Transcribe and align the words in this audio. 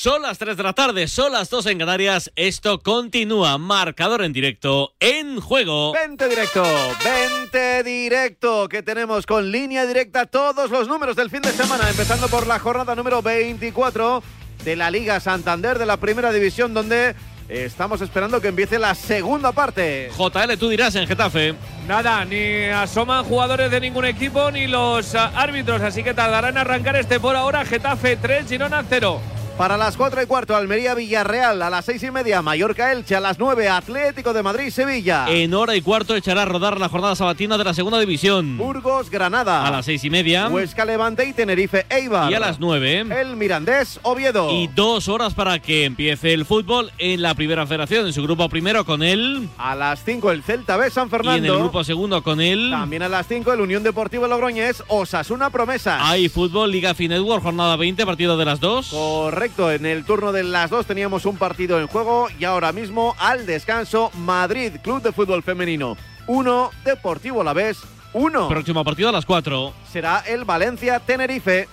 Son 0.00 0.22
las 0.22 0.38
3 0.38 0.56
de 0.56 0.62
la 0.62 0.74
tarde, 0.74 1.08
son 1.08 1.32
las 1.32 1.50
2 1.50 1.66
en 1.66 1.78
Canarias. 1.80 2.30
Esto 2.36 2.78
continúa. 2.78 3.58
Marcador 3.58 4.22
en 4.22 4.32
directo, 4.32 4.94
en 5.00 5.40
juego. 5.40 5.92
Vente 5.92 6.28
directo, 6.28 6.62
vente 7.02 7.82
directo, 7.82 8.68
que 8.68 8.84
tenemos 8.84 9.26
con 9.26 9.50
línea 9.50 9.86
directa 9.86 10.26
todos 10.26 10.70
los 10.70 10.86
números 10.86 11.16
del 11.16 11.30
fin 11.30 11.42
de 11.42 11.50
semana, 11.50 11.90
empezando 11.90 12.28
por 12.28 12.46
la 12.46 12.60
jornada 12.60 12.94
número 12.94 13.22
24 13.22 14.22
de 14.62 14.76
la 14.76 14.88
Liga 14.88 15.18
Santander 15.18 15.80
de 15.80 15.86
la 15.86 15.96
Primera 15.96 16.30
División, 16.30 16.74
donde 16.74 17.16
estamos 17.48 18.00
esperando 18.00 18.40
que 18.40 18.46
empiece 18.46 18.78
la 18.78 18.94
segunda 18.94 19.50
parte. 19.50 20.12
JL, 20.16 20.56
tú 20.60 20.68
dirás 20.68 20.94
en 20.94 21.08
Getafe. 21.08 21.56
Nada, 21.88 22.24
ni 22.24 22.66
asoman 22.66 23.24
jugadores 23.24 23.68
de 23.68 23.80
ningún 23.80 24.04
equipo 24.04 24.48
ni 24.52 24.68
los 24.68 25.16
árbitros, 25.16 25.82
así 25.82 26.04
que 26.04 26.14
tardarán 26.14 26.52
en 26.52 26.58
arrancar 26.58 26.94
este 26.94 27.18
por 27.18 27.34
ahora. 27.34 27.64
Getafe 27.64 28.16
3, 28.16 28.48
Girona 28.48 28.84
0. 28.88 29.20
Para 29.58 29.76
las 29.76 29.96
4 29.96 30.22
y 30.22 30.26
cuarto, 30.26 30.54
Almería 30.54 30.94
Villarreal. 30.94 31.60
A 31.62 31.68
las 31.68 31.84
6 31.86 32.00
y 32.04 32.10
media, 32.12 32.42
Mallorca 32.42 32.92
Elche. 32.92 33.16
A 33.16 33.20
las 33.20 33.40
9, 33.40 33.68
Atlético 33.68 34.32
de 34.32 34.44
Madrid 34.44 34.70
Sevilla. 34.70 35.26
En 35.28 35.52
hora 35.52 35.74
y 35.74 35.82
cuarto 35.82 36.14
echará 36.14 36.42
a 36.42 36.44
rodar 36.44 36.78
la 36.78 36.88
jornada 36.88 37.16
sabatina 37.16 37.58
de 37.58 37.64
la 37.64 37.74
segunda 37.74 37.98
división. 37.98 38.56
Burgos 38.56 39.10
Granada. 39.10 39.66
A 39.66 39.70
las 39.72 39.86
6 39.86 40.04
y 40.04 40.10
media. 40.10 40.46
Huesca 40.46 40.84
Levante 40.84 41.26
y 41.26 41.32
Tenerife 41.32 41.86
Eibar. 41.90 42.30
Y 42.30 42.36
a 42.36 42.38
las 42.38 42.60
9. 42.60 43.06
El 43.20 43.34
Mirandés 43.34 43.98
Oviedo. 44.04 44.52
Y 44.52 44.68
dos 44.68 45.08
horas 45.08 45.34
para 45.34 45.58
que 45.58 45.86
empiece 45.86 46.32
el 46.34 46.44
fútbol 46.44 46.92
en 46.98 47.20
la 47.20 47.34
primera 47.34 47.66
federación, 47.66 48.06
en 48.06 48.12
su 48.12 48.22
grupo 48.22 48.48
primero 48.48 48.84
con 48.84 49.02
él. 49.02 49.48
A 49.58 49.74
las 49.74 50.04
5 50.04 50.30
el 50.30 50.44
Celta 50.44 50.76
B 50.76 50.88
San 50.88 51.10
Fernando. 51.10 51.44
Y 51.44 51.48
en 51.48 51.52
el 51.52 51.58
grupo 51.58 51.82
segundo 51.82 52.22
con 52.22 52.40
él. 52.40 52.70
También 52.70 53.02
a 53.02 53.08
las 53.08 53.26
5 53.26 53.52
el 53.52 53.60
Unión 53.62 53.82
Deportiva 53.82 54.28
Logroñés. 54.28 54.84
Osasuna 54.86 55.50
Promesa. 55.50 56.08
Hay 56.08 56.28
fútbol, 56.28 56.70
Liga 56.70 56.94
Finetwork, 56.94 57.42
jornada 57.42 57.74
20, 57.74 58.06
partido 58.06 58.38
de 58.38 58.44
las 58.44 58.60
2. 58.60 58.90
Correcto, 58.90 59.47
en 59.56 59.86
el 59.86 60.04
turno 60.04 60.30
de 60.30 60.44
las 60.44 60.70
dos 60.70 60.86
teníamos 60.86 61.24
un 61.24 61.36
partido 61.36 61.80
en 61.80 61.86
juego 61.86 62.28
y 62.38 62.44
ahora 62.44 62.70
mismo 62.70 63.16
al 63.18 63.46
descanso 63.46 64.10
Madrid 64.14 64.72
Club 64.82 65.02
de 65.02 65.10
Fútbol 65.10 65.42
Femenino 65.42 65.96
1, 66.26 66.70
Deportivo 66.84 67.42
La 67.42 67.54
Vez 67.54 67.78
1. 68.12 68.48
Próximo 68.48 68.84
partido 68.84 69.08
a 69.08 69.12
las 69.12 69.24
4. 69.24 69.72
Será 69.90 70.22
el 70.26 70.44
Valencia 70.44 71.00
Tenerife. 71.00 71.66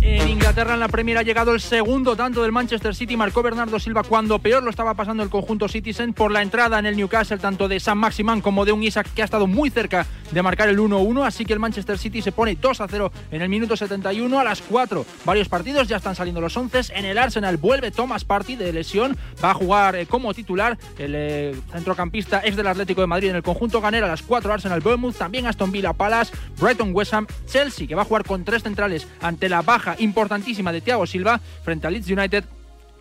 En 0.00 0.28
Inglaterra 0.28 0.74
en 0.74 0.80
la 0.80 0.88
Premier 0.88 1.18
ha 1.18 1.22
llegado 1.22 1.54
el 1.54 1.60
segundo 1.60 2.16
tanto 2.16 2.42
del 2.42 2.50
Manchester 2.50 2.94
City. 2.94 3.16
Marcó 3.16 3.42
Bernardo 3.42 3.78
Silva 3.78 4.02
cuando 4.02 4.40
peor 4.40 4.62
lo 4.62 4.70
estaba 4.70 4.94
pasando 4.94 5.22
el 5.22 5.30
conjunto 5.30 5.68
Citizen 5.68 6.12
por 6.12 6.32
la 6.32 6.42
entrada 6.42 6.78
en 6.80 6.86
el 6.86 6.96
Newcastle 6.96 7.38
tanto 7.38 7.68
de 7.68 7.78
San 7.78 7.98
Maximán 7.98 8.40
como 8.40 8.64
de 8.64 8.72
un 8.72 8.82
Isaac 8.82 9.08
que 9.14 9.22
ha 9.22 9.24
estado 9.24 9.46
muy 9.46 9.70
cerca 9.70 10.06
de 10.32 10.42
marcar 10.42 10.68
el 10.68 10.78
1-1. 10.78 11.26
Así 11.26 11.44
que 11.44 11.52
el 11.52 11.58
Manchester 11.58 11.98
City 11.98 12.22
se 12.22 12.32
pone 12.32 12.58
2-0 12.58 13.10
en 13.30 13.42
el 13.42 13.48
minuto 13.48 13.76
71 13.76 14.38
a 14.38 14.44
las 14.44 14.62
4. 14.62 15.04
Varios 15.24 15.48
partidos 15.48 15.88
ya 15.88 15.96
están 15.96 16.14
saliendo 16.14 16.40
los 16.40 16.56
11. 16.56 16.72
En 16.94 17.04
el 17.04 17.18
Arsenal 17.18 17.56
vuelve 17.56 17.90
Thomas 17.90 18.24
Party 18.24 18.56
de 18.56 18.72
lesión. 18.72 19.16
Va 19.42 19.50
a 19.50 19.54
jugar 19.54 19.96
eh, 19.96 20.06
como 20.06 20.34
titular 20.34 20.78
el 20.98 21.14
eh, 21.14 21.56
centrocampista 21.70 22.40
ex 22.44 22.56
del 22.56 22.66
Atlético 22.66 23.00
de 23.00 23.06
Madrid 23.06 23.30
en 23.30 23.36
el 23.36 23.42
conjunto 23.42 23.80
ganero 23.80 24.06
a 24.06 24.08
las 24.08 24.22
4 24.22 24.52
Arsenal 24.52 24.80
Bournemouth. 24.80 25.16
También 25.16 25.46
Aston 25.46 25.70
Villa 25.70 25.92
Palace, 25.92 26.32
Brighton 26.58 26.94
West 26.94 27.14
Ham, 27.14 27.26
Chelsea 27.46 27.86
que 27.86 27.94
va 27.94 28.02
a 28.02 28.06
jugar 28.06 28.24
con 28.24 28.44
tres 28.44 28.62
centrales 28.62 29.06
ante 29.20 29.48
la 29.48 29.62
baja 29.62 29.96
importantísima 29.98 30.72
de 30.72 30.80
Thiago 30.80 31.06
Silva 31.06 31.40
frente 31.64 31.86
al 31.86 31.94
Leeds 31.94 32.10
United 32.10 32.44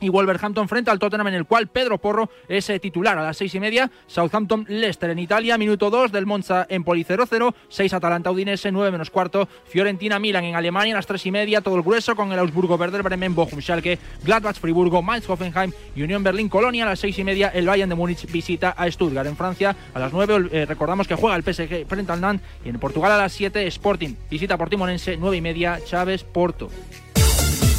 y 0.01 0.09
Wolverhampton 0.09 0.67
frente 0.67 0.91
al 0.91 0.99
Tottenham 0.99 1.27
en 1.27 1.35
el 1.35 1.45
cual 1.45 1.67
Pedro 1.67 1.97
Porro 1.97 2.29
es 2.49 2.69
eh, 2.69 2.79
titular 2.79 3.17
a 3.17 3.23
las 3.23 3.37
seis 3.37 3.55
y 3.55 3.59
media. 3.59 3.89
Southampton 4.07 4.65
Leicester 4.67 5.09
en 5.11 5.19
Italia, 5.19 5.57
minuto 5.57 5.89
2 5.89 6.11
del 6.11 6.25
Monza 6.25 6.65
Empoli 6.67 7.05
0-0, 7.05 7.53
6 7.69 7.93
Atalanta 7.93 8.31
Udinese, 8.31 8.71
9 8.71 8.91
menos 8.91 9.09
cuarto, 9.09 9.47
Fiorentina 9.65 10.19
Milan 10.19 10.43
en 10.43 10.55
Alemania 10.55 10.93
a 10.93 10.97
las 10.97 11.07
tres 11.07 11.25
y 11.25 11.31
media, 11.31 11.61
todo 11.61 11.75
el 11.75 11.83
grueso 11.83 12.15
con 12.15 12.31
el 12.31 12.39
Augsburgo 12.39 12.75
Werder 12.75 13.03
Bremen, 13.03 13.35
Bochum 13.35 13.61
Schalke, 13.61 13.97
Gladbach 14.23 14.57
Friburgo, 14.57 15.01
Mainz 15.01 15.29
Hoffenheim 15.29 15.71
Unión 15.95 16.23
Berlín 16.23 16.49
Colonia. 16.49 16.83
A 16.83 16.89
las 16.89 16.99
seis 16.99 17.17
y 17.19 17.23
media, 17.23 17.49
el 17.49 17.67
Bayern 17.67 17.89
de 17.89 17.95
Múnich 17.95 18.29
visita 18.31 18.71
a 18.71 18.89
Stuttgart. 18.89 19.27
En 19.27 19.37
Francia 19.37 19.75
a 19.93 19.99
las 19.99 20.11
9, 20.11 20.49
eh, 20.51 20.65
recordamos 20.65 21.07
que 21.07 21.15
juega 21.15 21.35
el 21.35 21.43
PSG 21.43 21.85
frente 21.87 22.11
al 22.11 22.21
Nantes. 22.21 22.47
Y 22.65 22.69
en 22.69 22.79
Portugal 22.79 23.11
a 23.11 23.17
las 23.17 23.33
7 23.33 23.67
Sporting 23.67 24.15
visita 24.29 24.57
Portimonense, 24.57 25.17
9 25.17 25.37
y 25.37 25.41
media 25.41 25.79
Chávez 25.85 26.23
Porto. 26.23 26.69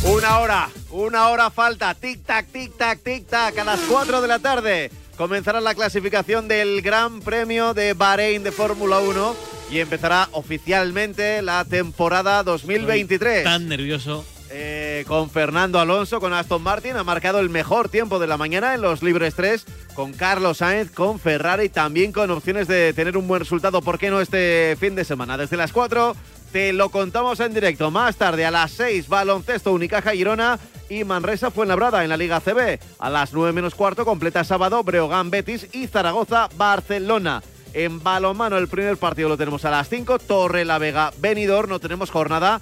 Una 0.04 0.40
hora, 0.40 0.68
una 0.90 1.28
hora 1.28 1.50
falta. 1.50 1.94
Tic-tac, 1.94 2.46
tic-tac, 2.52 2.98
tic-tac. 3.04 3.56
A 3.58 3.64
las 3.64 3.80
4 3.80 4.20
de 4.20 4.28
la 4.28 4.40
tarde 4.40 4.90
comenzará 5.16 5.60
la 5.60 5.76
clasificación 5.76 6.48
del 6.48 6.82
Gran 6.82 7.20
Premio 7.20 7.72
de 7.72 7.94
Bahrein 7.94 8.42
de 8.42 8.50
Fórmula 8.50 8.98
1 8.98 9.36
y 9.70 9.78
empezará 9.78 10.28
oficialmente 10.32 11.40
la 11.40 11.64
temporada 11.64 12.42
2023. 12.42 13.44
Tan 13.44 13.68
nervioso. 13.68 14.24
Eh, 14.50 15.04
con 15.06 15.30
Fernando 15.30 15.78
Alonso, 15.78 16.20
con 16.20 16.34
Aston 16.34 16.62
Martin, 16.62 16.96
ha 16.96 17.04
marcado 17.04 17.38
el 17.38 17.48
mejor 17.48 17.88
tiempo 17.88 18.18
de 18.18 18.26
la 18.26 18.36
mañana 18.36 18.74
en 18.74 18.82
los 18.82 19.02
libres 19.02 19.34
3, 19.34 19.64
con 19.94 20.12
Carlos 20.12 20.58
Sainz, 20.58 20.90
con 20.90 21.18
Ferrari, 21.18 21.70
también 21.70 22.12
con 22.12 22.30
opciones 22.30 22.68
de 22.68 22.92
tener 22.92 23.16
un 23.16 23.26
buen 23.28 23.40
resultado, 23.40 23.80
¿por 23.80 23.98
qué 23.98 24.10
no 24.10 24.20
este 24.20 24.76
fin 24.78 24.94
de 24.94 25.04
semana? 25.04 25.38
Desde 25.38 25.56
las 25.56 25.72
4 25.72 26.14
te 26.52 26.72
lo 26.72 26.90
contamos 26.90 27.40
en 27.40 27.54
directo. 27.54 27.90
Más 27.90 28.16
tarde, 28.16 28.44
a 28.44 28.50
las 28.50 28.70
6, 28.72 29.08
baloncesto 29.08 29.72
Unicaja 29.72 30.12
Girona 30.12 30.58
y 30.88 31.04
Manresa 31.04 31.50
Fuenlabrada 31.50 32.02
en 32.04 32.10
la 32.10 32.16
Liga 32.16 32.40
CB. 32.40 32.78
A 32.98 33.08
las 33.10 33.32
9 33.32 33.52
menos 33.52 33.74
cuarto, 33.74 34.04
completa 34.04 34.44
sábado, 34.44 34.82
Breogán 34.84 35.30
Betis 35.30 35.66
y 35.72 35.86
Zaragoza 35.86 36.48
Barcelona. 36.56 37.42
En 37.74 38.02
balonmano, 38.02 38.58
el 38.58 38.68
primer 38.68 38.98
partido 38.98 39.30
lo 39.30 39.38
tenemos 39.38 39.64
a 39.64 39.70
las 39.70 39.88
5, 39.88 40.18
Torre 40.18 40.64
la 40.66 40.76
Vega 40.78 41.10
Benidorm. 41.18 41.70
No 41.70 41.78
tenemos 41.80 42.10
jornada 42.10 42.60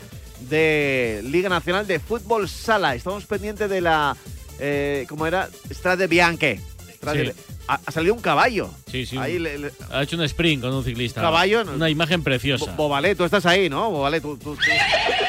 de 0.49 1.21
Liga 1.25 1.49
Nacional 1.49 1.87
de 1.87 1.99
Fútbol 1.99 2.49
Sala. 2.49 2.95
Estamos 2.95 3.27
pendientes 3.27 3.69
de 3.69 3.81
la. 3.81 4.17
Eh, 4.61 5.07
¿Cómo 5.09 5.27
era? 5.27 5.49
Strade 5.71 6.07
Bianche. 6.07 6.61
Strade- 7.01 7.33
Sí. 7.35 7.50
Ha, 7.71 7.81
ha 7.87 7.93
salido 7.93 8.15
un 8.15 8.21
caballo. 8.21 8.69
Sí, 8.91 9.07
sí. 9.07 9.17
Ahí 9.17 9.39
le- 9.39 9.59
le- 9.59 9.73
Ha 9.93 10.03
hecho 10.03 10.17
un 10.17 10.23
sprint 10.25 10.63
con 10.63 10.75
un 10.75 10.83
ciclista. 10.85 11.21
Caballo, 11.21 11.63
Una 11.75 11.89
imagen 11.89 12.23
preciosa. 12.25 12.65
Bo- 12.73 12.89
Bobalé, 12.89 13.15
tú 13.15 13.25
estás 13.25 13.47
ahí, 13.47 13.71
¿no? 13.71 13.91
Bobalé, 13.91 14.21
tú, 14.21 14.37
tú- 14.37 14.57
tú- 14.57 14.61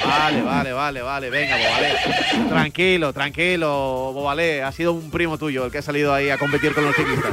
Vale, 0.07 0.41
vale, 0.41 0.73
vale, 0.73 1.01
vale. 1.01 1.29
Venga, 1.29 1.55
Bobalé. 1.57 2.49
Tranquilo, 2.49 3.13
tranquilo, 3.13 4.11
Bobalé. 4.13 4.63
Ha 4.63 4.71
sido 4.71 4.93
un 4.93 5.11
primo 5.11 5.37
tuyo 5.37 5.65
el 5.65 5.71
que 5.71 5.77
ha 5.77 5.81
salido 5.83 6.13
ahí 6.13 6.29
a 6.29 6.37
competir 6.37 6.73
con 6.73 6.83
los 6.85 6.95
ciclistas. 6.95 7.31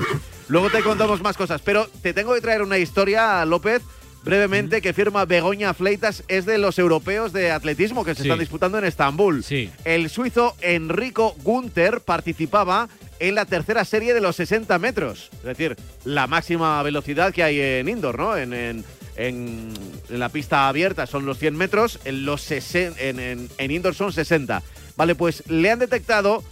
Luego 0.48 0.70
te 0.70 0.82
contamos 0.82 1.20
más 1.22 1.36
cosas, 1.36 1.60
pero 1.64 1.88
te 2.02 2.12
tengo 2.12 2.34
que 2.34 2.40
traer 2.40 2.62
una 2.62 2.78
historia, 2.78 3.44
López, 3.44 3.82
brevemente, 4.24 4.82
que 4.82 4.92
firma 4.92 5.24
Begoña 5.24 5.72
Fleitas. 5.74 6.22
Es 6.28 6.44
de 6.46 6.58
los 6.58 6.78
europeos 6.78 7.32
de 7.32 7.50
atletismo 7.50 8.04
que 8.04 8.14
se 8.14 8.22
Sí. 8.22 8.28
están 8.28 8.38
disputando 8.40 8.78
en 8.78 8.84
Estambul. 8.84 9.42
Sí. 9.42 9.70
El 9.84 10.10
suizo 10.10 10.54
Enrico 10.60 11.34
Gunther 11.42 12.00
participaba 12.02 12.88
en 13.20 13.34
la 13.34 13.44
tercera 13.46 13.84
serie 13.84 14.14
de 14.14 14.20
los 14.20 14.36
60 14.36 14.78
metros. 14.78 15.30
Es 15.38 15.44
decir, 15.44 15.76
la 16.04 16.26
máxima 16.26 16.82
velocidad 16.82 17.32
que 17.32 17.42
hay 17.42 17.60
en 17.60 17.88
indoor, 17.88 18.18
¿no? 18.18 18.36
En, 18.36 18.52
en- 18.52 18.84
en- 19.16 19.72
la 20.08 20.28
pista 20.28 20.68
abierta 20.68 21.06
son 21.06 21.26
los 21.26 21.38
100 21.38 21.56
metros, 21.56 21.98
en, 22.04 22.24
los 22.24 22.48
sesen- 22.50 22.94
en, 22.98 23.18
en- 23.18 23.48
en 23.58 23.70
indoor 23.70 23.94
son 23.94 24.12
60. 24.12 24.62
Vale, 24.96 25.14
pues 25.16 25.42
le 25.48 25.70
han 25.70 25.78
detectado 25.80 26.44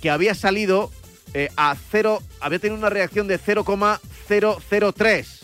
que 0.00 0.10
había 0.10 0.34
salido 0.34 0.90
eh, 1.34 1.48
a 1.56 1.74
cero, 1.90 2.22
había 2.40 2.58
tenido 2.58 2.78
una 2.78 2.90
reacción 2.90 3.26
de 3.26 3.38
0,003 4.28 5.40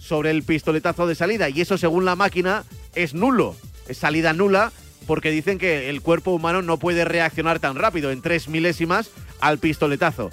sobre 0.00 0.30
el 0.30 0.42
pistoletazo 0.42 1.06
de 1.06 1.14
salida 1.14 1.48
y 1.48 1.60
eso 1.60 1.78
según 1.78 2.04
la 2.04 2.16
máquina 2.16 2.64
es 2.94 3.14
nulo, 3.14 3.54
es 3.88 3.98
salida 3.98 4.32
nula 4.32 4.72
porque 5.06 5.30
dicen 5.30 5.58
que 5.58 5.88
el 5.90 6.02
cuerpo 6.02 6.32
humano 6.32 6.60
no 6.62 6.78
puede 6.78 7.04
reaccionar 7.04 7.58
tan 7.60 7.76
rápido 7.76 8.10
en 8.10 8.20
tres 8.22 8.48
milésimas 8.48 9.10
al 9.40 9.58
pistoletazo. 9.58 10.30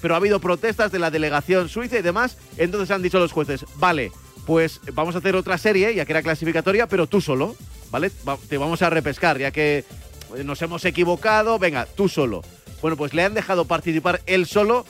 Pero 0.00 0.14
ha 0.14 0.18
habido 0.18 0.40
protestas 0.40 0.92
de 0.92 0.98
la 0.98 1.10
delegación 1.10 1.68
suiza 1.68 1.98
y 1.98 2.02
demás, 2.02 2.36
entonces 2.56 2.90
han 2.90 3.02
dicho 3.02 3.18
los 3.18 3.32
jueces, 3.32 3.64
vale, 3.76 4.12
pues 4.46 4.80
vamos 4.94 5.14
a 5.14 5.18
hacer 5.18 5.34
otra 5.36 5.58
serie, 5.58 5.94
ya 5.94 6.04
que 6.04 6.12
era 6.12 6.22
clasificatoria, 6.22 6.86
pero 6.86 7.06
tú 7.06 7.20
solo, 7.20 7.56
¿vale? 7.90 8.10
Va- 8.26 8.38
te 8.48 8.58
vamos 8.58 8.80
a 8.82 8.90
repescar, 8.90 9.38
ya 9.38 9.50
que 9.50 9.84
eh, 10.36 10.44
nos 10.44 10.62
hemos 10.62 10.84
equivocado, 10.84 11.58
venga, 11.58 11.86
tú 11.86 12.08
solo. 12.08 12.42
Bueno, 12.80 12.96
pues 12.96 13.12
le 13.12 13.24
han 13.24 13.34
dejado 13.34 13.64
participar 13.64 14.20
él 14.26 14.46
solo 14.46 14.86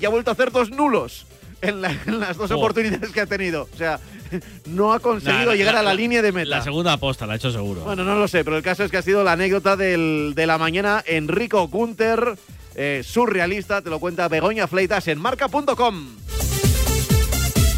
y 0.00 0.04
ha 0.04 0.08
vuelto 0.08 0.30
a 0.30 0.34
hacer 0.34 0.50
dos 0.50 0.70
nulos 0.70 1.26
en, 1.62 1.80
la- 1.80 1.92
en 2.06 2.18
las 2.18 2.36
dos 2.36 2.50
Oh. 2.50 2.56
oportunidades 2.56 3.10
que 3.10 3.20
ha 3.20 3.26
tenido. 3.26 3.68
O 3.72 3.76
sea, 3.76 4.00
no 4.66 4.92
ha 4.92 4.98
conseguido 4.98 5.50
Nah, 5.52 5.54
llegar 5.54 5.76
a 5.76 5.82
la, 5.82 5.94
línea 5.94 6.20
de 6.20 6.32
meta. 6.32 6.50
La 6.50 6.62
segunda 6.62 6.92
aposta 6.94 7.26
la 7.26 7.34
ha 7.34 7.36
hecho 7.36 7.52
seguro. 7.52 7.82
Bueno, 7.82 8.02
no 8.04 8.16
lo 8.16 8.26
sé, 8.26 8.44
pero 8.44 8.56
el 8.56 8.62
caso 8.64 8.82
es 8.82 8.90
que 8.90 8.96
ha 8.96 9.02
sido 9.02 9.22
la 9.22 9.32
anécdota 9.32 9.76
del- 9.76 10.32
de 10.34 10.46
la 10.46 10.58
mañana. 10.58 11.02
Enrico 11.06 11.68
Gunter, 11.68 12.36
eh, 12.80 13.02
surrealista, 13.02 13.82
te 13.82 13.90
lo 13.90 13.98
cuenta 13.98 14.28
Begoña 14.28 14.68
Fleitas 14.68 15.08
en 15.08 15.20
marca.com. 15.20 16.16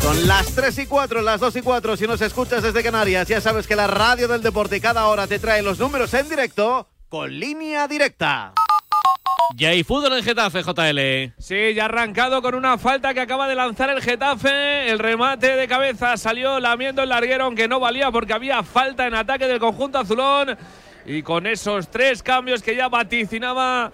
Son 0.02 0.29
las 0.29 0.55
3 0.55 0.79
y 0.79 0.87
4, 0.87 1.23
las 1.23 1.41
2 1.41 1.56
y 1.56 1.62
4. 1.62 1.97
Si 1.97 2.06
nos 2.06 2.20
escuchas 2.20 2.62
desde 2.62 2.82
Canarias, 2.82 3.26
ya 3.26 3.41
sabes 3.41 3.67
que 3.67 3.76
la 3.76 3.87
radio 3.87 4.29
del 4.29 4.43
deporte 4.43 4.79
cada 4.79 5.06
hora 5.06 5.26
te 5.26 5.38
trae 5.38 5.62
los 5.62 5.79
números 5.79 6.12
en 6.12 6.29
directo 6.29 6.87
con 7.08 7.31
línea 7.31 7.88
directa. 7.88 8.52
Ya 9.56 9.70
hay 9.70 9.85
fútbol 9.85 10.19
en 10.19 10.23
Getafe, 10.23 10.62
JL. 10.62 11.32
Sí, 11.43 11.73
ya 11.75 11.85
ha 11.85 11.87
arrancado 11.87 12.43
con 12.43 12.55
una 12.55 12.76
falta 12.76 13.14
que 13.14 13.20
acaba 13.20 13.49
de 13.49 13.55
lanzar 13.55 13.88
el 13.88 14.02
Getafe. 14.02 14.91
El 14.91 14.99
remate 14.99 15.56
de 15.56 15.67
cabeza 15.67 16.19
salió 16.19 16.61
lamiendo 16.61 17.02
el 17.02 17.08
larguero, 17.08 17.44
aunque 17.44 17.69
no 17.69 17.81
valía 17.81 18.11
porque 18.11 18.35
había 18.35 18.62
falta 18.62 19.06
en 19.06 19.14
ataque 19.14 19.47
del 19.47 19.61
conjunto 19.61 19.99
azulón. 19.99 20.58
Y 21.06 21.23
con 21.23 21.47
esos 21.47 21.91
tres 21.91 22.23
cambios 22.23 22.62
que 22.62 22.76
ya 22.76 22.91
vaticinaba 22.91 23.91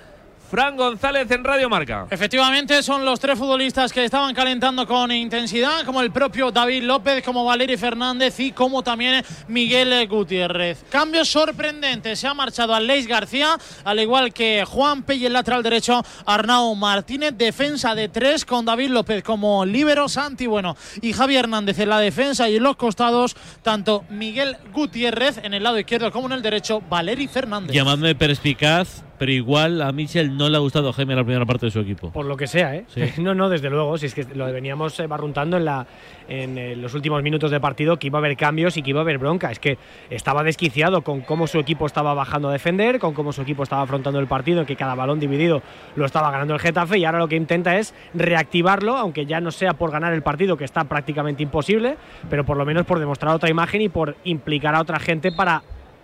Fran 0.51 0.77
González 0.77 1.31
en 1.31 1.43
Radio 1.43 1.69
Marca. 1.69 2.07
Efectivamente, 2.11 2.83
son 2.83 3.05
los 3.05 3.19
tres 3.19 3.39
futbolistas 3.39 3.93
que 3.93 4.05
estaban 4.05 4.35
calentando 4.35 4.87
con 4.87 5.11
intensidad, 5.11 5.85
como 5.85 6.01
el 6.01 6.11
propio 6.13 6.51
David 6.51 6.85
López, 6.85 7.25
como 7.25 7.45
Valeri 7.45 7.77
Fernández 7.77 8.39
y 8.41 8.53
como 8.53 8.83
también 8.83 9.25
Miguel 9.49 10.07
Gutiérrez. 10.07 10.85
Cambio 10.91 11.25
sorprendente, 11.25 12.15
se 12.17 12.27
ha 12.27 12.35
marchado 12.35 12.75
Aleix 12.75 13.07
García, 13.07 13.57
al 13.85 14.01
igual 14.01 14.33
que 14.33 14.65
Juan 14.67 15.03
P. 15.03 15.17
y 15.17 15.27
el 15.27 15.33
lateral 15.33 15.63
derecho 15.63 16.05
Arnau 16.25 16.75
Martínez. 16.75 17.35
Defensa 17.37 17.95
de 17.95 18.09
tres 18.09 18.45
con 18.45 18.65
David 18.65 18.91
López 18.91 19.23
como 19.23 19.65
líbero, 19.65 20.09
Santi 20.09 20.47
Bueno 20.47 20.77
y 21.01 21.13
Javi 21.13 21.37
Hernández 21.37 21.79
en 21.79 21.89
la 21.89 21.99
defensa 21.99 22.49
y 22.49 22.57
en 22.57 22.63
los 22.63 22.77
costados, 22.77 23.37
tanto 23.63 24.05
Miguel 24.11 24.57
Gutiérrez 24.73 25.39
en 25.43 25.55
el 25.55 25.63
lado 25.63 25.79
izquierdo 25.79 26.13
como 26.13 26.27
en 26.27 26.33
el 26.33 26.43
derecho, 26.43 26.83
Valeri 26.89 27.27
Fernández. 27.29 27.75
Llamadme 27.75 28.15
perspicaz, 28.15 29.03
pero 29.19 29.33
igual 29.33 29.83
a 29.83 29.93
Michel 29.93 30.37
no 30.37 30.49
le 30.49 30.57
ha 30.57 30.61
gustado 30.61 30.93
Jaime 30.93 31.15
la 31.15 31.25
primera 31.25 31.47
parte 31.47 31.67
de 31.67 31.73
su 31.73 31.81
equipo. 31.81 32.11
Por 32.11 32.27
lo 32.27 32.37
que 32.37 32.47
sea, 32.47 32.75
¿eh? 32.75 32.85
Sí. 32.89 33.03
No, 33.27 33.35
no, 33.35 33.49
desde 33.49 33.71
luego. 33.71 33.97
Si 33.99 34.07
es 34.07 34.15
que 34.15 34.25
lo 34.35 34.47
veníamos 34.53 34.99
eh, 35.01 35.07
barruntando 35.07 35.57
en, 35.57 35.65
la, 35.65 35.87
en 36.29 36.59
eh, 36.59 36.77
los 36.77 36.95
últimos 36.95 37.23
minutos 37.23 37.51
de 37.51 37.61
partido, 37.61 37.99
que 37.99 38.07
iba 38.07 38.19
a 38.19 38.21
haber 38.21 38.37
cambios 38.37 38.77
y 38.77 38.83
que 38.83 38.91
iba 38.91 39.01
a 39.01 39.03
haber 39.03 39.19
bronca. 39.19 39.51
Es 39.51 39.59
que 39.59 39.79
estaba 40.11 40.43
desquiciado 40.43 41.03
con 41.03 41.23
cómo 41.23 41.47
su 41.47 41.59
equipo 41.59 41.87
estaba 41.87 42.15
bajando 42.15 42.49
a 42.49 42.53
defender, 42.53 42.99
con 42.99 43.15
cómo 43.15 43.33
su 43.33 43.43
equipo 43.43 43.63
estaba 43.63 43.83
afrontando 43.83 44.21
el 44.21 44.27
partido, 44.27 44.65
que 44.67 44.77
cada 44.77 44.95
balón 44.95 45.19
dividido 45.19 45.63
lo 45.97 46.05
estaba 46.05 46.31
ganando 46.31 46.55
el 46.55 46.61
Getafe. 46.61 46.99
Y 46.99 47.05
ahora 47.05 47.19
lo 47.19 47.29
que 47.29 47.37
intenta 47.37 47.79
es 47.79 47.95
reactivarlo, 48.15 48.97
aunque 48.97 49.27
ya 49.27 49.41
no 49.41 49.51
sea 49.51 49.73
por 49.73 49.91
ganar 49.91 50.13
el 50.13 50.23
partido, 50.23 50.57
que 50.57 50.65
está 50.65 50.85
prácticamente 50.85 51.43
imposible, 51.43 51.97
pero 52.29 52.45
por 52.45 52.57
lo 52.57 52.65
menos 52.65 52.87
por 52.87 52.99
demostrar 52.99 53.35
otra 53.35 53.51
imagen 53.51 53.83
y 53.83 53.89
por 53.89 54.17
implicar 54.25 54.75
a 54.75 54.81
otra 54.81 55.01
gente 55.01 55.33
para 55.33 55.63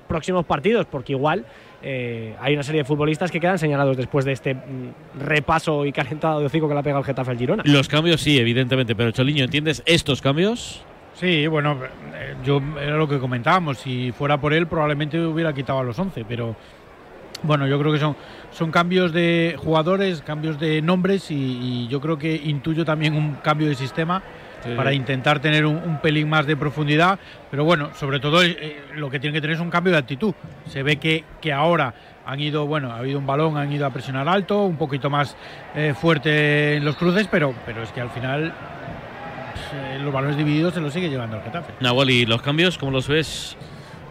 próximos 0.08 0.44
partidos, 0.44 0.86
porque 0.86 1.12
igual 1.12 1.46
eh, 1.82 2.34
hay 2.40 2.54
una 2.54 2.62
serie 2.62 2.82
de 2.82 2.84
futbolistas 2.84 3.30
que 3.30 3.40
quedan 3.40 3.58
señalados 3.58 3.96
después 3.96 4.24
de 4.24 4.32
este 4.32 4.54
mm, 4.54 5.18
repaso 5.18 5.84
y 5.84 5.92
calentado 5.92 6.40
de 6.40 6.46
hocico 6.46 6.68
que 6.68 6.74
le 6.74 6.80
ha 6.80 6.82
pegado 6.82 7.00
el 7.00 7.06
Getafe 7.06 7.30
al 7.30 7.38
Girona. 7.38 7.62
Los 7.66 7.88
cambios 7.88 8.20
sí, 8.20 8.38
evidentemente, 8.38 8.94
pero 8.94 9.10
Choliño, 9.10 9.44
¿entiendes 9.44 9.82
estos 9.86 10.22
cambios? 10.22 10.84
Sí, 11.14 11.46
bueno, 11.46 11.78
eh, 12.14 12.34
yo 12.44 12.62
era 12.80 12.96
lo 12.96 13.08
que 13.08 13.18
comentábamos. 13.18 13.78
Si 13.78 14.12
fuera 14.12 14.40
por 14.40 14.52
él, 14.52 14.66
probablemente 14.66 15.20
hubiera 15.20 15.52
quitado 15.52 15.80
a 15.80 15.84
los 15.84 15.98
11, 15.98 16.24
pero 16.28 16.56
bueno, 17.42 17.66
yo 17.66 17.78
creo 17.78 17.92
que 17.92 17.98
son, 17.98 18.16
son 18.52 18.70
cambios 18.70 19.12
de 19.12 19.56
jugadores, 19.58 20.22
cambios 20.22 20.60
de 20.60 20.80
nombres 20.80 21.30
y, 21.30 21.34
y 21.34 21.88
yo 21.88 22.00
creo 22.00 22.16
que 22.16 22.34
intuyo 22.34 22.84
también 22.84 23.14
un 23.14 23.34
cambio 23.34 23.68
de 23.68 23.74
sistema 23.74 24.22
para 24.76 24.92
intentar 24.92 25.40
tener 25.40 25.66
un, 25.66 25.76
un 25.76 26.00
pelín 26.00 26.28
más 26.28 26.46
de 26.46 26.56
profundidad. 26.56 27.18
Pero 27.50 27.64
bueno, 27.64 27.90
sobre 27.94 28.20
todo 28.20 28.42
eh, 28.42 28.82
lo 28.94 29.10
que 29.10 29.20
tiene 29.20 29.34
que 29.34 29.40
tener 29.40 29.56
es 29.56 29.62
un 29.62 29.70
cambio 29.70 29.92
de 29.92 29.98
actitud. 29.98 30.34
Se 30.68 30.82
ve 30.82 30.96
que, 30.96 31.24
que 31.40 31.52
ahora 31.52 31.94
han 32.24 32.40
ido, 32.40 32.66
bueno, 32.66 32.92
ha 32.92 32.98
habido 32.98 33.18
un 33.18 33.26
balón, 33.26 33.56
han 33.56 33.72
ido 33.72 33.84
a 33.86 33.90
presionar 33.90 34.28
alto, 34.28 34.64
un 34.64 34.76
poquito 34.76 35.10
más 35.10 35.36
eh, 35.74 35.94
fuerte 35.98 36.76
en 36.76 36.84
los 36.84 36.96
cruces, 36.96 37.26
pero, 37.30 37.54
pero 37.66 37.82
es 37.82 37.90
que 37.90 38.00
al 38.00 38.10
final 38.10 38.54
eh, 39.74 39.98
los 40.00 40.12
balones 40.12 40.36
divididos 40.36 40.74
se 40.74 40.80
los 40.80 40.92
sigue 40.92 41.08
llevando 41.08 41.36
el 41.36 41.42
Getafe. 41.42 41.72
Nahuel, 41.80 42.10
¿y 42.10 42.26
los 42.26 42.40
cambios 42.42 42.78
cómo 42.78 42.92
los 42.92 43.08
ves? 43.08 43.56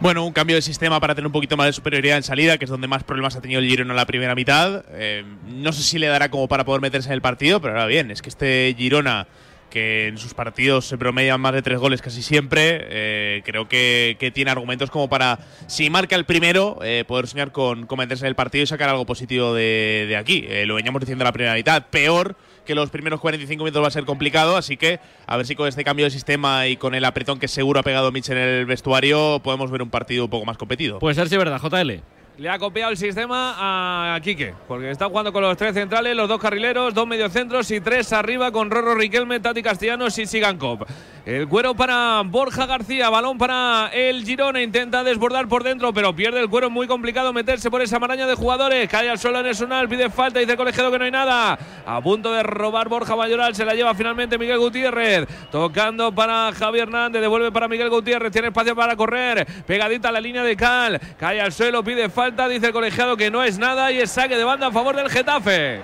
Bueno, 0.00 0.26
un 0.26 0.32
cambio 0.32 0.56
de 0.56 0.62
sistema 0.62 0.98
para 0.98 1.14
tener 1.14 1.26
un 1.26 1.32
poquito 1.32 1.56
más 1.56 1.66
de 1.66 1.72
superioridad 1.72 2.16
en 2.16 2.24
salida, 2.24 2.58
que 2.58 2.64
es 2.64 2.70
donde 2.70 2.88
más 2.88 3.04
problemas 3.04 3.36
ha 3.36 3.40
tenido 3.40 3.60
el 3.60 3.68
Girona 3.68 3.92
en 3.92 3.96
la 3.96 4.04
primera 4.04 4.34
mitad. 4.34 4.84
Eh, 4.90 5.24
no 5.46 5.70
sé 5.70 5.82
si 5.82 5.98
le 5.98 6.08
dará 6.08 6.28
como 6.28 6.48
para 6.48 6.64
poder 6.64 6.80
meterse 6.80 7.08
en 7.08 7.14
el 7.14 7.22
partido, 7.22 7.60
pero 7.60 7.74
ahora 7.74 7.86
bien, 7.86 8.10
es 8.10 8.20
que 8.20 8.28
este 8.28 8.74
Girona, 8.76 9.28
que 9.72 10.08
en 10.08 10.18
sus 10.18 10.34
partidos 10.34 10.84
se 10.84 10.98
promedian 10.98 11.40
más 11.40 11.54
de 11.54 11.62
tres 11.62 11.78
goles 11.78 12.02
casi 12.02 12.22
siempre, 12.22 12.80
eh, 12.90 13.42
creo 13.42 13.68
que, 13.68 14.18
que 14.20 14.30
tiene 14.30 14.50
argumentos 14.50 14.90
como 14.90 15.08
para, 15.08 15.38
si 15.66 15.88
marca 15.88 16.14
el 16.14 16.26
primero, 16.26 16.78
eh, 16.82 17.04
poder 17.08 17.26
soñar 17.26 17.52
con, 17.52 17.86
con 17.86 17.98
meterse 17.98 18.26
en 18.26 18.28
el 18.28 18.34
partido 18.34 18.64
y 18.64 18.66
sacar 18.66 18.90
algo 18.90 19.06
positivo 19.06 19.54
de, 19.54 20.04
de 20.08 20.16
aquí. 20.16 20.44
Eh, 20.46 20.66
lo 20.66 20.74
veníamos 20.74 21.00
diciendo 21.00 21.22
en 21.22 21.26
la 21.26 21.32
primera 21.32 21.54
mitad, 21.54 21.86
peor 21.86 22.36
que 22.66 22.74
los 22.74 22.90
primeros 22.90 23.18
45 23.18 23.64
minutos 23.64 23.82
va 23.82 23.88
a 23.88 23.90
ser 23.90 24.04
complicado, 24.04 24.58
así 24.58 24.76
que 24.76 25.00
a 25.26 25.38
ver 25.38 25.46
si 25.46 25.56
con 25.56 25.66
este 25.66 25.84
cambio 25.84 26.04
de 26.04 26.10
sistema 26.10 26.68
y 26.68 26.76
con 26.76 26.94
el 26.94 27.04
apretón 27.06 27.38
que 27.38 27.48
seguro 27.48 27.80
ha 27.80 27.82
pegado 27.82 28.12
Mitch 28.12 28.28
en 28.28 28.36
el 28.36 28.66
vestuario 28.66 29.40
podemos 29.42 29.70
ver 29.70 29.82
un 29.82 29.90
partido 29.90 30.24
un 30.24 30.30
poco 30.30 30.44
más 30.44 30.58
competido. 30.58 30.98
Puede 30.98 31.14
ser 31.14 31.24
es 31.24 31.30
verdad, 31.30 31.58
JL. 31.60 32.02
Le 32.38 32.48
ha 32.48 32.58
copiado 32.58 32.90
el 32.90 32.96
sistema 32.96 34.14
a 34.14 34.20
Quique, 34.20 34.54
porque 34.66 34.90
está 34.90 35.06
jugando 35.06 35.34
con 35.34 35.42
los 35.42 35.54
tres 35.54 35.74
centrales, 35.74 36.16
los 36.16 36.26
dos 36.26 36.40
carrileros, 36.40 36.94
dos 36.94 37.06
mediocentros 37.06 37.70
y 37.70 37.80
tres 37.82 38.10
arriba 38.14 38.50
con 38.50 38.70
Rorro 38.70 38.94
Riquelme, 38.94 39.38
Tati 39.38 39.62
Castellanos 39.62 40.18
y 40.18 40.24
Sigankov. 40.24 40.86
El 41.26 41.46
cuero 41.46 41.74
para 41.74 42.22
Borja 42.24 42.66
García, 42.66 43.10
balón 43.10 43.38
para 43.38 43.90
el 43.92 44.24
Girona, 44.24 44.62
intenta 44.62 45.04
desbordar 45.04 45.46
por 45.46 45.62
dentro, 45.62 45.92
pero 45.92 46.16
pierde 46.16 46.40
el 46.40 46.48
cuero, 46.48 46.70
muy 46.70 46.88
complicado 46.88 47.32
meterse 47.32 47.70
por 47.70 47.82
esa 47.82 48.00
maraña 48.00 48.26
de 48.26 48.34
jugadores. 48.34 48.88
Cae 48.88 49.08
al 49.10 49.18
suelo 49.18 49.38
en 49.40 49.46
el 49.46 49.54
Sunal, 49.54 49.88
pide 49.88 50.10
falta, 50.10 50.40
dice 50.40 50.52
el 50.52 50.58
colegiado 50.58 50.90
que 50.90 50.98
no 50.98 51.04
hay 51.04 51.12
nada. 51.12 51.56
A 51.86 52.00
punto 52.00 52.32
de 52.32 52.42
robar 52.42 52.88
Borja 52.88 53.14
Mayoral, 53.14 53.54
se 53.54 53.64
la 53.64 53.74
lleva 53.74 53.94
finalmente 53.94 54.38
Miguel 54.38 54.58
Gutiérrez. 54.58 55.28
Tocando 55.52 56.12
para 56.12 56.50
Javi 56.52 56.80
Hernández, 56.80 57.20
devuelve 57.20 57.52
para 57.52 57.68
Miguel 57.68 57.90
Gutiérrez, 57.90 58.32
tiene 58.32 58.48
espacio 58.48 58.74
para 58.74 58.96
correr. 58.96 59.46
Pegadita 59.64 60.08
a 60.08 60.12
la 60.12 60.20
línea 60.20 60.42
de 60.42 60.56
Cal, 60.56 60.98
cae 61.18 61.40
al 61.40 61.52
suelo, 61.52 61.84
pide 61.84 62.08
falta, 62.08 62.21
dice 62.30 62.66
el 62.66 62.72
colegiado 62.72 63.16
que 63.16 63.30
no 63.30 63.42
es 63.42 63.58
nada 63.58 63.90
y 63.90 63.98
es 63.98 64.10
saque 64.10 64.36
de 64.36 64.44
banda 64.44 64.68
a 64.68 64.72
favor 64.72 64.94
del 64.96 65.08
Getafe. 65.10 65.80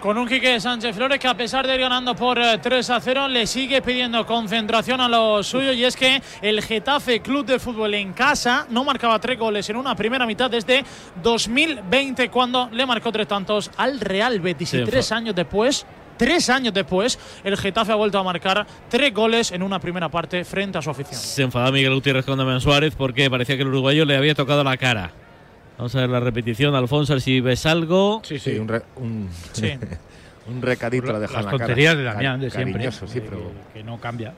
Con 0.00 0.16
un 0.16 0.28
Quique 0.28 0.60
Sánchez 0.60 0.94
Flores 0.94 1.18
que 1.18 1.26
a 1.26 1.34
pesar 1.36 1.66
de 1.66 1.74
ir 1.74 1.80
ganando 1.80 2.14
por 2.14 2.38
eh, 2.38 2.58
3 2.62 2.90
a 2.90 3.00
0 3.00 3.26
le 3.26 3.48
sigue 3.48 3.82
pidiendo 3.82 4.24
concentración 4.24 5.00
a 5.00 5.08
lo 5.08 5.42
suyo 5.42 5.72
y 5.72 5.84
es 5.84 5.96
que 5.96 6.22
el 6.40 6.62
Getafe 6.62 7.20
Club 7.20 7.44
de 7.44 7.58
Fútbol 7.58 7.94
en 7.94 8.12
casa 8.12 8.64
no 8.70 8.84
marcaba 8.84 9.18
tres 9.18 9.36
goles 9.36 9.68
en 9.70 9.76
una 9.76 9.96
primera 9.96 10.24
mitad 10.24 10.48
desde 10.48 10.84
2020 11.20 12.28
cuando 12.30 12.68
le 12.70 12.86
marcó 12.86 13.10
tres 13.10 13.26
tantos 13.26 13.72
al 13.76 13.98
Real 13.98 14.38
Betis 14.38 14.68
Sí, 14.68 14.78
y 14.78 14.84
tres 14.84 15.10
años 15.10 15.34
después 15.34 15.84
Tres 16.18 16.50
años 16.50 16.74
después, 16.74 17.18
el 17.44 17.56
Getafe 17.56 17.92
ha 17.92 17.94
vuelto 17.94 18.18
a 18.18 18.22
marcar 18.22 18.66
tres 18.90 19.14
goles 19.14 19.52
en 19.52 19.62
una 19.62 19.78
primera 19.78 20.08
parte 20.08 20.44
frente 20.44 20.76
a 20.78 20.82
su 20.82 20.90
afición. 20.90 21.18
Se 21.18 21.42
enfadaba 21.42 21.70
Miguel 21.72 21.94
Gutiérrez 21.94 22.24
con 22.26 22.36
Damián 22.36 22.60
Suárez 22.60 22.94
porque 22.96 23.30
parecía 23.30 23.56
que 23.56 23.62
el 23.62 23.68
uruguayo 23.68 24.04
le 24.04 24.16
había 24.16 24.34
tocado 24.34 24.62
la 24.64 24.76
cara. 24.76 25.10
Vamos 25.78 25.94
a 25.94 26.00
ver 26.00 26.10
la 26.10 26.18
repetición, 26.20 26.74
Alfonso, 26.74 27.18
si 27.20 27.40
ves 27.40 27.64
algo. 27.64 28.20
Sí, 28.24 28.38
sí, 28.40 28.58
un, 28.58 28.66
re- 28.68 28.82
un, 28.96 29.28
Sí. 29.52 29.78
un 30.48 30.60
recadito 30.60 31.12
la 31.12 31.20
deja 31.20 31.34
Las 31.34 31.40
en 31.40 31.46
la 31.46 31.50
cara. 31.52 31.66
tonterías 31.66 31.96
de 31.96 32.02
Cari- 32.02 32.14
Damián, 32.14 32.40
de 32.40 32.50
siempre. 32.50 32.72
cariñoso, 32.72 33.06
sí, 33.06 33.20
que- 33.20 33.28
pero 33.28 33.52
que, 33.72 33.84
no 33.84 34.00
cambia. 34.00 34.34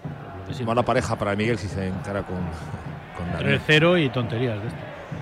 mala 0.66 0.82
pareja 0.84 1.16
para 1.18 1.34
Miguel 1.34 1.56
si 1.56 1.66
se 1.68 1.86
encara 1.86 2.22
con, 2.24 2.36
con 3.16 3.32
Damián. 3.32 3.60
3-0 3.66 4.04
y 4.04 4.10
tonterías 4.10 4.60
de 4.60 4.68
esto. 4.68 4.80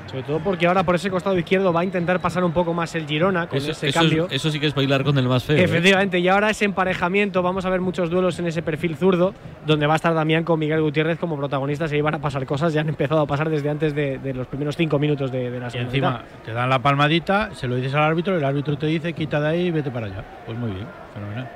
Sobre 0.08 0.22
todo 0.22 0.38
porque 0.40 0.66
ahora 0.66 0.82
por 0.84 0.94
ese 0.94 1.10
costado 1.10 1.38
izquierdo 1.38 1.72
va 1.72 1.80
a 1.80 1.84
intentar 1.84 2.18
pasar 2.20 2.42
un 2.42 2.52
poco 2.52 2.72
más 2.72 2.94
el 2.94 3.06
Girona 3.06 3.46
con 3.46 3.58
Eso, 3.58 3.72
ese 3.72 3.88
eso 3.88 4.00
cambio. 4.00 4.26
es- 4.26 4.32
eso 4.32 4.50
sí 4.50 4.58
que 4.58 4.66
es 4.66 4.74
bailar 4.74 5.04
con 5.04 5.18
el 5.18 5.28
más 5.28 5.44
feo. 5.44 5.56
¿eh? 5.56 5.62
Efectivamente, 5.64 6.18
y 6.18 6.28
ahora 6.28 6.48
ese 6.50 6.64
emparejamiento, 6.64 7.42
vamos 7.42 7.66
a 7.66 7.70
ver 7.70 7.80
muchos 7.82 8.08
duelos 8.08 8.38
en 8.38 8.46
ese 8.46 8.62
perfil 8.62 8.96
zurdo, 8.96 9.34
donde 9.66 9.86
va 9.86 9.92
a 9.92 9.96
estar 9.96 10.14
Damián 10.14 10.44
con 10.44 10.58
Miguel 10.58 10.80
Gutiérrez 10.80 11.18
como 11.18 11.36
protagonistas 11.36 11.92
y 11.92 12.00
van 12.00 12.14
a 12.14 12.20
pasar 12.20 12.46
cosas, 12.46 12.72
ya 12.72 12.80
han 12.80 12.88
empezado 12.88 13.20
a 13.20 13.26
pasar 13.26 13.50
desde 13.50 13.68
antes 13.68 13.94
de, 13.94 14.18
de 14.18 14.32
los 14.32 14.46
primeros 14.46 14.76
cinco 14.76 14.98
minutos 14.98 15.30
de, 15.30 15.50
de 15.50 15.60
la 15.60 15.68
Y 15.68 15.70
segunda 15.72 15.90
encima 15.90 16.10
mitad. 16.12 16.24
te 16.44 16.52
dan 16.52 16.70
la 16.70 16.78
palmadita, 16.78 17.50
se 17.54 17.68
lo 17.68 17.76
dices 17.76 17.92
al 17.94 18.02
árbitro, 18.04 18.36
el 18.36 18.44
árbitro 18.44 18.78
te 18.78 18.86
dice 18.86 19.12
quita 19.12 19.40
de 19.40 19.48
ahí 19.48 19.66
y 19.66 19.70
vete 19.70 19.90
para 19.90 20.06
allá. 20.06 20.24
Pues 20.46 20.56
muy 20.56 20.70
bien, 20.70 20.86
fenomenal. 21.12 21.48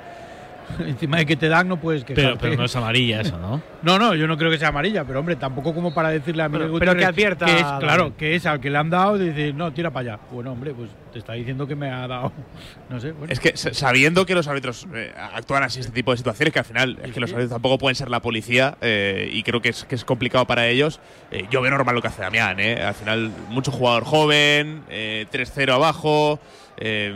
Encima 0.86 1.18
de 1.18 1.26
que 1.26 1.36
te 1.36 1.48
dan, 1.48 1.68
no 1.68 1.78
puedes 1.78 2.04
Pero, 2.04 2.16
quejarte. 2.16 2.38
pero 2.40 2.56
no 2.56 2.64
es 2.64 2.76
amarilla 2.76 3.20
eso, 3.20 3.38
¿no? 3.38 3.62
No, 3.82 3.98
no, 3.98 4.14
yo 4.14 4.28
no 4.28 4.36
creo 4.38 4.48
que 4.48 4.58
sea 4.58 4.68
amarilla, 4.68 5.04
pero 5.04 5.18
hombre, 5.18 5.34
tampoco 5.34 5.74
como 5.74 5.92
para 5.92 6.10
decirle 6.10 6.44
a 6.44 6.48
Miguel 6.48 6.68
pero 6.78 6.92
Gutiérrez 6.92 6.98
que 7.00 7.04
advierta, 7.04 7.46
es, 7.46 7.62
Dani. 7.62 7.80
claro, 7.80 8.16
que 8.16 8.36
es 8.36 8.46
al 8.46 8.60
que 8.60 8.70
le 8.70 8.78
han 8.78 8.90
dado, 8.90 9.18
dice, 9.18 9.52
no, 9.52 9.72
tira 9.72 9.90
para 9.90 10.12
allá. 10.14 10.22
Bueno, 10.30 10.52
hombre, 10.52 10.72
pues 10.72 10.88
te 11.12 11.18
está 11.18 11.32
diciendo 11.32 11.66
que 11.66 11.74
me 11.74 11.90
ha 11.90 12.06
dado, 12.06 12.32
no 12.90 13.00
sé. 13.00 13.10
Bueno. 13.10 13.32
Es 13.32 13.40
que 13.40 13.56
sa- 13.56 13.74
sabiendo 13.74 14.24
que 14.24 14.36
los 14.36 14.46
árbitros 14.46 14.86
eh, 14.94 15.12
actúan 15.34 15.64
así 15.64 15.78
en 15.78 15.86
este 15.86 15.92
tipo 15.94 16.12
de 16.12 16.16
situaciones, 16.18 16.52
que 16.52 16.60
al 16.60 16.64
final 16.64 16.96
es 17.02 17.10
que 17.12 17.18
los 17.18 17.30
árbitros 17.32 17.50
tampoco 17.50 17.78
pueden 17.78 17.96
ser 17.96 18.08
la 18.08 18.20
policía 18.22 18.76
eh, 18.80 19.28
y 19.32 19.42
creo 19.42 19.60
que 19.60 19.70
es, 19.70 19.84
que 19.84 19.96
es 19.96 20.04
complicado 20.04 20.46
para 20.46 20.68
ellos, 20.68 21.00
eh, 21.32 21.46
yo 21.50 21.60
veo 21.60 21.72
normal 21.72 21.96
lo 21.96 22.02
que 22.02 22.08
hace 22.08 22.22
Damián. 22.22 22.60
eh. 22.60 22.80
Al 22.84 22.94
final, 22.94 23.32
mucho 23.48 23.72
jugador 23.72 24.04
joven, 24.04 24.84
eh, 24.90 25.26
3-0 25.32 25.72
abajo. 25.74 26.38
Eh, 26.76 27.14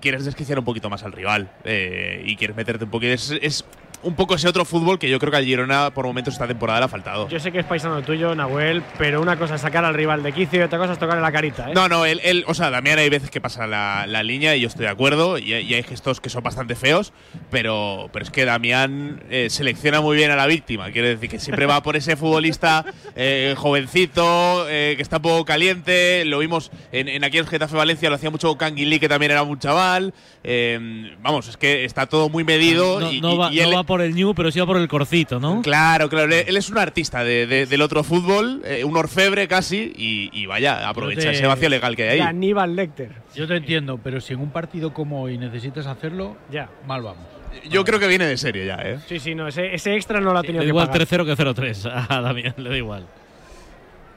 quieres 0.00 0.24
desquiciar 0.24 0.58
un 0.58 0.64
poquito 0.64 0.90
más 0.90 1.02
al 1.02 1.12
rival 1.12 1.50
eh, 1.64 2.22
y 2.24 2.36
quieres 2.36 2.56
meterte 2.56 2.84
un 2.84 2.90
poquito. 2.90 3.14
Es, 3.14 3.64
un 4.04 4.14
poco 4.14 4.34
ese 4.36 4.48
otro 4.48 4.64
fútbol 4.64 4.98
que 4.98 5.08
yo 5.08 5.18
creo 5.18 5.30
que 5.30 5.38
al 5.38 5.44
Girona 5.44 5.90
por 5.92 6.06
momentos 6.06 6.34
esta 6.34 6.46
temporada 6.46 6.78
le 6.80 6.84
ha 6.86 6.88
faltado. 6.88 7.28
Yo 7.28 7.40
sé 7.40 7.50
que 7.50 7.58
es 7.60 7.64
paisano 7.64 8.02
tuyo, 8.02 8.34
Nahuel, 8.34 8.82
pero 8.98 9.20
una 9.20 9.36
cosa 9.36 9.56
es 9.56 9.60
sacar 9.60 9.84
al 9.84 9.94
rival 9.94 10.22
de 10.22 10.32
quicio 10.32 10.60
y 10.60 10.62
otra 10.62 10.78
cosa 10.78 10.92
es 10.92 10.98
tocarle 10.98 11.22
la 11.22 11.32
carita, 11.32 11.70
¿eh? 11.70 11.74
No, 11.74 11.88
no, 11.88 12.04
él, 12.06 12.20
él- 12.22 12.44
o 12.46 12.54
sea, 12.54 12.70
Damián 12.70 12.98
hay 12.98 13.08
veces 13.08 13.30
que 13.30 13.40
pasa 13.40 13.66
la, 13.66 14.06
la 14.06 14.22
línea 14.22 14.54
y 14.56 14.60
yo 14.60 14.68
estoy 14.68 14.84
de 14.84 14.90
acuerdo 14.92 15.38
y, 15.38 15.52
hay- 15.54 15.64
y 15.66 15.74
hay 15.74 15.82
gestos 15.82 16.20
que 16.20 16.28
son 16.30 16.42
bastante 16.42 16.74
feos, 16.76 17.12
pero, 17.50 18.08
pero 18.12 18.24
es 18.24 18.30
que 18.30 18.44
Damián 18.44 19.22
eh, 19.30 19.48
selecciona 19.50 20.00
muy 20.00 20.16
bien 20.16 20.30
a 20.30 20.36
la 20.36 20.46
víctima. 20.46 20.90
Quiere 20.90 21.08
decir 21.08 21.30
que 21.30 21.38
siempre 21.38 21.66
va 21.66 21.82
por 21.82 21.96
ese 21.96 22.16
futbolista 22.16 22.84
eh, 23.16 23.54
jovencito, 23.56 24.66
eh, 24.68 24.94
que 24.96 25.02
está 25.02 25.16
un 25.16 25.22
poco 25.22 25.44
caliente. 25.44 26.24
Lo 26.24 26.38
vimos 26.38 26.70
en, 26.92 27.08
en 27.08 27.24
aquellos 27.24 27.48
Getafe 27.48 27.76
Valencia, 27.76 28.08
lo 28.08 28.16
hacía 28.16 28.30
mucho 28.30 28.56
Canguilí, 28.56 28.98
que 28.98 29.08
también 29.08 29.32
era 29.32 29.42
un 29.42 29.58
chaval. 29.58 30.14
Eh, 30.42 31.14
vamos, 31.20 31.48
es 31.48 31.56
que 31.56 31.84
está 31.84 32.06
todo 32.06 32.28
muy 32.28 32.44
medido. 32.44 33.00
No, 33.00 33.12
y, 33.12 33.20
no 33.20 33.32
y- 33.32 33.36
va, 33.38 33.52
y 33.52 33.60
él- 33.60 33.70
no 33.70 33.76
va 33.76 33.82
por 33.84 33.93
el 34.00 34.14
New, 34.14 34.34
pero 34.34 34.50
sí 34.50 34.60
va 34.60 34.66
por 34.66 34.76
el 34.76 34.88
corcito, 34.88 35.38
¿no? 35.40 35.62
Claro, 35.62 36.08
claro. 36.08 36.32
Él 36.34 36.56
es 36.56 36.70
un 36.70 36.78
artista 36.78 37.22
de- 37.24 37.46
de- 37.46 37.66
del 37.66 37.82
otro 37.82 38.02
fútbol, 38.04 38.62
eh, 38.64 38.84
un 38.84 38.96
orfebre 38.96 39.46
casi, 39.48 39.92
y, 39.96 40.30
y 40.32 40.46
vaya, 40.46 40.88
aprovecha 40.88 41.22
te- 41.22 41.30
ese 41.32 41.46
vacío 41.46 41.68
legal 41.68 41.96
que 41.96 42.04
hay 42.08 42.20
ahí. 42.20 42.26
Aníbal 42.26 42.74
Lecter. 42.76 43.10
Yo 43.34 43.46
te 43.46 43.56
entiendo, 43.56 43.98
pero 44.02 44.20
si 44.20 44.32
en 44.34 44.40
un 44.40 44.50
partido 44.50 44.92
como 44.92 45.22
hoy 45.22 45.38
necesitas 45.38 45.86
hacerlo, 45.86 46.36
Ya. 46.50 46.68
mal 46.86 47.02
vamos. 47.02 47.24
Yo 47.70 47.84
creo 47.84 48.00
que 48.00 48.08
viene 48.08 48.26
de 48.26 48.36
serie 48.36 48.66
ya, 48.66 48.76
¿eh? 48.82 48.98
Sí, 49.06 49.20
sí, 49.20 49.34
no, 49.34 49.46
ese, 49.46 49.74
ese 49.74 49.94
extra 49.94 50.20
no 50.20 50.32
lo 50.32 50.38
ha 50.40 50.42
tenido 50.42 50.62
que 50.62 50.68
igual 50.68 50.86
pagar. 50.88 51.06
3-0 51.06 51.24
que 51.24 51.36
0-3 51.36 51.86
a 52.08 52.20
Damián, 52.20 52.54
le 52.56 52.70
da 52.70 52.76
igual. 52.76 53.06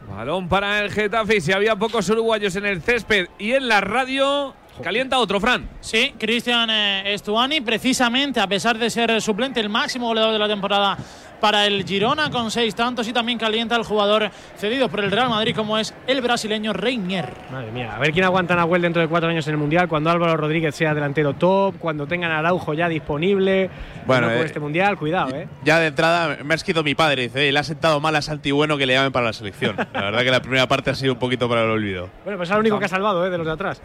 Balón 0.09 0.47
para 0.47 0.79
el 0.79 0.91
Getafe 0.91 1.37
y 1.37 1.41
si 1.41 1.51
había 1.51 1.75
pocos 1.75 2.09
uruguayos 2.09 2.55
en 2.55 2.65
el 2.65 2.81
césped 2.81 3.27
y 3.37 3.51
en 3.51 3.67
la 3.67 3.81
radio, 3.81 4.53
calienta 4.81 5.17
otro, 5.19 5.39
Fran. 5.39 5.69
Sí, 5.81 6.13
Cristian 6.17 6.69
eh, 6.69 7.13
Estuani, 7.13 7.61
precisamente 7.61 8.39
a 8.39 8.47
pesar 8.47 8.77
de 8.77 8.89
ser 8.89 9.21
suplente, 9.21 9.59
el 9.59 9.69
máximo 9.69 10.07
goleador 10.07 10.33
de 10.33 10.39
la 10.39 10.47
temporada 10.47 10.97
para 11.39 11.67
el 11.67 11.85
Girona 11.85 12.29
con 12.29 12.49
seis 12.49 12.73
tantos 12.73 13.07
y 13.07 13.13
también 13.13 13.37
calienta 13.37 13.75
el 13.75 13.83
jugador 13.83 14.31
cedido 14.57 14.89
por 14.89 15.01
el 15.01 15.11
Real 15.11 15.29
Madrid 15.29 15.55
como 15.55 15.77
es 15.77 15.93
el 16.07 16.21
brasileño 16.21 16.73
Reinier. 16.73 17.31
Madre 17.51 17.71
mía, 17.71 17.95
a 17.95 17.99
ver 17.99 18.11
quién 18.11 18.25
aguanta 18.25 18.53
a 18.53 18.57
Nahuel 18.57 18.81
dentro 18.81 19.01
de 19.01 19.07
cuatro 19.07 19.29
años 19.29 19.45
en 19.47 19.53
el 19.53 19.57
Mundial, 19.59 19.87
cuando 19.87 20.09
Álvaro 20.09 20.35
Rodríguez 20.35 20.75
sea 20.75 20.93
delantero 20.93 21.33
top, 21.33 21.75
cuando 21.77 22.07
tengan 22.07 22.31
a 22.31 22.39
Araujo 22.39 22.73
ya 22.73 22.89
disponible. 22.89 23.69
Bueno, 24.05 24.29
eh, 24.31 24.41
este 24.45 24.59
Mundial, 24.59 24.97
cuidado, 24.97 25.35
¿eh? 25.35 25.47
Ya 25.63 25.79
de 25.79 25.87
entrada 25.87 26.37
me 26.43 26.53
ha 26.53 26.55
escrito 26.55 26.83
mi 26.83 26.95
padre, 26.95 27.23
dice, 27.23 27.47
"Eh, 27.47 27.51
le 27.51 27.59
ha 27.59 27.63
sentado 27.63 27.99
mal 27.99 28.15
a 28.15 28.21
Santi 28.21 28.51
Bueno 28.51 28.77
que 28.77 28.85
le 28.85 28.93
llamen 28.93 29.11
para 29.11 29.27
la 29.27 29.33
selección. 29.33 29.75
La 29.93 30.01
verdad 30.01 30.23
que 30.23 30.31
la 30.31 30.41
primera 30.41 30.67
parte 30.67 30.89
ha 30.89 30.95
sido 30.95 31.13
un 31.13 31.19
poquito 31.19 31.47
para 31.47 31.63
el 31.63 31.69
olvido. 31.69 32.09
Bueno, 32.23 32.37
pues 32.37 32.49
es 32.49 32.53
el 32.53 32.61
único 32.61 32.79
que 32.79 32.85
ha 32.85 32.89
salvado, 32.89 33.25
¿eh? 33.25 33.29
De 33.29 33.37
los 33.37 33.45
de 33.45 33.53
atrás. 33.53 33.81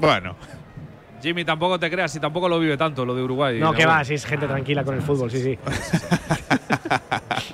Bueno, 0.00 0.36
Jimmy, 1.24 1.42
tampoco 1.42 1.78
te 1.78 1.90
creas 1.90 2.14
y 2.16 2.20
tampoco 2.20 2.50
lo 2.50 2.58
vive 2.58 2.76
tanto 2.76 3.06
lo 3.06 3.14
de 3.14 3.22
Uruguay. 3.22 3.58
No, 3.58 3.72
que 3.72 3.86
va, 3.86 4.04
si 4.04 4.12
es 4.12 4.26
gente 4.26 4.46
tranquila 4.46 4.84
con 4.84 4.94
el 4.94 5.00
fútbol, 5.00 5.30
sí, 5.30 5.42
sí. 5.42 5.58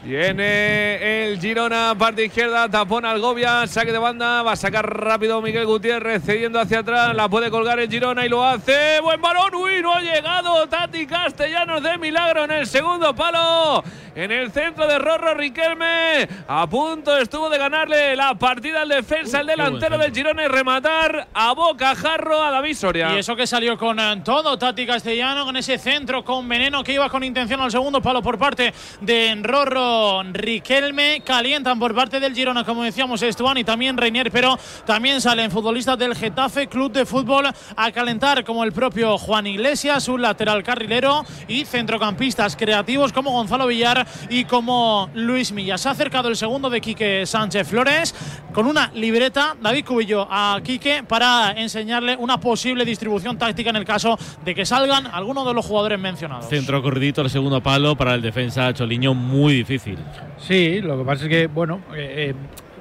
Viene 0.02 1.28
el 1.28 1.38
Girona, 1.38 1.94
parte 1.96 2.24
izquierda, 2.24 2.68
tapón 2.68 3.04
Algovia, 3.04 3.64
saque 3.68 3.92
de 3.92 3.98
banda, 3.98 4.42
va 4.42 4.52
a 4.52 4.56
sacar 4.56 4.84
rápido 4.84 5.40
Miguel 5.40 5.66
Gutiérrez, 5.66 6.24
cediendo 6.24 6.58
hacia 6.58 6.80
atrás, 6.80 7.14
la 7.14 7.28
puede 7.28 7.48
colgar 7.48 7.78
el 7.78 7.88
Girona 7.88 8.26
y 8.26 8.28
lo 8.28 8.44
hace. 8.44 8.98
Buen 9.02 9.20
balón, 9.20 9.54
uy, 9.54 9.80
no 9.82 9.94
ha 9.94 10.00
llegado 10.00 10.66
Tati 10.66 11.06
Castellanos 11.06 11.80
de 11.80 11.96
milagro 11.96 12.44
en 12.44 12.50
el 12.50 12.66
segundo 12.66 13.14
palo, 13.14 13.84
en 14.16 14.32
el 14.32 14.50
centro 14.50 14.88
de 14.88 14.98
Rorro 14.98 15.34
Riquelme, 15.34 16.28
a 16.48 16.66
punto 16.68 17.16
estuvo 17.16 17.48
de 17.48 17.58
ganarle 17.58 18.16
la 18.16 18.34
partida 18.34 18.82
al 18.82 18.88
defensa, 18.88 19.42
el 19.42 19.46
delantero 19.46 19.96
del 19.96 20.12
Girona 20.12 20.44
y 20.44 20.48
rematar 20.48 21.28
a 21.32 21.52
bocajarro 21.52 22.42
a 22.42 22.50
David 22.50 22.74
Soria. 22.74 23.14
Y 23.14 23.18
eso 23.18 23.36
que 23.36 23.46
salió 23.46 23.59
con 23.60 24.00
eh, 24.00 24.22
todo 24.24 24.56
Tati 24.56 24.86
Castellano, 24.86 25.44
con 25.44 25.54
ese 25.54 25.76
centro 25.76 26.24
con 26.24 26.48
veneno 26.48 26.82
que 26.82 26.94
iba 26.94 27.10
con 27.10 27.22
intención 27.22 27.60
al 27.60 27.70
segundo 27.70 28.00
palo 28.00 28.22
por 28.22 28.38
parte 28.38 28.72
de 29.02 29.38
Rorro 29.42 30.22
Riquelme. 30.32 31.20
Calientan 31.22 31.78
por 31.78 31.94
parte 31.94 32.18
del 32.20 32.34
Girona, 32.34 32.64
como 32.64 32.82
decíamos, 32.82 33.20
Estuán 33.20 33.58
y 33.58 33.64
también 33.64 33.98
Reinier, 33.98 34.30
pero 34.30 34.58
también 34.86 35.20
salen 35.20 35.50
futbolistas 35.50 35.98
del 35.98 36.16
Getafe 36.16 36.68
Club 36.68 36.90
de 36.90 37.04
Fútbol 37.04 37.50
a 37.76 37.92
calentar, 37.92 38.44
como 38.44 38.64
el 38.64 38.72
propio 38.72 39.18
Juan 39.18 39.46
Iglesias, 39.46 40.08
un 40.08 40.22
lateral 40.22 40.62
carrilero 40.62 41.26
y 41.46 41.66
centrocampistas 41.66 42.56
creativos 42.56 43.12
como 43.12 43.30
Gonzalo 43.30 43.66
Villar 43.66 44.06
y 44.30 44.46
como 44.46 45.10
Luis 45.12 45.52
Milla. 45.52 45.76
Se 45.76 45.88
ha 45.88 45.92
acercado 45.92 46.30
el 46.30 46.36
segundo 46.36 46.70
de 46.70 46.80
Quique 46.80 47.26
Sánchez 47.26 47.68
Flores 47.68 48.14
con 48.54 48.66
una 48.66 48.90
libreta, 48.94 49.54
David 49.60 49.84
Cubillo, 49.84 50.26
a 50.30 50.58
Quique 50.64 51.02
para 51.06 51.52
enseñarle 51.52 52.16
una 52.16 52.40
posible 52.40 52.86
distribución 52.86 53.36
táctica 53.36 53.49
en 53.58 53.76
el 53.76 53.84
caso 53.84 54.18
de 54.44 54.54
que 54.54 54.64
salgan 54.64 55.06
algunos 55.06 55.46
de 55.46 55.54
los 55.54 55.66
jugadores 55.66 55.98
mencionados. 55.98 56.46
Centro 56.46 56.82
corridito 56.82 57.20
al 57.20 57.30
segundo 57.30 57.62
palo 57.62 57.96
para 57.96 58.14
el 58.14 58.22
defensa 58.22 58.72
Choliño, 58.72 59.14
muy 59.14 59.54
difícil. 59.54 59.98
Sí, 60.38 60.80
lo 60.80 60.98
que 60.98 61.04
pasa 61.04 61.24
es 61.24 61.28
que, 61.28 61.46
bueno, 61.46 61.80
eh, 61.94 62.30
eh, 62.30 62.34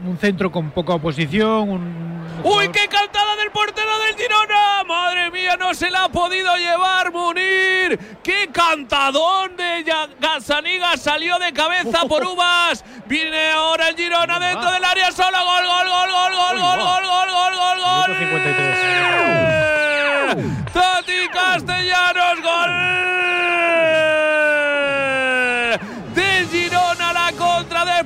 un 0.08 0.18
centro 0.18 0.52
con 0.52 0.72
poca 0.72 0.94
oposición, 0.94 1.70
un. 1.70 2.19
¡Uy, 2.44 2.70
qué 2.70 2.88
cantada 2.88 3.36
del 3.36 3.52
portero 3.52 4.00
del 4.00 4.16
Girona! 4.16 4.84
¡Madre 4.86 5.30
mía, 5.32 5.58
no 5.58 5.74
se 5.74 5.90
la 5.90 6.04
ha 6.06 6.10
podido 6.10 6.56
llevar 6.56 7.12
Munir! 7.12 8.18
¡Qué 8.24 8.50
cantadón 8.52 9.58
de 9.58 9.84
Gazzaniga! 10.20 10.96
Salió 10.98 11.38
de 11.40 11.52
cabeza 11.52 12.06
por 12.08 12.24
Uvas. 12.26 12.84
Viene 13.08 13.52
ahora 13.52 13.90
el 13.90 13.96
Girona 13.96 14.40
dentro 14.40 14.72
del 14.72 14.86
área 14.86 15.12
solo. 15.12 15.38
¡Gol, 15.38 15.66
gol, 15.66 15.88
gol, 15.90 16.12
gol, 16.12 16.36
gol, 16.36 16.60
gol, 16.60 16.78
gol, 16.78 17.06
gol, 17.06 17.30
gol, 17.30 17.56
gol, 17.56 17.80
gol! 17.80 18.10
Minuto 18.20 18.20
53. 18.20 20.74
¡Tati 20.74 21.28
Castellanos, 21.34 22.42
gol! 22.42 22.70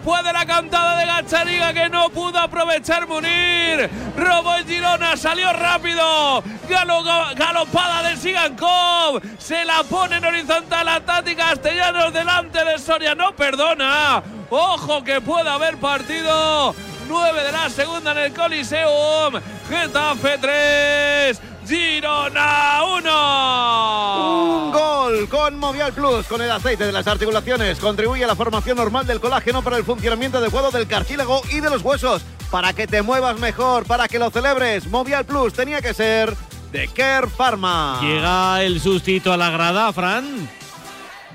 Después 0.04 0.22
de 0.26 0.34
la 0.34 0.46
cantada 0.46 0.98
de 1.00 1.06
Gachariga 1.06 1.72
que 1.72 1.88
no 1.88 2.10
pudo 2.10 2.38
aprovechar 2.38 3.08
Munir. 3.08 3.90
Robó 4.18 4.56
el 4.56 4.66
Girona, 4.66 5.16
salió 5.16 5.54
rápido. 5.54 6.44
Galo- 6.68 7.34
galopada 7.36 8.04
del 8.04 8.18
Sigankov. 8.18 9.22
Se 9.38 9.64
la 9.64 9.82
pone 9.84 10.18
en 10.18 10.26
horizontal 10.26 10.90
a 10.90 11.00
Tati 11.00 11.34
Castellanos 11.38 12.12
delante 12.12 12.66
de 12.66 12.78
Soria. 12.80 13.16
No 13.16 13.34
perdona. 13.34 14.22
Ojo 14.50 15.06
que 15.06 15.22
puede 15.22 15.50
haber 15.50 15.78
partido. 15.78 16.76
9 17.08 17.42
de 17.44 17.52
la 17.54 17.70
segunda 17.70 18.12
en 18.12 18.18
el 18.18 18.34
Coliseum. 18.34 19.36
Getafe 19.70 20.38
3. 20.38 21.42
Girona 21.68 22.82
1. 22.98 24.66
Un 24.66 24.72
gol 24.72 25.30
con 25.30 25.58
Movial 25.58 25.94
Plus, 25.94 26.26
con 26.28 26.42
el 26.42 26.52
aceite 26.52 26.86
de 26.86 26.92
las 26.92 27.08
articulaciones. 27.08 27.80
Contribuye 27.80 28.24
a 28.24 28.28
la 28.28 28.36
formación 28.36 28.78
normal 28.78 29.08
del 29.08 29.20
colágeno 29.20 29.62
para 29.62 29.78
el 29.78 29.84
funcionamiento 29.84 30.40
adecuado 30.40 30.72
del 30.72 30.88
cartílago 30.88 31.42
y 31.52 31.60
de 31.60 31.70
los 31.70 31.82
huesos. 31.82 32.22
Para 32.52 32.74
que 32.74 32.88
te 32.88 33.02
muevas 33.02 33.40
mejor, 33.40 33.86
para 33.86 34.08
que 34.08 34.20
lo 34.20 34.30
celebres. 34.30 34.88
Movial 34.88 35.26
Plus 35.26 35.54
tenía 35.54 35.82
que 35.82 35.94
ser 35.94 36.36
de 36.72 36.88
Care 36.90 37.28
Pharma. 37.28 38.00
Llega 38.02 38.62
el 38.64 38.82
sustito 38.82 39.32
a 39.32 39.38
la 39.38 39.50
grada, 39.50 39.92
Fran. 39.94 40.50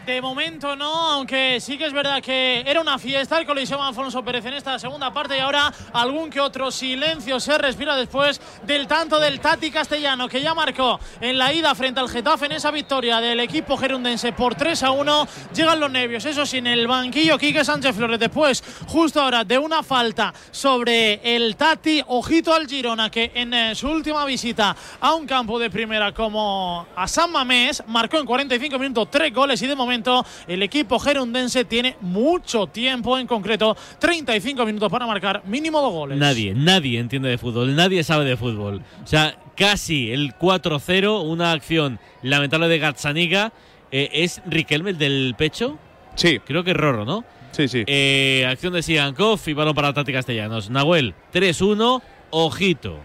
De 0.09 0.23
momento 0.23 0.75
no, 0.75 1.11
aunque 1.11 1.61
sí 1.61 1.77
que 1.77 1.85
es 1.85 1.93
verdad 1.93 2.23
que 2.23 2.65
era 2.67 2.81
una 2.81 2.99
fiesta 2.99 3.39
el 3.39 3.45
Coliseo 3.45 3.83
Alfonso 3.83 4.25
Pérez 4.25 4.43
en 4.47 4.55
esta 4.55 4.79
segunda 4.79 5.13
parte 5.13 5.37
y 5.37 5.41
ahora 5.41 5.71
algún 5.93 6.31
que 6.31 6.41
otro 6.41 6.71
silencio 6.71 7.39
se 7.39 7.59
respira 7.59 7.95
después 7.95 8.41
del 8.67 8.87
tanto 8.87 9.21
del 9.21 9.39
Tati 9.39 9.71
Castellano 9.71 10.27
que 10.27 10.41
ya 10.41 10.55
marcó 10.55 10.99
en 11.21 11.37
la 11.37 11.53
ida 11.53 11.75
frente 11.75 12.01
al 12.01 12.09
Getafe 12.09 12.47
en 12.47 12.53
esa 12.53 12.71
victoria 12.71 13.21
del 13.21 13.39
equipo 13.41 13.77
gerundense 13.77 14.33
por 14.33 14.55
3 14.55 14.83
a 14.85 14.93
1. 14.93 15.29
Llegan 15.55 15.79
los 15.79 15.91
nervios, 15.91 16.25
eso 16.25 16.47
sin 16.47 16.67
el 16.67 16.87
banquillo 16.87 17.37
Quique 17.37 17.63
Sánchez 17.63 17.95
Flores 17.95 18.19
después, 18.19 18.65
justo 18.87 19.21
ahora 19.21 19.45
de 19.45 19.59
una 19.59 19.83
falta 19.83 20.33
sobre 20.51 21.21
el 21.37 21.55
Tati, 21.55 22.03
ojito 22.07 22.55
al 22.55 22.67
Girona 22.67 23.11
que 23.11 23.31
en 23.35 23.53
eh, 23.53 23.75
su 23.75 23.91
última 23.91 24.25
visita 24.25 24.75
a 25.03 25.13
un 25.13 25.27
campo 25.27 25.59
de 25.59 25.69
primera 25.69 26.15
como 26.15 26.87
a 26.97 27.07
San 27.07 27.31
Mamés 27.31 27.83
marcó 27.89 28.17
en 28.17 28.25
45 28.25 28.79
minutos 28.79 29.09
tres 29.11 29.35
goles 29.35 29.61
y 29.61 29.67
de 29.67 29.77
momento 29.77 29.98
el 30.47 30.63
equipo 30.63 30.99
gerundense 30.99 31.65
tiene 31.65 31.97
mucho 32.01 32.67
tiempo, 32.67 33.19
en 33.19 33.27
concreto 33.27 33.77
35 33.99 34.65
minutos 34.67 34.91
para 34.91 35.07
marcar 35.07 35.43
mínimo 35.47 35.81
dos 35.81 35.93
goles. 35.93 36.19
Nadie, 36.19 36.55
nadie 36.55 36.99
entiende 36.99 37.29
de 37.29 37.39
fútbol, 37.39 37.75
nadie 37.75 38.03
sabe 38.05 38.25
de 38.25 38.37
fútbol. 38.37 38.83
O 39.03 39.07
sea, 39.07 39.37
casi 39.57 40.11
el 40.13 40.35
4-0, 40.37 41.23
una 41.25 41.53
acción 41.53 41.99
lamentable 42.23 42.69
de 42.69 42.79
Gazzaniga 42.79 43.53
Eh, 43.91 44.11
¿Es 44.13 44.43
Riquelme 44.47 44.91
el 44.91 44.99
del 44.99 45.35
pecho? 45.39 45.79
Sí. 46.15 46.41
Creo 46.45 46.63
que 46.63 46.73
es 46.73 46.77
Rorro, 46.77 47.05
¿no? 47.07 47.25
Sí, 47.53 47.69
sí. 47.69 47.85
Eh, 47.87 48.47
acción 48.49 48.73
de 48.75 48.83
Sigankov 48.83 49.41
y 49.47 49.53
balón 49.55 49.75
para 49.75 49.95
Tati 49.95 50.13
Castellanos. 50.13 50.69
Nahuel, 50.69 51.15
3-1, 51.33 52.03
ojito. 52.31 52.99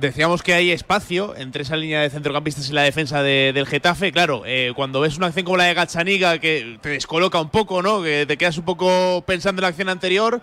Decíamos 0.00 0.44
que 0.44 0.54
hay 0.54 0.70
espacio 0.70 1.34
entre 1.36 1.62
esa 1.62 1.74
línea 1.76 2.00
de 2.02 2.10
centrocampistas 2.10 2.70
y 2.70 2.72
la 2.72 2.82
defensa 2.82 3.20
de- 3.20 3.52
del 3.52 3.66
Getafe. 3.66 4.12
Claro, 4.12 4.44
eh, 4.46 4.72
cuando 4.76 5.00
ves 5.00 5.16
una 5.16 5.26
acción 5.26 5.44
como 5.44 5.56
la 5.56 5.64
de 5.64 5.74
Gazzaniga 5.74 6.38
que 6.38 6.78
te 6.80 6.90
descoloca 6.90 7.40
un 7.40 7.48
poco, 7.50 7.82
¿no? 7.82 8.00
Que 8.00 8.24
te 8.24 8.36
quedas 8.36 8.56
un 8.58 8.64
poco 8.64 9.24
pensando 9.26 9.58
en 9.60 9.62
la 9.62 9.68
acción 9.68 9.88
anterior. 9.88 10.40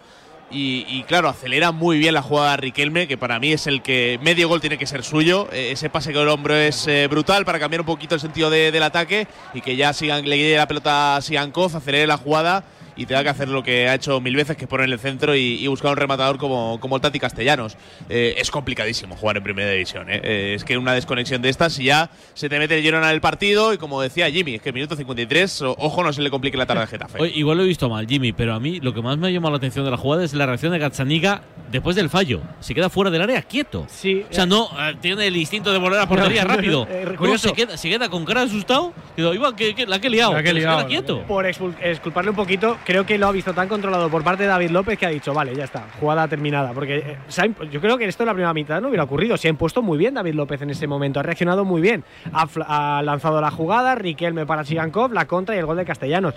Y, 0.51 1.03
claro, 1.07 1.27
acelera 1.27 1.71
muy 1.71 1.97
bien 1.97 2.13
la 2.13 2.21
jugada 2.21 2.51
de 2.51 2.57
Riquelme, 2.57 3.07
que 3.07 3.17
para 3.17 3.39
mí 3.39 3.51
es 3.51 3.65
el 3.65 3.81
que 3.81 4.19
medio 4.21 4.47
gol 4.47 4.61
tiene 4.61 4.77
que 4.77 4.85
ser 4.85 5.03
suyo. 5.03 5.49
Eh, 5.51 5.71
ese 5.71 5.89
pase 5.89 6.13
con 6.13 6.21
el 6.21 6.29
hombro 6.29 6.55
es 6.55 6.85
eh, 6.87 7.07
brutal 7.09 7.43
para 7.45 7.59
cambiar 7.59 7.81
un 7.81 7.87
poquito 7.87 8.13
el 8.15 8.21
sentido 8.21 8.49
de- 8.51 8.71
del 8.71 8.83
ataque 8.83 9.27
y 9.55 9.61
que 9.61 9.75
ya 9.75 9.91
sigan, 9.91 10.29
le 10.29 10.37
llegue 10.37 10.55
la 10.55 10.67
pelota 10.67 11.15
a 11.17 11.21
Sigankov, 11.21 11.75
acelere 11.75 12.05
la 12.07 12.17
jugada 12.17 12.63
y 12.95 13.05
tenga 13.05 13.23
que 13.23 13.29
hacer 13.29 13.49
lo 13.49 13.63
que 13.63 13.87
ha 13.89 13.95
hecho 13.95 14.21
mil 14.21 14.35
veces, 14.35 14.55
que 14.57 14.65
es 14.65 14.69
poner 14.69 14.87
en 14.87 14.93
el 14.93 14.99
centro 14.99 15.35
y, 15.35 15.55
y 15.63 15.67
buscar 15.67 15.91
un 15.91 15.97
rematador 15.97 16.37
como, 16.37 16.79
como 16.79 16.95
el 16.95 17.01
Tati 17.01 17.19
Castellanos. 17.19 17.77
Eh, 18.09 18.35
es 18.37 18.51
complicadísimo 18.51 19.15
jugar 19.15 19.37
en 19.37 19.43
primera 19.43 19.69
división. 19.71 20.09
¿eh? 20.09 20.21
Eh, 20.23 20.53
es 20.55 20.63
que 20.63 20.77
una 20.77 20.93
desconexión 20.93 21.41
de 21.41 21.49
estas 21.49 21.77
y 21.79 21.85
ya 21.85 22.09
se 22.33 22.49
te 22.49 22.57
mete 22.59 22.77
el 22.77 22.83
Girona 22.83 23.07
en 23.09 23.15
el 23.15 23.21
partido 23.21 23.73
y 23.73 23.77
como 23.77 24.01
decía 24.01 24.29
Jimmy, 24.29 24.55
es 24.55 24.61
que 24.61 24.71
minuto 24.71 24.95
53, 24.95 25.61
o- 25.63 25.75
ojo, 25.77 26.03
no 26.03 26.13
se 26.13 26.21
le 26.21 26.29
complique 26.29 26.57
la 26.57 26.65
tarde 26.65 26.81
al 26.83 26.87
Getafe. 26.87 27.21
Oye, 27.21 27.31
igual 27.35 27.57
lo 27.57 27.63
he 27.63 27.67
visto 27.67 27.89
mal, 27.89 28.07
Jimmy, 28.07 28.31
pero 28.33 28.53
a 28.53 28.59
mí 28.59 28.79
lo 28.79 28.93
que 28.93 29.01
más 29.01 29.17
me 29.17 29.27
ha 29.27 29.31
llamado 29.31 29.51
la 29.51 29.57
atención 29.57 29.83
de 29.85 29.91
la 29.91 29.97
jugada 29.97 30.23
es 30.23 30.33
la 30.33 30.45
reacción 30.45 30.71
de 30.71 30.79
Gazzaniga 30.79 31.41
después 31.71 31.95
del 31.95 32.09
fallo. 32.09 32.41
Se 32.59 32.73
queda 32.73 32.89
fuera 32.89 33.11
del 33.11 33.21
área 33.21 33.41
quieto. 33.41 33.85
Sí. 33.89 34.25
O 34.29 34.33
sea, 34.33 34.45
no 34.45 34.69
eh, 34.79 34.95
tiene 35.01 35.27
el 35.27 35.35
instinto 35.37 35.71
de 35.73 35.79
volver 35.79 35.99
a 35.99 36.03
la 36.03 36.07
portería 36.07 36.43
No, 36.43 36.55
rápido. 36.55 36.87
eh, 36.89 37.05
No, 37.11 37.15
curioso. 37.17 37.49
se, 37.49 37.53
queda, 37.53 37.77
se 37.77 37.89
queda 37.89 38.09
con 38.09 38.23
cara 38.25 38.41
asustado. 38.43 38.93
Digo, 39.17 39.33
Iván, 39.33 39.55
que, 39.55 39.75
que- 39.75 39.85
la 39.85 39.99
que 39.99 40.07
he 40.07 40.09
liado. 40.09 40.33
La 40.33 40.43
que 40.43 40.49
he 40.49 40.53
pero 40.53 40.59
se 40.61 40.65
liado, 40.67 40.77
queda 40.79 40.87
quieto. 40.87 41.23
Por 41.27 41.45
exculparle 41.45 42.29
un 42.31 42.35
poquito, 42.35 42.77
creo 42.85 43.05
que 43.05 43.17
lo 43.17 43.27
ha 43.27 43.31
visto 43.31 43.53
tan 43.53 43.67
controlado 43.67 44.09
por 44.09 44.23
parte 44.23 44.43
de 44.43 44.49
David 44.49 44.69
López 44.69 44.97
que 44.97 45.05
ha 45.05 45.09
dicho, 45.09 45.33
vale, 45.33 45.55
ya 45.55 45.65
está, 45.65 45.87
jugada 45.99 46.27
terminada. 46.27 46.71
Porque 46.71 46.97
eh, 46.97 47.51
yo 47.71 47.81
creo 47.81 47.97
que 47.97 48.05
esto 48.05 48.23
en 48.23 48.27
la 48.27 48.33
primera 48.33 48.53
mitad 48.53 48.79
no 48.79 48.87
hubiera 48.87 49.03
ocurrido. 49.03 49.35
Se 49.35 49.47
ha 49.47 49.49
impuesto 49.49 49.81
muy 49.81 49.97
bien 49.97 50.13
David 50.13 50.35
López 50.35 50.61
en 50.61 50.69
ese 50.69 50.87
momento, 50.87 51.19
ha 51.19 51.23
reaccionado 51.23 51.65
muy 51.65 51.81
bien. 51.81 52.03
Ha, 52.31 53.01
lanzado 53.03 53.41
la 53.41 53.51
jugada, 53.51 53.95
Riquelme 53.95 54.45
para 54.45 54.63
Sigankov, 54.63 55.11
la 55.11 55.25
contra 55.25 55.55
y 55.55 55.59
el 55.59 55.65
gol 55.65 55.77
de 55.77 55.85
Castellanos. 55.85 56.35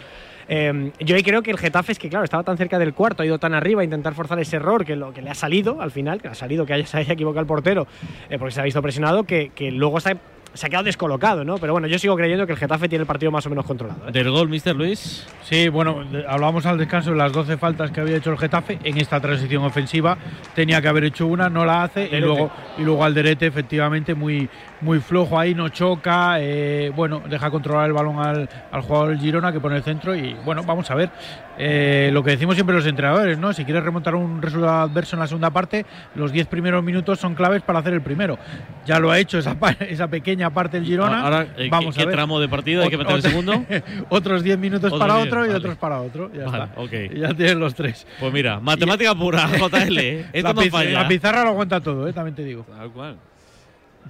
Eh, 0.51 0.93
yo 1.01 1.15
ahí 1.15 1.23
creo 1.23 1.43
que 1.43 1.51
el 1.51 1.59
Getafe 1.59 1.93
es 1.93 1.99
que, 1.99 2.09
claro, 2.09 2.25
estaba 2.25 2.43
tan 2.43 2.57
cerca 2.57 2.79
del 2.79 2.95
cuarto, 2.95 3.23
ha 3.23 3.27
ido 3.27 3.39
tan 3.39 3.53
arriba 3.53 3.83
a 3.83 3.85
intentar 3.85 4.15
forzar 4.15 4.39
ese 4.41 4.57
error 4.57 4.87
que 4.87 4.97
lo 4.97 5.13
que 5.13 5.21
le 5.21 5.29
ha 5.29 5.35
salido 5.35 5.83
al 5.83 5.91
final, 5.91 6.23
que 6.23 6.29
ha 6.29 6.35
salido 6.35 6.65
que 6.65 6.73
haya, 6.73 6.87
se 6.87 6.97
haya 6.97 7.13
equivocado 7.13 7.43
el 7.43 7.47
portero, 7.47 7.87
eh, 8.31 8.39
porque 8.39 8.53
se 8.53 8.61
ha 8.61 8.65
visto 8.65 8.81
presionado, 8.81 9.25
que, 9.25 9.51
que 9.55 9.71
luego 9.71 10.01
se 10.01 10.13
ha, 10.13 10.17
se 10.55 10.67
ha 10.67 10.69
quedado 10.69 10.85
descolocado, 10.85 11.45
¿no? 11.45 11.59
Pero 11.59 11.73
bueno, 11.73 11.87
yo 11.87 11.99
sigo 11.99 12.17
creyendo 12.17 12.47
que 12.47 12.53
el 12.53 12.59
Getafe 12.59 12.89
tiene 12.89 13.03
el 13.03 13.07
partido 13.07 13.31
más 13.31 13.47
o 13.47 13.51
menos 13.51 13.65
controlado. 13.65 14.09
¿eh? 14.09 14.13
Del 14.13 14.31
gol, 14.31 14.49
Mr. 14.49 14.75
Luis. 14.75 15.27
Sí, 15.43 15.69
bueno, 15.69 16.05
hablábamos 16.27 16.67
al 16.67 16.79
descanso 16.79 17.11
de 17.11 17.17
las 17.17 17.33
12 17.33 17.57
faltas 17.59 17.91
que 17.91 18.01
había 18.01 18.17
hecho 18.17 18.31
el 18.31 18.39
Getafe 18.39 18.79
en 18.83 18.99
esta 18.99 19.21
transición 19.21 19.65
ofensiva. 19.65 20.19
Tenía 20.55 20.83
que 20.83 20.89
haber 20.89 21.05
hecho 21.05 21.27
una, 21.27 21.49
no 21.49 21.65
la 21.65 21.85
hace. 21.85 22.09
Y 22.11 22.21
luego, 22.21 22.51
y 22.77 22.83
luego 22.83 23.05
Alderete, 23.05 23.47
efectivamente, 23.47 24.15
muy, 24.15 24.49
muy 24.81 25.01
flojo 25.01 25.39
ahí, 25.39 25.55
no 25.55 25.69
choca. 25.69 26.37
eh, 26.41 26.93
bueno, 26.95 27.23
deja 27.29 27.51
controlar 27.51 27.87
el 27.87 27.93
balón 27.93 28.19
al, 28.19 28.49
al 28.71 28.81
jugador 28.83 29.17
Girona 29.19 29.53
que 29.53 29.61
pone 29.61 29.77
el 29.77 29.83
centro. 29.83 30.15
Y 30.15 30.35
bueno, 30.45 30.63
vamos 30.65 30.91
a 30.91 30.95
ver. 30.95 31.11
eh, 31.59 32.11
lo 32.13 32.23
que 32.23 32.31
decimos 32.31 32.55
siempre 32.55 32.77
los 32.77 32.87
entrenadores, 32.87 33.37
¿no? 33.39 33.53
Si 33.53 33.65
quieres 33.65 33.83
remontar 33.83 34.15
un 34.15 34.41
resultado 34.41 34.83
adverso 34.83 35.17
en 35.17 35.21
la 35.21 35.27
segunda 35.27 35.51
parte, 35.51 35.85
los 36.15 36.31
10 36.31 36.47
primeros 36.47 36.85
minutos 36.85 37.19
son 37.19 37.35
claves 37.35 37.63
para 37.63 37.81
hacer 37.81 37.93
el 37.95 38.01
primero. 38.03 38.39
Ya 38.87 38.99
lo 39.01 39.11
ha 39.11 39.19
hecho 39.19 39.39
esa, 39.39 39.57
esa 39.81 40.07
pequeña 40.09 40.51
parte 40.51 40.77
el 40.79 40.85
Girona. 40.85 41.23
Ahora, 41.25 41.43
eh, 41.43 41.49
¿qué- 41.57 41.69
vamos 41.71 41.97
¿qué, 41.97 42.03
a 42.03 42.07
ver. 42.07 42.15
tramo 42.15 42.39
de 42.41 42.49
partido 42.49 42.83
hay 42.85 42.91
que 42.91 42.97
meter 42.99 43.17
el 43.17 43.23
segundo? 43.23 43.65
otros 44.11 44.43
10 44.45 44.59
minutos 44.59 44.93
Otros 44.93 45.01
para 45.01 45.15
10, 45.17 45.27
otro 45.27 45.47
y 45.47 45.51
otros 45.51 45.77
para 45.77 46.01
otro. 46.01 46.31
Ya 46.33 46.45
Vale, 46.45 46.65
está. 46.65 46.81
ok. 46.81 46.93
Y 47.15 47.19
ya 47.21 47.35
tienes 47.35 47.57
los 47.57 47.75
tres. 47.75 48.07
Pues 48.21 48.33
mira, 48.33 48.61
matemática 48.61 49.15
pura, 49.17 49.49
JL. 49.59 49.99
¿eh? 49.99 50.27
Esto 50.33 50.49
la, 50.49 50.55
no 50.55 50.63
falla. 50.71 50.91
la 51.03 51.09
pizarra 51.09 51.43
lo 51.43 51.51
aguanta 51.51 51.81
todo, 51.81 52.07
¿eh? 52.07 52.13
también 52.13 52.35
te 52.37 52.45
digo. 52.45 52.65
Tal 52.77 52.91
cual. 52.93 53.17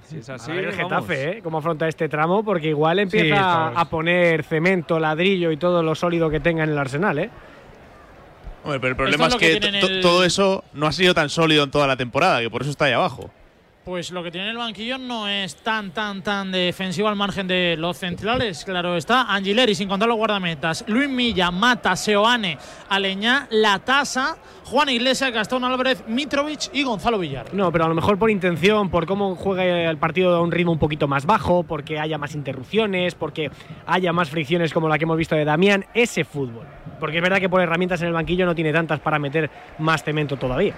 Si 0.05 0.17
es 0.17 0.29
así, 0.29 0.51
a 0.51 0.53
ver 0.55 0.65
el 0.65 0.71
vamos. 0.75 1.07
Getafe, 1.07 1.37
¿eh? 1.37 1.41
Cómo 1.43 1.57
afronta 1.59 1.87
este 1.87 2.09
tramo, 2.09 2.43
porque 2.43 2.67
igual 2.69 2.99
empieza 2.99 3.67
a 3.69 3.89
poner 3.89 4.43
cemento, 4.43 4.99
ladrillo 4.99 5.51
y 5.51 5.57
todo 5.57 5.83
lo 5.83 5.95
sólido 5.95 6.29
que 6.29 6.39
tenga 6.39 6.63
en 6.63 6.69
el 6.71 6.77
arsenal, 6.77 7.19
¿eh? 7.19 7.29
Hombre, 8.63 8.79
pero 8.79 8.89
el 8.91 8.95
problema 8.97 9.27
es 9.27 9.35
que 9.35 9.53
el- 9.57 10.01
todo 10.01 10.23
eso 10.25 10.63
no 10.73 10.87
ha 10.87 10.91
sido 10.91 11.13
tan 11.13 11.29
sólido 11.29 11.63
en 11.63 11.71
toda 11.71 11.87
la 11.87 11.95
temporada, 11.95 12.41
que 12.41 12.49
por 12.49 12.61
eso 12.61 12.71
está 12.71 12.85
ahí 12.85 12.93
abajo. 12.93 13.29
Pues 13.85 14.11
lo 14.11 14.21
que 14.21 14.29
tiene 14.29 14.49
el 14.49 14.57
banquillo 14.57 14.97
no 14.97 15.27
es 15.27 15.55
tan, 15.55 15.91
tan, 15.91 16.21
tan 16.21 16.51
defensivo 16.51 17.07
al 17.07 17.15
margen 17.15 17.47
de 17.47 17.75
los 17.77 17.97
centrales. 17.97 18.65
Claro 18.65 18.97
está. 18.97 19.33
Angileri, 19.33 19.73
sin 19.73 19.87
contar 19.87 20.07
los 20.09 20.17
guardametas. 20.17 20.83
Luis 20.87 21.09
Milla, 21.09 21.49
Mata, 21.49 21.95
Seoane, 21.95 22.57
Aleñá, 22.89 23.47
La 23.49 23.79
Tasa, 23.79 24.37
Juan 24.65 24.89
Iglesias, 24.89 25.31
Gastón 25.31 25.63
Álvarez, 25.63 26.03
Mitrovic 26.07 26.69
y 26.73 26.83
Gonzalo 26.83 27.17
Villar. 27.17 27.53
No, 27.53 27.71
pero 27.71 27.85
a 27.85 27.87
lo 27.87 27.95
mejor 27.95 28.19
por 28.19 28.29
intención, 28.29 28.89
por 28.89 29.05
cómo 29.07 29.35
juega 29.35 29.89
el 29.89 29.97
partido 29.97 30.35
a 30.35 30.41
un 30.41 30.51
ritmo 30.51 30.73
un 30.73 30.79
poquito 30.79 31.07
más 31.07 31.25
bajo, 31.25 31.63
porque 31.63 31.99
haya 31.99 32.17
más 32.17 32.35
interrupciones, 32.35 33.15
porque 33.15 33.49
haya 33.87 34.11
más 34.11 34.29
fricciones 34.29 34.73
como 34.73 34.89
la 34.89 34.97
que 34.97 35.05
hemos 35.05 35.17
visto 35.17 35.35
de 35.35 35.45
Damián, 35.45 35.85
ese 35.93 36.25
fútbol. 36.25 36.67
Porque 36.99 37.17
es 37.17 37.23
verdad 37.23 37.39
que 37.39 37.49
por 37.49 37.61
herramientas 37.61 38.01
en 38.01 38.07
el 38.07 38.13
banquillo 38.13 38.45
no 38.45 38.53
tiene 38.53 38.73
tantas 38.73 38.99
para 38.99 39.17
meter 39.19 39.49
más 39.79 40.03
cemento 40.03 40.35
todavía. 40.35 40.75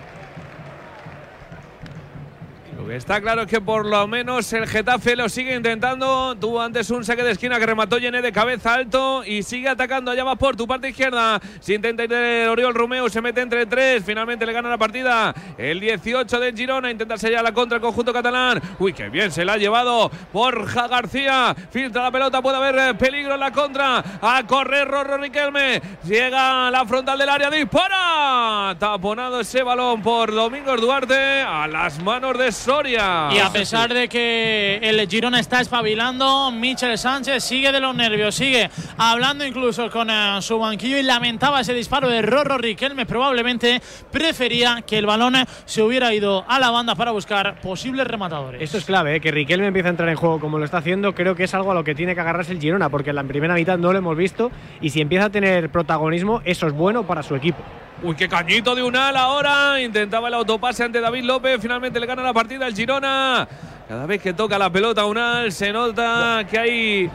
Está 2.92 3.22
claro 3.22 3.48
que 3.48 3.62
por 3.62 3.86
lo 3.86 4.06
menos 4.06 4.52
el 4.52 4.68
Getafe 4.68 5.16
lo 5.16 5.30
sigue 5.30 5.56
intentando. 5.56 6.36
Tuvo 6.36 6.62
antes 6.62 6.90
un 6.90 7.06
saque 7.06 7.24
de 7.24 7.32
esquina 7.32 7.58
que 7.58 7.66
remató 7.66 7.98
Llené 7.98 8.22
de 8.22 8.34
cabeza 8.34 8.74
alto 8.74 9.24
y 9.24 9.44
sigue 9.44 9.70
atacando. 9.70 10.12
Allá 10.12 10.26
va 10.26 10.36
por 10.36 10.58
tu 10.58 10.68
parte 10.68 10.90
izquierda. 10.90 11.40
Se 11.62 11.74
intenta 11.74 12.04
ir 12.04 12.12
el 12.12 12.50
Oriol 12.50 12.74
Romeo, 12.74 13.08
se 13.08 13.22
mete 13.22 13.40
entre 13.40 13.66
tres. 13.66 14.04
Finalmente 14.06 14.46
le 14.46 14.52
gana 14.52 14.68
la 14.68 14.78
partida. 14.78 15.34
El 15.58 15.80
18 15.80 16.38
de 16.42 16.52
Girona 16.52 16.92
intenta 16.92 17.18
sellar 17.18 17.46
la 17.46 17.54
contra 17.54 17.78
el 17.78 17.82
conjunto 17.82 18.12
catalán. 18.12 18.62
Uy, 18.78 18.92
qué 18.92 19.08
bien 19.08 19.32
se 19.32 19.46
la 19.46 19.54
ha 19.54 19.58
llevado 19.58 20.12
Borja 20.34 20.90
García. 20.90 21.56
Filtra 21.72 22.04
la 22.04 22.12
pelota, 22.12 22.42
puede 22.42 22.58
haber 22.58 22.78
eh, 22.78 22.94
peligro 22.96 23.36
en 23.36 23.40
la 23.40 23.52
contra. 23.52 24.04
A 24.22 24.44
correr 24.46 24.86
Rorro 24.86 25.18
Riquelme. 25.18 25.82
Llega 26.04 26.68
a 26.68 26.72
la 26.72 26.86
frontal 26.86 27.18
del 27.18 27.30
área, 27.30 27.50
dispara. 27.50 28.76
Taponado 28.78 29.40
ese 29.40 29.64
balón 29.64 30.02
por 30.02 30.34
Domingos 30.34 30.82
Duarte 30.82 31.42
a 31.42 31.68
las 31.70 32.04
manos 32.04 32.38
de 32.38 32.52
Y 32.90 32.96
a 32.96 33.50
pesar 33.54 33.94
de 33.94 34.10
que 34.10 34.80
el 34.82 35.08
Girona 35.08 35.40
está 35.40 35.62
espabilando, 35.62 36.52
Michel 36.52 36.98
Sánchez 36.98 37.44
sigue 37.44 37.72
de 37.72 37.80
los 37.80 37.96
nervios, 37.96 38.34
sigue 38.34 38.70
hablando 38.98 39.46
incluso 39.46 39.92
con 39.92 40.10
eh, 40.10 40.38
su 40.42 40.58
banquillo 40.58 40.98
y 40.98 41.04
lamentaba 41.04 41.62
ese 41.62 41.76
disparo 41.76 42.10
de 42.10 42.24
Rorro 42.24 42.58
Riquelme. 42.58 43.06
Probablemente 43.06 43.82
prefería 44.12 44.84
que 44.86 44.98
el 44.98 45.06
balón 45.06 45.36
se 45.66 45.84
hubiera 45.84 46.12
ido 46.14 46.44
a 46.48 46.60
la 46.60 46.72
banda 46.72 46.96
para 46.96 47.12
buscar 47.12 47.62
posibles 47.62 48.08
rematadores. 48.08 48.62
Esto 48.62 48.80
es 48.80 48.86
clave, 48.86 49.18
¿eh? 49.18 49.22
que 49.22 49.32
Riquelme 49.32 49.68
empiece 49.68 49.88
a 49.88 49.92
entrar 49.92 50.10
en 50.10 50.16
juego 50.16 50.40
como 50.40 50.58
lo 50.58 50.66
está 50.66 50.78
haciendo, 50.78 51.14
creo 51.14 51.36
que 51.36 51.44
es 51.44 51.54
algo 51.54 51.72
a 51.72 51.76
lo 51.76 51.84
que 51.84 51.94
tiene 51.94 52.16
que 52.16 52.22
agarrarse 52.22 52.52
el 52.52 52.60
Girona, 52.60 52.90
porque 52.90 53.12
en 53.12 53.18
la 53.18 53.24
primera 53.24 53.54
mitad 53.54 53.78
no 53.78 53.92
lo 53.92 54.00
hemos 54.00 54.18
visto 54.18 54.52
y 54.82 54.90
si 54.90 55.02
empieza 55.02 55.26
a 55.26 55.30
tener 55.30 55.70
protagonismo, 55.70 56.42
eso 56.46 56.66
es 56.66 56.74
bueno 56.74 57.06
para 57.06 57.22
su 57.22 57.36
equipo. 57.36 57.60
Uy, 58.04 58.16
qué 58.16 58.28
cañito 58.28 58.74
de 58.74 58.82
Unal 58.82 59.16
ahora. 59.16 59.80
Intentaba 59.80 60.28
el 60.28 60.34
autopase 60.34 60.84
ante 60.84 61.00
David 61.00 61.24
López. 61.24 61.60
Finalmente 61.62 62.00
le 62.00 62.06
gana 62.08 62.24
la 62.24 62.34
partida 62.34 62.66
el 62.68 62.76
Girona. 62.76 63.48
Cada 63.88 64.06
vez 64.06 64.22
que 64.22 64.34
toca 64.34 64.58
la 64.58 64.70
pelota 64.72 65.06
Unal 65.06 65.52
se 65.52 65.72
nota 65.72 66.44
que 66.50 66.58
hay. 66.58 67.12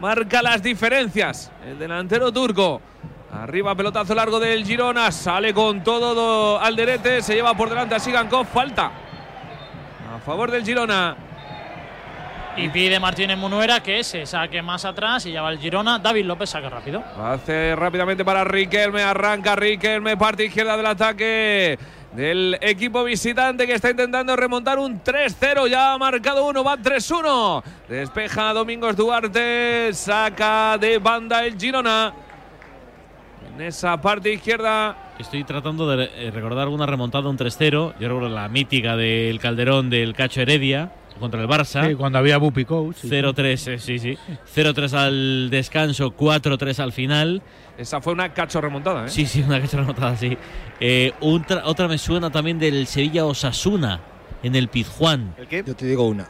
Marca 0.00 0.42
las 0.42 0.62
diferencias. 0.62 1.50
El 1.66 1.78
delantero 1.78 2.30
turco. 2.30 2.80
Arriba, 3.32 3.74
pelotazo 3.74 4.14
largo 4.14 4.38
del 4.38 4.64
Girona. 4.64 5.10
Sale 5.10 5.52
con 5.52 5.82
todo 5.82 6.14
do- 6.14 6.60
Alderete. 6.60 7.20
Se 7.22 7.34
lleva 7.34 7.54
por 7.56 7.68
delante 7.68 7.96
a 7.96 7.98
Sigankov. 7.98 8.46
Falta. 8.46 8.86
A 10.14 10.18
favor 10.24 10.48
del 10.50 10.64
Girona. 10.64 11.16
Y 12.56 12.68
pide 12.70 12.98
Martínez 12.98 13.36
Munuera 13.36 13.82
que 13.82 14.02
se 14.02 14.24
saque 14.24 14.62
más 14.62 14.84
atrás 14.84 15.26
y 15.26 15.32
ya 15.32 15.42
va 15.42 15.50
el 15.50 15.58
Girona. 15.58 15.98
David 15.98 16.24
López 16.24 16.50
saca 16.50 16.70
rápido. 16.70 17.04
Hace 17.22 17.76
rápidamente 17.76 18.24
para 18.24 18.44
Riquelme, 18.44 19.02
arranca 19.02 19.54
Riquelme, 19.54 20.16
parte 20.16 20.46
izquierda 20.46 20.76
del 20.76 20.86
ataque 20.86 21.78
del 22.12 22.56
equipo 22.62 23.04
visitante 23.04 23.66
que 23.66 23.74
está 23.74 23.90
intentando 23.90 24.34
remontar 24.36 24.78
un 24.78 25.02
3-0, 25.02 25.68
ya 25.68 25.92
ha 25.92 25.98
marcado 25.98 26.46
uno, 26.46 26.64
va 26.64 26.78
3-1. 26.78 27.62
Despeja 27.88 28.54
Domingos 28.54 28.96
Duarte, 28.96 29.90
saca 29.92 30.78
de 30.78 30.98
banda 30.98 31.44
el 31.44 31.58
Girona. 31.58 32.14
En 33.54 33.60
esa 33.60 34.00
parte 34.00 34.32
izquierda 34.32 34.96
Estoy 35.18 35.44
tratando 35.44 35.88
de 35.88 36.10
eh, 36.14 36.30
recordar 36.30 36.64
alguna 36.64 36.84
remontada, 36.84 37.30
un 37.30 37.38
3-0. 37.38 37.94
Yo 37.98 38.08
recuerdo 38.08 38.28
la 38.28 38.48
mítica 38.48 38.96
del 38.96 39.38
Calderón 39.38 39.88
del 39.88 40.12
Cacho 40.12 40.42
Heredia 40.42 40.92
contra 41.18 41.40
el 41.40 41.48
Barça. 41.48 41.88
Sí, 41.88 41.94
cuando 41.94 42.18
había 42.18 42.38
Bupi 42.38 42.64
Coach. 42.64 42.96
sí. 43.02 43.08
0-3, 43.08 43.66
eh, 43.68 43.78
sí, 43.78 43.98
sí. 43.98 44.18
0-3 44.54 44.92
al 44.94 45.50
descanso, 45.50 46.10
4-3 46.16 46.78
al 46.80 46.92
final. 46.92 47.42
Esa 47.78 48.00
fue 48.00 48.12
una 48.12 48.32
cacho 48.32 48.60
remontada, 48.60 49.06
¿eh? 49.06 49.08
Sí, 49.08 49.26
sí, 49.26 49.42
una 49.42 49.60
cacho 49.60 49.76
remontada, 49.78 50.16
sí. 50.16 50.36
Eh, 50.80 51.12
otra, 51.20 51.62
otra 51.66 51.88
me 51.88 51.98
suena 51.98 52.30
también 52.30 52.58
del 52.58 52.86
Sevilla 52.86 53.24
Osasuna 53.26 54.00
en 54.42 54.54
el 54.54 54.68
Pizjuán. 54.68 55.34
¿El 55.38 55.46
qué? 55.48 55.62
Yo 55.66 55.74
te 55.74 55.86
digo 55.86 56.06
una. 56.06 56.26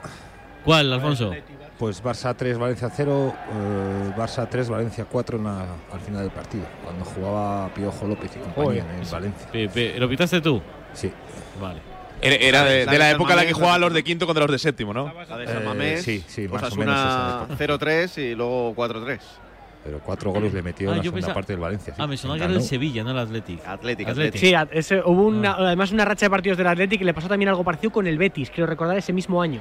¿Cuál, 0.65 0.93
Alfonso? 0.93 1.33
Pues 1.79 2.03
Barça 2.03 2.35
3, 2.35 2.57
Valencia 2.59 2.89
0, 2.91 3.35
eh, 3.53 4.13
Barça 4.17 4.49
3, 4.51 4.71
Valencia 4.71 5.05
4 5.05 5.37
en 5.37 5.45
la- 5.45 5.67
al 5.93 6.01
final 6.01 6.23
del 6.23 6.31
partido, 6.31 6.65
cuando 6.83 7.05
jugaba 7.05 7.69
Piojo 7.75 8.07
López 8.09 8.31
y 8.35 8.39
compañía 8.39 8.85
en 8.99 9.11
Valencia. 9.11 9.99
¿Lo 9.99 10.09
pitaste 10.09 10.41
tú? 10.41 10.63
Sí. 10.95 11.13
Vale. 11.61 11.81
Era, 12.23 12.35
era 12.37 12.65
de, 12.65 12.87
La 12.87 12.93
de 12.93 12.99
la 12.99 13.11
época 13.11 13.33
en 13.35 13.37
la 13.39 13.47
que 13.47 13.53
jugaban 13.53 13.81
los 13.81 13.93
de 13.93 14.03
quinto 14.03 14.27
contra 14.27 14.45
los 14.45 14.53
de 14.53 14.59
séptimo, 14.59 14.93
¿no? 14.95 15.13
La 15.29 15.37
de 15.37 15.45
Eh, 15.45 15.49
San 15.49 15.65
Mamés, 15.65 16.03
sí, 16.03 16.25
sí, 16.27 16.49
más 16.49 16.73
o 16.73 16.77
menos 16.77 16.95
esa 16.99 17.45
época. 17.45 17.57
0-3 17.59 18.19
y 18.19 18.35
luego 18.35 18.75
4-3. 18.75 19.19
Pero 19.85 20.01
cuatro 20.01 20.33
goles 20.33 20.53
le 20.53 20.63
metió 20.63 20.89
Ah, 20.89 20.93
en 20.95 20.97
la 20.99 21.03
segunda 21.05 21.17
pensaba- 21.19 21.35
parte 21.35 21.53
del 21.53 21.61
Valencia. 21.61 21.95
sí. 21.95 22.03
Ah, 22.03 22.07
me 22.09 22.17
sonaba 22.17 22.39
que 22.39 22.45
era 22.47 22.55
el 22.55 22.63
Sevilla, 22.63 23.05
no 23.05 23.13
el 23.13 23.19
Athletic. 23.19 23.65
Atlético, 23.67 24.11
Athletic. 24.11 24.41
Sí, 24.41 24.53
ese- 24.73 25.01
hubo 25.05 25.27
una, 25.27 25.53
además 25.53 25.93
una 25.93 26.05
racha 26.05 26.27
de 26.27 26.31
partidos 26.31 26.59
del 26.59 26.67
Athletic 26.67 27.03
y 27.03 27.05
le 27.05 27.15
pasó 27.15 27.29
también 27.29 27.51
algo 27.51 27.63
parecido 27.63 27.93
con 27.93 28.07
el 28.09 28.19
Betis, 28.19 28.51
creo 28.53 28.67
recordar 28.67 28.97
ese 28.99 29.13
mismo 29.13 29.41
año. 29.41 29.61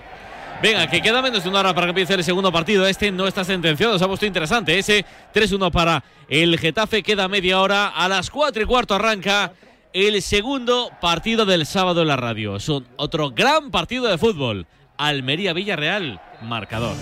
Venga, 0.64 0.88
que 0.88 1.02
queda 1.02 1.22
menos 1.22 1.44
de 1.44 1.50
una 1.50 1.60
hora 1.60 1.76
para 1.76 1.86
que 1.88 1.90
empiece 1.92 2.14
el 2.16 2.24
segundo 2.24 2.52
partido. 2.52 2.88
Este 2.88 3.12
no 3.12 3.28
está 3.28 3.44
sentenciado, 3.44 4.00
se 4.00 4.06
ha 4.06 4.08
puesto 4.08 4.26
interesante. 4.26 4.80
Ese 4.80 5.06
3-1 5.34 5.70
para 5.70 6.02
el 6.30 6.58
Getafe, 6.58 7.04
queda 7.04 7.28
media 7.28 7.60
hora. 7.60 7.90
A 7.90 8.08
las 8.08 8.32
4 8.32 8.64
y 8.64 8.66
cuarto 8.66 8.96
arranca 8.96 9.52
el 9.96 10.22
segundo 10.22 10.92
partido 11.00 11.46
del 11.46 11.66
sábado 11.66 12.02
en 12.02 12.10
la 12.10 12.18
radio. 12.18 12.60
Son 12.60 12.86
otro 12.98 13.32
gran 13.32 13.72
partido 13.72 14.08
de 14.08 14.18
fútbol. 14.18 14.68
Almería-Villarreal, 14.98 16.20
marcador. 16.42 16.98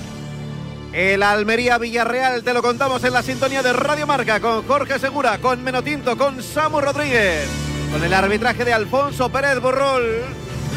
El 0.93 1.23
Almería 1.23 1.79
Villarreal 1.79 2.43
te 2.43 2.53
lo 2.53 2.61
contamos 2.61 3.03
en 3.03 3.13
la 3.13 3.23
sintonía 3.23 3.63
de 3.63 3.73
Radio 3.73 4.05
Marca 4.05 4.39
con 4.39 4.61
Jorge 4.67 4.99
Segura, 4.99 5.39
con 5.39 5.63
Menotinto, 5.63 6.15
con 6.15 6.43
Samu 6.43 6.81
Rodríguez, 6.81 7.49
con 7.91 8.03
el 8.03 8.13
arbitraje 8.13 8.63
de 8.63 8.73
Alfonso 8.73 9.27
Pérez 9.27 9.59
Borrol. 9.59 10.21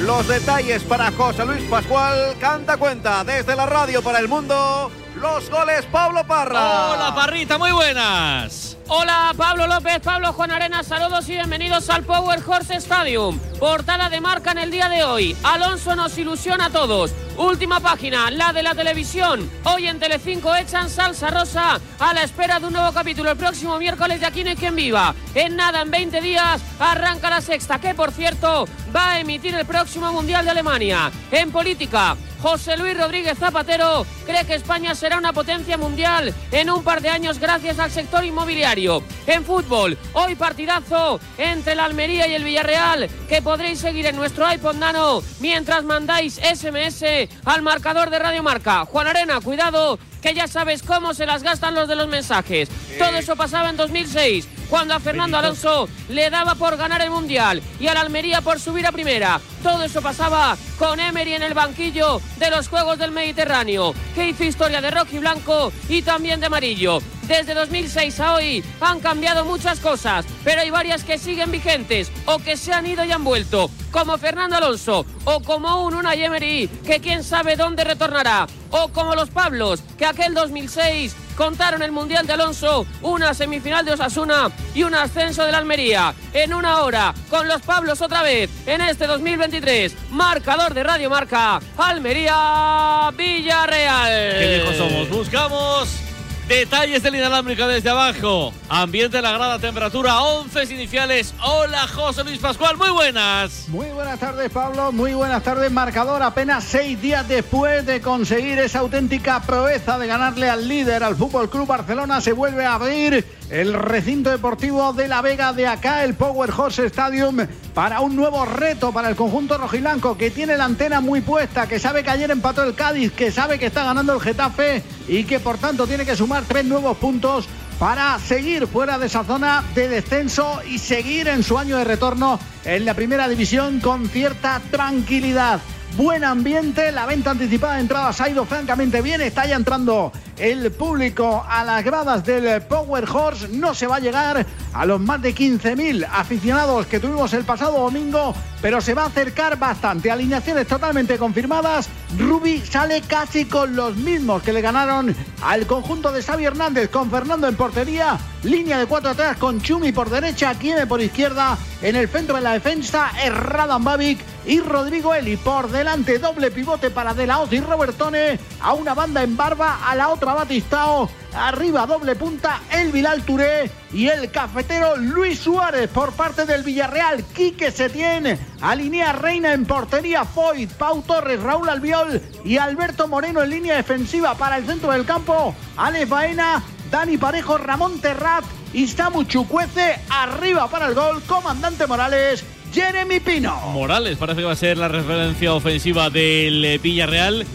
Los 0.01 0.27
detalles 0.27 0.85
para 0.85 1.13
José 1.13 1.45
Luis 1.45 1.65
Pascual, 1.65 2.35
canta 2.41 2.79
cuenta 2.79 3.25
desde 3.25 3.55
la 3.55 3.67
radio 3.67 4.01
para 4.01 4.21
el 4.21 4.29
mundo. 4.29 4.91
Los 5.17 5.49
goles 5.49 5.87
Pablo 5.87 6.27
Parra. 6.27 6.91
Hola, 6.91 7.15
Parrita, 7.15 7.57
muy 7.57 7.73
buenas. 7.73 8.77
Hola, 8.89 9.33
Pablo 9.37 9.67
López, 9.67 9.99
Pablo 10.01 10.33
Juan 10.35 10.51
Arena, 10.51 10.83
saludos 10.83 11.29
y 11.29 11.33
bienvenidos 11.33 11.89
al 11.89 12.05
Power 12.05 12.41
Horse 12.47 12.77
Stadium. 12.77 13.39
Portada 13.59 14.11
de 14.11 14.21
marca 14.21 14.53
en 14.53 14.59
el 14.59 14.71
día 14.71 14.91
de 14.91 15.05
hoy. 15.05 15.35
Alonso 15.43 15.97
nos 15.97 16.17
ilusiona 16.19 16.67
a 16.67 16.71
todos. 16.71 17.13
Última 17.39 17.81
página, 17.81 18.31
la 18.31 18.53
de 18.53 18.63
la 18.63 18.75
televisión. 18.75 19.51
Hoy 19.65 19.89
en 19.89 19.99
Telecinco 19.99 20.55
echan 20.55 20.91
salsa 20.91 21.31
rosa 21.31 21.81
a 21.99 22.15
la 22.15 22.23
espera 22.23 22.61
de 22.61 22.67
un 22.67 22.75
nuevo 22.75 22.93
capítulo 22.93 23.31
el 23.31 23.39
próximo 23.39 23.79
miércoles 23.79 24.21
de 24.21 24.27
Aquí 24.27 24.45
no 24.45 24.51
hay 24.51 24.57
quien 24.57 24.77
viva. 24.77 25.15
En 25.35 25.57
nada, 25.57 25.81
en 25.81 25.91
20 25.91 26.21
días, 26.21 26.61
arranca 26.79 27.31
la 27.31 27.41
sexta, 27.41 27.81
que 27.81 27.95
por 27.95 28.13
cierto 28.13 28.67
va 28.95 29.13
a 29.13 29.21
emitir 29.21 29.55
el 29.55 29.67
próximo 29.67 30.13
Mundial 30.13 30.45
de 30.45 30.51
Alemania. 30.51 31.11
En 31.31 31.51
política, 31.51 32.17
José 32.47 32.77
Luis 32.77 32.97
Rodríguez 32.97 33.37
Zapatero 33.37 34.07
cree 34.25 34.45
que 34.45 34.55
España 34.55 34.95
será 34.95 35.19
una 35.19 35.33
potencia 35.33 35.77
mundial 35.77 36.33
en 36.53 36.71
un 36.71 36.85
par 36.85 37.01
de 37.01 37.09
años 37.09 37.41
gracias 37.41 37.81
al 37.81 37.91
sector 37.91 38.25
inmobiliario. 38.25 39.03
En 39.27 39.45
fútbol, 39.45 39.99
hoy 40.13 40.37
partidazo 40.37 41.19
entre 41.39 41.73
el 41.73 41.81
Almería 41.81 42.29
y 42.29 42.35
el 42.35 42.45
Villarreal 42.45 43.11
que 43.29 43.43
podréis 43.43 43.81
seguir 43.81 44.07
en 44.07 44.15
nuestro 44.15 44.49
iPod 44.49 44.77
Nano 44.77 45.25
mientras 45.41 45.83
mandáis 45.83 46.35
SMS 46.35 47.05
al 47.45 47.63
marcador 47.63 48.11
de 48.11 48.21
Radio 48.21 48.45
Marca. 48.45 48.85
Juan 48.85 49.09
Arena, 49.09 49.41
cuidado 49.41 49.99
que 50.23 50.33
ya 50.33 50.47
sabes 50.47 50.85
cómo 50.85 51.15
se 51.15 51.27
las 51.27 51.43
gastan 51.43 51.75
los 51.75 51.89
de 51.89 51.97
los 51.97 52.07
mensajes. 52.07 52.69
Todo 52.97 53.17
eso 53.17 53.35
pasaba 53.35 53.71
en 53.71 53.77
2006 53.77 54.47
cuando 54.69 54.95
a 54.95 55.01
Fernando 55.01 55.37
Alonso 55.37 55.89
le 56.09 56.31
daba 56.31 56.55
por 56.55 56.77
ganar 56.77 57.03
el 57.03 57.11
Mundial 57.11 57.63
y 57.81 57.89
al 57.89 57.97
Almería 57.97 58.41
por 58.41 58.61
subir 58.61 58.87
a 58.87 58.93
primera. 58.93 59.41
Todo 59.63 59.83
eso 59.83 60.03
pasaba 60.03 60.57
con 60.79 61.01
Emery 61.01 61.35
en 61.35 61.43
el 61.43 61.55
banquillo 61.55 62.21
de 62.39 62.51
los 62.51 62.69
Juegos 62.69 62.99
del 62.99 63.11
Mediterráneo, 63.11 63.95
que 64.15 64.29
hizo 64.29 64.45
historia 64.45 64.81
de 64.81 64.91
rojo 64.91 65.09
y 65.13 65.19
blanco 65.19 65.73
y 65.89 66.03
también 66.03 66.41
de 66.41 66.47
amarillo. 66.47 67.01
Desde 67.27 67.55
2006 67.55 68.21
a 68.21 68.35
hoy 68.35 68.65
han 68.81 69.01
cambiado 69.01 69.45
muchas 69.45 69.81
cosas, 69.81 70.25
pero 70.45 70.61
hay 70.61 70.71
varias 70.71 71.03
que 71.03 71.19
siguen 71.19 71.51
vigentes 71.51 72.13
o 72.27 72.39
que 72.39 72.57
se 72.57 72.73
han 72.73 72.87
ido 72.87 73.05
y 73.05 73.11
han 73.11 73.25
vuelto, 73.25 73.69
como 73.91 74.17
Fernando 74.17 74.57
Alonso 74.57 75.05
o 75.25 75.41
como 75.41 75.85
un 75.85 75.95
Unai 75.95 76.23
Emery 76.23 76.69
que 76.87 77.01
quién 77.01 77.25
sabe 77.25 77.57
dónde 77.57 77.83
retornará, 77.83 78.47
o 78.71 78.89
como 78.89 79.17
los 79.17 79.31
Pablos 79.31 79.83
que 79.99 80.07
aquel 80.07 80.35
2006 80.35 81.17
contaron 81.37 81.83
el 81.83 81.93
Mundial 81.93 82.27
de 82.27 82.33
Alonso, 82.33 82.87
una 83.03 83.35
semifinal 83.35 83.85
de 83.85 83.93
Osasuna 83.93 84.51
y 84.75 84.83
un 84.83 84.95
ascenso 84.95 85.45
de 85.45 85.53
la 85.53 85.59
Almería. 85.59 86.15
En 86.33 86.53
una 86.55 86.81
hora, 86.81 87.15
con 87.31 87.47
los 87.47 87.63
Pablos 87.63 88.01
otra 88.01 88.23
vez, 88.23 88.51
en 88.67 88.81
este 88.81 89.07
2023, 89.07 89.95
marcador 90.11 90.75
de 90.75 90.83
Radio 90.83 91.11
Marca, 91.11 91.61
Almería 91.77 93.13
Villarreal. 93.17 94.39
Qué 94.39 94.63
viejos 94.65 94.77
somos. 94.77 95.09
Buscamos 95.11 96.06
detalles 96.49 97.03
del 97.03 97.17
inalámbrico 97.17 97.67
desde 97.67 97.91
abajo. 97.91 98.53
Ambiente 98.69 99.17
de 99.17 99.23
la 99.23 99.33
grada, 99.33 99.59
temperatura 99.59 100.21
11 100.21 100.75
iniciales. 100.75 101.35
Hola, 101.43 101.87
José 101.89 102.25
Luis 102.25 102.39
Pascual, 102.39 102.77
muy 102.77 102.91
buenas. 102.91 103.69
Muy 103.69 103.89
buenas 103.89 104.19
tardes, 104.21 104.51
Pablo. 104.51 104.93
Muy 104.93 105.15
buenas 105.15 105.43
tardes, 105.43 105.71
marcador. 105.73 106.23
Apenas 106.23 106.65
seis 106.65 107.01
días 107.01 107.27
después 107.27 107.85
de 107.87 108.01
conseguir 108.01 108.59
esa 108.59 108.81
auténtica 108.81 109.43
proeza 109.43 109.99
de 109.99 110.07
ganarle 110.07 110.49
al 110.49 110.69
líder, 110.69 111.03
al 111.03 111.17
Fútbol 111.17 111.51
Club 111.51 111.67
Barcelona, 111.67 112.21
se 112.21 112.33
vuelve 112.33 112.65
a 112.65 112.75
abrir 112.75 113.25
el 113.51 113.75
recinto 113.75 114.31
deportivo 114.31 114.93
de 114.93 115.09
La 115.09 115.23
Vega 115.23 115.53
de 115.53 115.67
acá, 115.67 116.05
el 116.05 116.15
Power 116.15 116.51
Horse 116.51 116.87
Stadium, 116.87 117.47
para 117.75 118.01
un 118.01 118.17
nuevo 118.17 118.45
reto 118.45 118.93
para 118.93 119.09
el 119.09 119.17
conjunto 119.17 119.57
rojiblanco 119.59 120.17
que 120.19 120.31
tiene 120.31 120.57
la 120.57 120.65
antena 120.65 121.01
muy 121.01 121.21
puesta, 121.21 121.69
que 121.69 121.79
sabe 121.79 122.03
que 122.03 122.11
ayer 122.11 122.31
empató 122.31 122.65
el 122.65 122.75
Cádiz, 122.75 123.13
que 123.13 123.31
sabe 123.31 123.59
que 123.59 123.67
está 123.67 123.85
ganando 123.85 124.15
el 124.15 124.21
Getafe 124.21 124.83
y 125.09 125.25
que 125.25 125.41
por 125.41 125.59
tanto 125.59 125.87
tiene 125.87 126.05
que 126.05 126.17
sumar 126.17 126.45
tres 126.47 126.65
nuevos 126.65 126.97
puntos 126.97 127.49
para 127.79 128.19
seguir 128.19 128.67
fuera 128.67 128.99
de 128.99 129.07
esa 129.07 129.23
zona 129.23 129.63
de 129.75 129.89
descenso 129.89 130.61
y 130.67 130.79
seguir 130.79 131.29
en 131.29 131.43
su 131.43 131.59
año 131.59 131.77
de 131.77 131.85
retorno 131.85 132.41
en 132.65 132.85
la 132.85 132.95
primera 132.95 133.29
división 133.29 133.81
con 133.81 134.09
cierta 134.09 134.61
tranquilidad. 134.71 135.61
Buen 135.97 136.25
ambiente, 136.25 136.93
la 136.93 137.07
venta 137.07 137.31
anticipada 137.31 137.77
de 137.77 137.81
entradas 137.81 138.21
ha 138.21 138.29
ido 138.29 138.45
francamente 138.45 139.01
bien, 139.01 139.23
está 139.23 139.47
ya 139.47 139.57
entrando 139.57 140.13
el 140.37 140.71
público 140.71 141.43
a 141.49 141.65
las 141.65 141.83
gradas 141.83 142.23
del 142.23 142.61
Power 142.61 143.05
Horse, 143.11 143.49
no 143.49 143.73
se 143.73 143.87
va 143.87 143.97
a 143.97 144.01
llegar 144.01 144.45
a 144.75 144.85
los 144.85 145.01
más 145.01 145.23
de 145.23 145.35
15.000 145.35 146.07
aficionados 146.13 146.87
que 146.87 147.01
tuvimos 147.01 147.33
el 147.33 147.45
pasado 147.45 147.79
domingo, 147.79 148.35
pero 148.61 148.81
se 148.81 148.95
va 148.95 149.05
a 149.05 149.07
acercar 149.07 149.59
bastante. 149.59 150.11
Alineaciones 150.11 150.67
totalmente 150.67 151.19
confirmadas, 151.19 151.89
Rubi 152.19 152.61
sale 152.61 153.03
casi 153.03 153.45
con 153.45 153.77
los 153.77 153.97
mismos 153.97 154.43
que 154.43 154.53
le 154.53 154.61
ganaron 154.61 155.15
al 155.43 155.67
conjunto 155.67 156.13
de 156.13 156.23
Xavi 156.23 156.45
Hernández 156.45 156.91
con 156.91 157.11
Fernando 157.11 157.49
en 157.49 157.57
portería, 157.57 158.19
línea 158.43 158.79
de 158.79 158.87
cuatro 158.87 159.11
atrás 159.11 159.37
con 159.37 159.61
Chumi 159.61 159.93
por 159.93 160.11
derecha, 160.11 160.55
Kieme 160.55 160.87
por 160.87 161.01
izquierda, 161.01 161.59
en 161.83 161.97
el 161.97 162.09
centro 162.09 162.37
de 162.37 162.43
la 162.43 162.53
defensa, 162.53 163.11
Erradan 163.23 163.85
Babic 163.85 164.19
y 164.47 164.61
Rodrigo 164.61 165.15
Eli. 165.15 165.37
Por 165.37 165.71
delante, 165.71 166.19
doble 166.19 166.51
pivote 166.51 166.91
para 166.91 167.15
De 167.15 167.27
La 167.27 167.37
y 167.51 167.61
Robertone, 167.61 168.39
a 168.61 168.73
una 168.73 168.95
banda 168.95 169.23
en 169.23 169.37
barba, 169.37 169.81
a 169.87 169.95
la 169.95 170.09
otra 170.09 170.35
Batistao, 170.35 171.09
arriba 171.35 171.87
doble 171.87 172.17
punta 172.17 172.63
el 172.73 172.93
Bilal 172.93 173.23
Touré 173.25 173.71
y 173.97 174.11
el 174.11 174.31
cafetero 174.31 174.99
Luis 174.99 175.39
Suárez 175.39 175.89
por 175.89 176.13
parte 176.13 176.45
del 176.45 176.63
Villarreal, 176.63 177.25
Quique 177.35 177.71
Setién, 177.71 178.39
alinea 178.61 179.15
Reina 179.15 179.55
en 179.55 179.65
portería, 179.65 180.27
Foyt, 180.27 180.71
Pau 180.73 181.01
Torres, 181.01 181.41
Raúl 181.41 181.71
Albiol 181.71 182.21
y 182.45 182.59
Alberto 182.59 183.09
Moreno 183.09 183.43
en 183.43 183.49
línea 183.49 183.75
defensiva 183.75 184.35
para 184.35 184.59
el 184.59 184.67
centro 184.67 184.93
del 184.93 185.07
campo, 185.07 185.55
Alex 185.79 186.11
Baena, 186.11 186.63
Dani 186.91 187.17
Parejo, 187.17 187.57
Ramón 187.57 187.99
Terrat 187.99 188.45
y 188.75 188.87
Samu 188.87 189.25
Chucuece, 189.25 189.99
arriba 190.11 190.69
para 190.69 190.89
el 190.89 190.95
gol, 190.95 191.23
comandante 191.23 191.87
Morales, 191.87 192.45
Jeremy 192.75 193.21
Pino. 193.21 193.57
Morales 193.73 194.19
parece 194.19 194.41
que 194.41 194.47
va 194.47 194.53
a 194.53 194.57
ser 194.57 194.77
la 194.77 194.89
referencia 194.89 195.55
ofensiva 195.55 196.11
del 196.11 196.79
Villarreal 196.83 197.47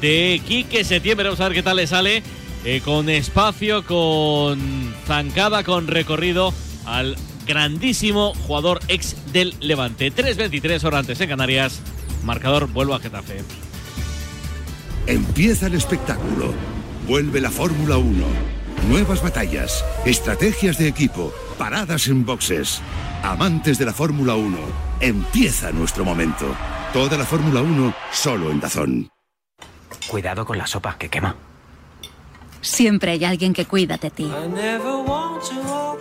de 0.00 0.40
Quique 0.46 0.84
Setién. 0.84 1.16
Veremos 1.16 1.40
a 1.40 1.48
ver 1.48 1.54
qué 1.54 1.62
tal 1.64 1.78
le 1.78 1.88
sale. 1.88 2.22
Eh, 2.64 2.80
con 2.84 3.08
espacio, 3.08 3.84
con 3.84 4.94
zancada, 5.06 5.64
con 5.64 5.86
recorrido 5.86 6.52
al 6.86 7.16
grandísimo 7.46 8.34
jugador 8.46 8.80
ex 8.88 9.16
del 9.32 9.54
Levante. 9.60 10.12
3.23 10.12 10.84
horas 10.84 11.00
antes 11.00 11.20
en 11.20 11.28
Canarias. 11.28 11.80
Marcador, 12.24 12.68
vuelvo 12.68 12.94
a 12.94 13.00
Getafe. 13.00 13.42
Empieza 15.06 15.66
el 15.66 15.74
espectáculo. 15.74 16.54
Vuelve 17.08 17.40
la 17.40 17.50
Fórmula 17.50 17.96
1. 17.96 18.24
Nuevas 18.88 19.22
batallas, 19.22 19.84
estrategias 20.04 20.78
de 20.78 20.88
equipo, 20.88 21.32
paradas 21.58 22.06
en 22.08 22.24
boxes. 22.24 22.80
Amantes 23.22 23.78
de 23.78 23.86
la 23.86 23.92
Fórmula 23.92 24.34
1, 24.34 24.58
empieza 25.00 25.70
nuestro 25.70 26.04
momento. 26.04 26.46
Toda 26.92 27.16
la 27.16 27.24
Fórmula 27.24 27.60
1 27.60 27.94
solo 28.12 28.50
en 28.50 28.60
Dazón. 28.60 29.08
Cuidado 30.08 30.44
con 30.44 30.58
la 30.58 30.66
sopa 30.66 30.98
que 30.98 31.08
quema. 31.08 31.36
Siempre 32.62 33.12
hay 33.12 33.24
alguien 33.24 33.52
que 33.52 33.66
cuida 33.66 33.98
de 33.98 34.10
ti. 34.10 34.30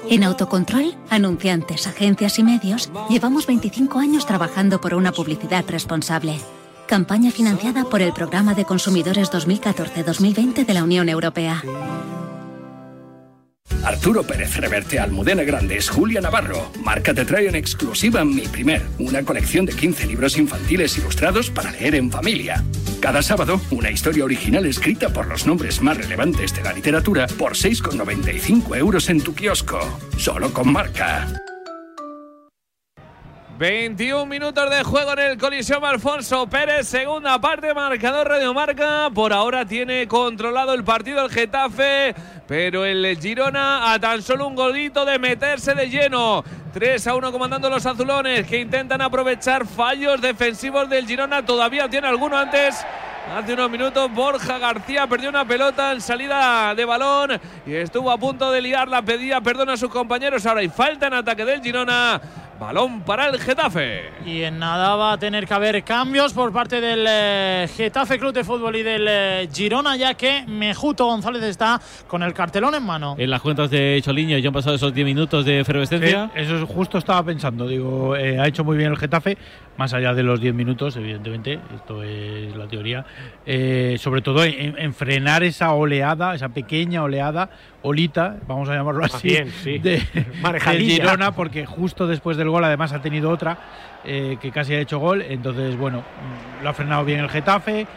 En 0.09 0.23
Autocontrol, 0.23 0.95
anunciantes, 1.09 1.87
agencias 1.87 2.39
y 2.39 2.43
medios, 2.43 2.91
llevamos 3.09 3.47
25 3.47 3.99
años 3.99 4.25
trabajando 4.25 4.79
por 4.79 4.93
una 4.93 5.11
publicidad 5.11 5.65
responsable. 5.67 6.39
Campaña 6.87 7.31
financiada 7.31 7.83
por 7.85 8.01
el 8.01 8.13
Programa 8.13 8.53
de 8.53 8.65
Consumidores 8.65 9.31
2014-2020 9.31 10.65
de 10.65 10.73
la 10.73 10.83
Unión 10.83 11.09
Europea. 11.09 11.63
Arturo 13.83 14.23
Pérez 14.23 14.55
Reverte, 14.57 14.99
Almudena 14.99 15.43
Grandes, 15.43 15.89
Julia 15.89 16.21
Navarro. 16.21 16.71
Marca 16.83 17.13
te 17.13 17.25
trae 17.25 17.47
en 17.47 17.55
exclusiva 17.55 18.23
Mi 18.23 18.47
Primer, 18.47 18.83
una 18.99 19.23
colección 19.23 19.65
de 19.65 19.73
15 19.73 20.05
libros 20.05 20.37
infantiles 20.37 20.97
ilustrados 20.97 21.49
para 21.49 21.71
leer 21.71 21.95
en 21.95 22.11
familia. 22.11 22.63
Cada 23.01 23.23
sábado, 23.23 23.59
una 23.71 23.89
historia 23.89 24.23
original 24.23 24.63
escrita 24.67 25.09
por 25.09 25.25
los 25.25 25.47
nombres 25.47 25.81
más 25.81 25.97
relevantes 25.97 26.55
de 26.55 26.61
la 26.61 26.71
literatura 26.71 27.25
por 27.25 27.53
6,95 27.53 28.77
euros 28.77 29.09
en 29.09 29.21
tu 29.21 29.33
kiosco. 29.33 29.79
Solo 30.17 30.53
con 30.53 30.71
Marca. 30.71 31.27
21 33.61 34.25
minutos 34.25 34.71
de 34.71 34.83
juego 34.83 35.13
en 35.13 35.19
el 35.19 35.37
colisión 35.37 35.85
Alfonso 35.85 36.47
Pérez, 36.47 36.87
segunda 36.87 37.39
parte, 37.39 37.75
marcador 37.75 38.27
Radio 38.27 38.55
Marca. 38.55 39.11
Por 39.13 39.31
ahora 39.31 39.65
tiene 39.65 40.07
controlado 40.07 40.73
el 40.73 40.83
partido 40.83 41.23
el 41.23 41.29
Getafe, 41.29 42.15
pero 42.47 42.85
el 42.85 43.15
Girona 43.21 43.93
a 43.93 43.99
tan 43.99 44.23
solo 44.23 44.47
un 44.47 44.55
golito 44.55 45.05
de 45.05 45.19
meterse 45.19 45.75
de 45.75 45.91
lleno. 45.91 46.43
3 46.73 47.05
a 47.05 47.13
1 47.13 47.31
comandando 47.31 47.69
los 47.69 47.85
azulones 47.85 48.47
que 48.47 48.61
intentan 48.61 48.99
aprovechar 48.99 49.67
fallos 49.67 50.19
defensivos 50.19 50.89
del 50.89 51.05
Girona. 51.05 51.45
Todavía 51.45 51.87
tiene 51.87 52.07
alguno 52.07 52.39
antes. 52.39 52.83
Hace 53.31 53.53
unos 53.53 53.69
minutos 53.69 54.11
Borja 54.11 54.57
García 54.57 55.05
perdió 55.05 55.29
una 55.29 55.45
pelota 55.45 55.91
en 55.91 56.01
salida 56.01 56.73
de 56.73 56.83
balón 56.83 57.39
y 57.67 57.75
estuvo 57.75 58.09
a 58.09 58.17
punto 58.17 58.51
de 58.51 58.59
liarla, 58.59 59.03
pedía 59.03 59.39
perdón 59.39 59.69
a 59.69 59.77
sus 59.77 59.91
compañeros. 59.91 60.47
Ahora 60.47 60.61
hay 60.61 60.69
falta 60.69 61.05
en 61.05 61.13
ataque 61.13 61.45
del 61.45 61.61
Girona. 61.61 62.19
Balón 62.61 63.01
para 63.01 63.27
el 63.27 63.39
Getafe. 63.39 64.11
Y 64.23 64.43
en 64.43 64.59
nada 64.59 64.95
va 64.95 65.13
a 65.13 65.17
tener 65.17 65.47
que 65.47 65.53
haber 65.55 65.83
cambios 65.83 66.31
por 66.31 66.53
parte 66.53 66.79
del 66.79 67.03
eh, 67.09 67.67
Getafe 67.75 68.19
Club 68.19 68.33
de 68.33 68.43
Fútbol 68.43 68.75
y 68.75 68.83
del 68.83 69.07
eh, 69.09 69.49
Girona, 69.51 69.95
ya 69.97 70.13
que 70.13 70.45
Mejuto 70.45 71.07
González 71.07 71.41
está 71.41 71.81
con 72.07 72.21
el 72.21 72.35
cartelón 72.35 72.75
en 72.75 72.83
mano. 72.83 73.15
En 73.17 73.31
las 73.31 73.41
cuentas 73.41 73.71
de 73.71 73.99
Choliño 74.03 74.37
ya 74.37 74.49
han 74.49 74.53
pasado 74.53 74.75
esos 74.75 74.93
10 74.93 75.05
minutos 75.05 75.43
de 75.43 75.61
efervescencia. 75.61 76.29
Eh, 76.35 76.43
eso 76.43 76.57
es 76.57 76.63
justo 76.69 76.99
estaba 76.99 77.23
pensando. 77.23 77.67
Digo, 77.67 78.15
eh, 78.15 78.39
ha 78.39 78.45
hecho 78.47 78.63
muy 78.63 78.77
bien 78.77 78.91
el 78.91 78.97
Getafe, 78.97 79.39
más 79.81 79.93
allá 79.95 80.13
de 80.13 80.21
los 80.21 80.39
10 80.39 80.53
minutos, 80.53 80.95
evidentemente. 80.95 81.59
Esto 81.75 82.03
es 82.03 82.55
la 82.55 82.67
teoría. 82.67 83.03
Eh, 83.47 83.95
sobre 83.97 84.21
todo 84.21 84.43
en, 84.43 84.77
en 84.77 84.93
frenar 84.93 85.41
esa 85.41 85.71
oleada, 85.73 86.35
esa 86.35 86.49
pequeña 86.49 87.01
oleada, 87.01 87.49
olita, 87.81 88.37
vamos 88.47 88.69
a 88.69 88.75
llamarlo 88.75 89.03
así, 89.03 89.29
bien, 89.29 89.49
sí. 89.49 89.79
de, 89.79 90.03
del. 90.43 90.81
Girona, 90.81 91.31
porque 91.31 91.65
justo 91.65 92.05
después 92.05 92.37
del 92.37 92.49
gol 92.49 92.63
además 92.63 92.93
ha 92.93 93.01
tenido 93.01 93.31
otra 93.31 93.57
eh, 94.05 94.37
que 94.39 94.51
casi 94.51 94.75
ha 94.75 94.79
hecho 94.79 94.99
gol. 94.99 95.23
Entonces, 95.23 95.75
bueno, 95.75 96.03
lo 96.61 96.69
ha 96.69 96.73
frenado 96.73 97.03
bien 97.03 97.19
el 97.21 97.29
Getafe. 97.29 97.87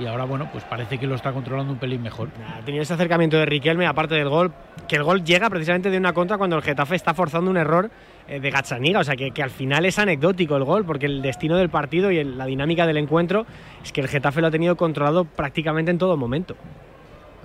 Y 0.00 0.06
ahora, 0.06 0.24
bueno, 0.24 0.48
pues 0.50 0.62
parece 0.62 0.96
que 0.96 1.08
lo 1.08 1.16
está 1.16 1.32
controlando 1.32 1.72
un 1.72 1.78
pelín 1.80 2.02
mejor. 2.02 2.28
Ha 2.56 2.64
tenido 2.64 2.82
ese 2.82 2.94
acercamiento 2.94 3.36
de 3.36 3.46
Riquelme, 3.46 3.86
aparte 3.86 4.14
del 4.14 4.28
gol, 4.28 4.52
que 4.86 4.94
el 4.94 5.02
gol 5.02 5.24
llega 5.24 5.50
precisamente 5.50 5.90
de 5.90 5.98
una 5.98 6.12
contra 6.12 6.38
cuando 6.38 6.56
el 6.56 6.62
Getafe 6.62 6.94
está 6.94 7.12
forzando 7.14 7.50
un 7.50 7.56
error 7.56 7.90
de 8.28 8.50
Gazzaniga. 8.50 9.00
O 9.00 9.04
sea, 9.04 9.16
que, 9.16 9.30
que 9.30 9.42
al 9.42 9.50
final 9.50 9.84
es 9.84 9.98
anecdótico 9.98 10.56
el 10.56 10.64
gol, 10.64 10.84
porque 10.84 11.06
el 11.06 11.22
destino 11.22 11.56
del 11.56 11.68
partido 11.70 12.10
y 12.10 12.18
el- 12.18 12.38
la 12.38 12.46
dinámica 12.46 12.86
del 12.86 12.96
encuentro 12.96 13.46
es 13.84 13.92
que 13.92 14.00
el 14.00 14.08
Getafe 14.08 14.40
lo 14.40 14.46
ha 14.48 14.50
tenido 14.50 14.76
controlado 14.76 15.24
prácticamente 15.24 15.90
en 15.90 15.98
todo 15.98 16.16
momento. 16.16 16.56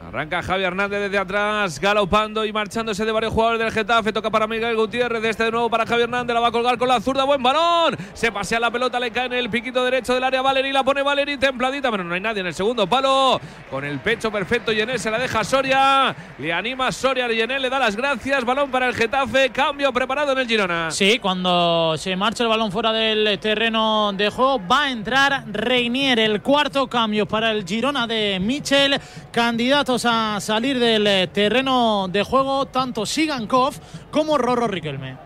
Arranca 0.08 0.42
Javi 0.42 0.64
Hernández 0.64 1.02
desde 1.02 1.18
atrás, 1.18 1.82
galopando 1.82 2.46
y 2.46 2.54
marchándose 2.54 3.04
de 3.04 3.12
varios 3.12 3.34
jugadores 3.34 3.60
del 3.60 3.74
Getafe. 3.74 4.14
Toca 4.14 4.30
para 4.30 4.48
Miguel 4.48 4.74
Gutiérrez, 4.78 5.22
este 5.22 5.44
de 5.44 5.52
nuevo 5.52 5.70
para 5.70 5.86
Javi 5.86 6.04
Hernández. 6.04 6.34
La 6.34 6.40
va 6.40 6.48
a 6.48 6.52
colgar 6.52 6.78
con 6.78 6.88
la 6.88 7.02
zurda, 7.02 7.26
buen 7.26 7.44
balón. 7.44 7.98
Se 8.14 8.32
pasea 8.32 8.58
la 8.58 8.72
pelota, 8.72 9.02
le 9.02 9.12
cae 9.12 9.26
en 9.26 9.34
el 9.34 9.50
piquito 9.50 9.84
derecho 9.84 10.14
del 10.14 10.24
área 10.24 10.42
Valeri. 10.42 10.72
La 10.72 10.86
pone 10.86 11.02
Valeri 11.02 11.38
templadita, 11.38 11.92
pero 11.92 12.06
no 12.06 12.14
hay 12.14 12.22
nadie 12.22 12.40
en 12.40 12.48
el 12.48 12.54
segundo 12.54 12.88
palo. 12.88 13.42
Con 13.70 13.84
el 13.84 14.00
pecho 14.00 14.32
perfecto, 14.32 14.72
Yenel 14.72 14.98
se 14.98 15.12
la 15.12 15.20
deja 15.20 15.44
Soria. 15.44 16.16
Le 16.38 16.54
anima 16.54 16.88
a 16.88 16.92
Soria, 16.94 17.28
Yenel 17.28 17.62
le 17.62 17.70
da 17.70 17.78
las 17.78 17.98
gracias. 17.98 18.46
Balón 18.46 18.72
para 18.72 18.88
el 18.88 18.96
Getafe, 18.96 19.50
cambio 19.50 19.92
preparado 19.92 20.32
en 20.32 20.38
el 20.38 20.48
Girona. 20.48 20.90
Sí, 20.90 21.20
cuando 21.20 21.98
se 21.98 22.16
marcha 22.16 22.44
el 22.44 22.50
balón 22.50 22.72
fuera 22.72 22.94
del 22.94 23.38
terreno 23.40 24.14
de 24.14 24.30
juego, 24.30 24.66
va 24.66 24.84
a 24.84 24.90
entrar 24.90 25.44
Reinier, 25.52 26.18
el 26.18 26.42
cuarto 26.42 26.88
cambio 26.88 27.26
para 27.26 27.52
el 27.52 27.66
Girona 27.66 28.08
de 28.08 28.40
Michel. 28.40 29.02
Candidatos 29.34 29.98
a 30.08 30.40
salir 30.40 30.80
del 30.80 31.06
eh, 31.06 31.28
terreno 31.28 32.08
de 32.10 32.24
juego, 32.24 32.66
tanto 32.66 33.06
Sigankov 33.06 33.76
como 34.10 34.38
Rorro 34.38 34.68
Riquelme. 34.68 35.18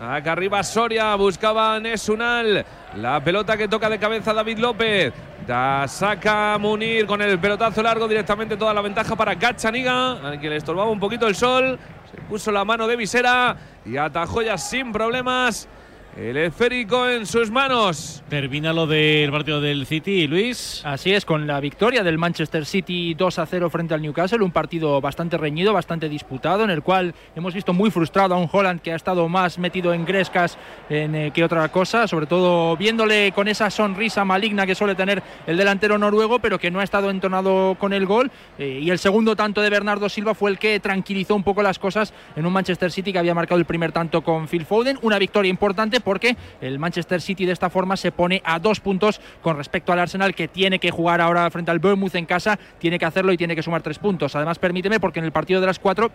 Acá 0.00 0.32
arriba 0.32 0.62
Soria, 0.62 1.14
buscaba 1.14 1.78
Nesunal. 1.80 2.64
La 2.96 3.22
pelota 3.22 3.56
que 3.56 3.68
toca 3.68 3.88
de 3.88 3.98
cabeza 3.98 4.34
David 4.34 4.58
López. 4.58 5.12
Da, 5.46 5.86
saca 5.88 6.58
Munir 6.58 7.06
con 7.06 7.22
el 7.22 7.38
pelotazo 7.38 7.82
largo 7.82 8.08
directamente 8.08 8.56
toda 8.56 8.74
la 8.74 8.80
ventaja 8.80 9.14
para 9.16 9.34
Gachaniga, 9.34 10.12
al 10.12 10.40
que 10.40 10.50
le 10.50 10.56
estorbaba 10.56 10.90
un 10.90 11.00
poquito 11.00 11.26
el 11.26 11.34
sol. 11.34 11.78
Se 12.10 12.20
puso 12.22 12.50
la 12.50 12.64
mano 12.64 12.86
de 12.86 12.96
visera 12.96 13.56
y 13.84 13.96
atajó 13.96 14.42
ya 14.42 14.58
sin 14.58 14.92
problemas 14.92 15.68
el 16.16 16.36
esférico 16.38 17.06
en 17.08 17.26
sus 17.26 17.50
manos. 17.50 18.22
Termina 18.30 18.72
lo 18.72 18.86
del 18.86 19.30
partido 19.30 19.60
del 19.60 19.84
City, 19.84 20.26
Luis. 20.26 20.80
Así 20.84 21.12
es, 21.12 21.26
con 21.26 21.46
la 21.46 21.60
victoria 21.60 22.02
del 22.02 22.16
Manchester 22.16 22.64
City 22.64 23.12
2 23.12 23.38
a 23.38 23.44
0 23.44 23.68
frente 23.68 23.92
al 23.92 24.00
Newcastle, 24.00 24.42
un 24.42 24.50
partido 24.50 24.98
bastante 25.02 25.36
reñido, 25.36 25.74
bastante 25.74 26.08
disputado, 26.08 26.64
en 26.64 26.70
el 26.70 26.82
cual 26.82 27.14
hemos 27.34 27.52
visto 27.52 27.74
muy 27.74 27.90
frustrado 27.90 28.34
a 28.34 28.38
un 28.38 28.48
Holland 28.50 28.80
que 28.80 28.92
ha 28.92 28.96
estado 28.96 29.28
más 29.28 29.58
metido 29.58 29.92
en 29.92 30.06
grescas 30.06 30.56
en, 30.88 31.14
eh, 31.14 31.30
que 31.34 31.44
otra 31.44 31.68
cosa, 31.68 32.08
sobre 32.08 32.26
todo 32.26 32.76
viéndole 32.78 33.32
con 33.32 33.46
esa 33.46 33.68
sonrisa 33.68 34.24
maligna 34.24 34.64
que 34.64 34.74
suele 34.74 34.94
tener 34.94 35.22
el 35.46 35.58
delantero 35.58 35.98
noruego, 35.98 36.38
pero 36.38 36.58
que 36.58 36.70
no 36.70 36.80
ha 36.80 36.84
estado 36.84 37.10
entonado 37.10 37.76
con 37.78 37.92
el 37.92 38.06
gol. 38.06 38.30
Eh, 38.58 38.80
y 38.82 38.90
el 38.90 38.98
segundo 38.98 39.36
tanto 39.36 39.60
de 39.60 39.68
Bernardo 39.68 40.08
Silva 40.08 40.34
fue 40.34 40.50
el 40.50 40.58
que 40.58 40.80
tranquilizó 40.80 41.34
un 41.34 41.42
poco 41.42 41.62
las 41.62 41.78
cosas 41.78 42.14
en 42.36 42.46
un 42.46 42.54
Manchester 42.54 42.90
City 42.90 43.12
que 43.12 43.18
había 43.18 43.34
marcado 43.34 43.58
el 43.58 43.66
primer 43.66 43.92
tanto 43.92 44.22
con 44.22 44.48
Phil 44.48 44.64
Foden. 44.64 44.98
Una 45.02 45.18
victoria 45.18 45.50
importante 45.50 46.00
porque 46.06 46.36
el 46.60 46.78
Manchester 46.78 47.20
City 47.20 47.46
de 47.46 47.52
esta 47.52 47.68
forma 47.68 47.96
se 47.96 48.12
pone 48.12 48.40
a 48.44 48.60
dos 48.60 48.78
puntos 48.78 49.20
con 49.42 49.56
respecto 49.56 49.92
al 49.92 49.98
Arsenal 49.98 50.36
que 50.36 50.46
tiene 50.46 50.78
que 50.78 50.92
jugar 50.92 51.20
ahora 51.20 51.50
frente 51.50 51.72
al 51.72 51.80
Bournemouth 51.80 52.14
en 52.14 52.26
casa, 52.26 52.60
tiene 52.78 52.96
que 52.96 53.04
hacerlo 53.04 53.32
y 53.32 53.36
tiene 53.36 53.56
que 53.56 53.62
sumar 53.64 53.82
tres 53.82 53.98
puntos. 53.98 54.36
Además, 54.36 54.60
permíteme, 54.60 55.00
porque 55.00 55.18
en 55.18 55.24
el 55.24 55.32
partido 55.32 55.60
de 55.60 55.66
las 55.66 55.80
cuatro 55.80 56.12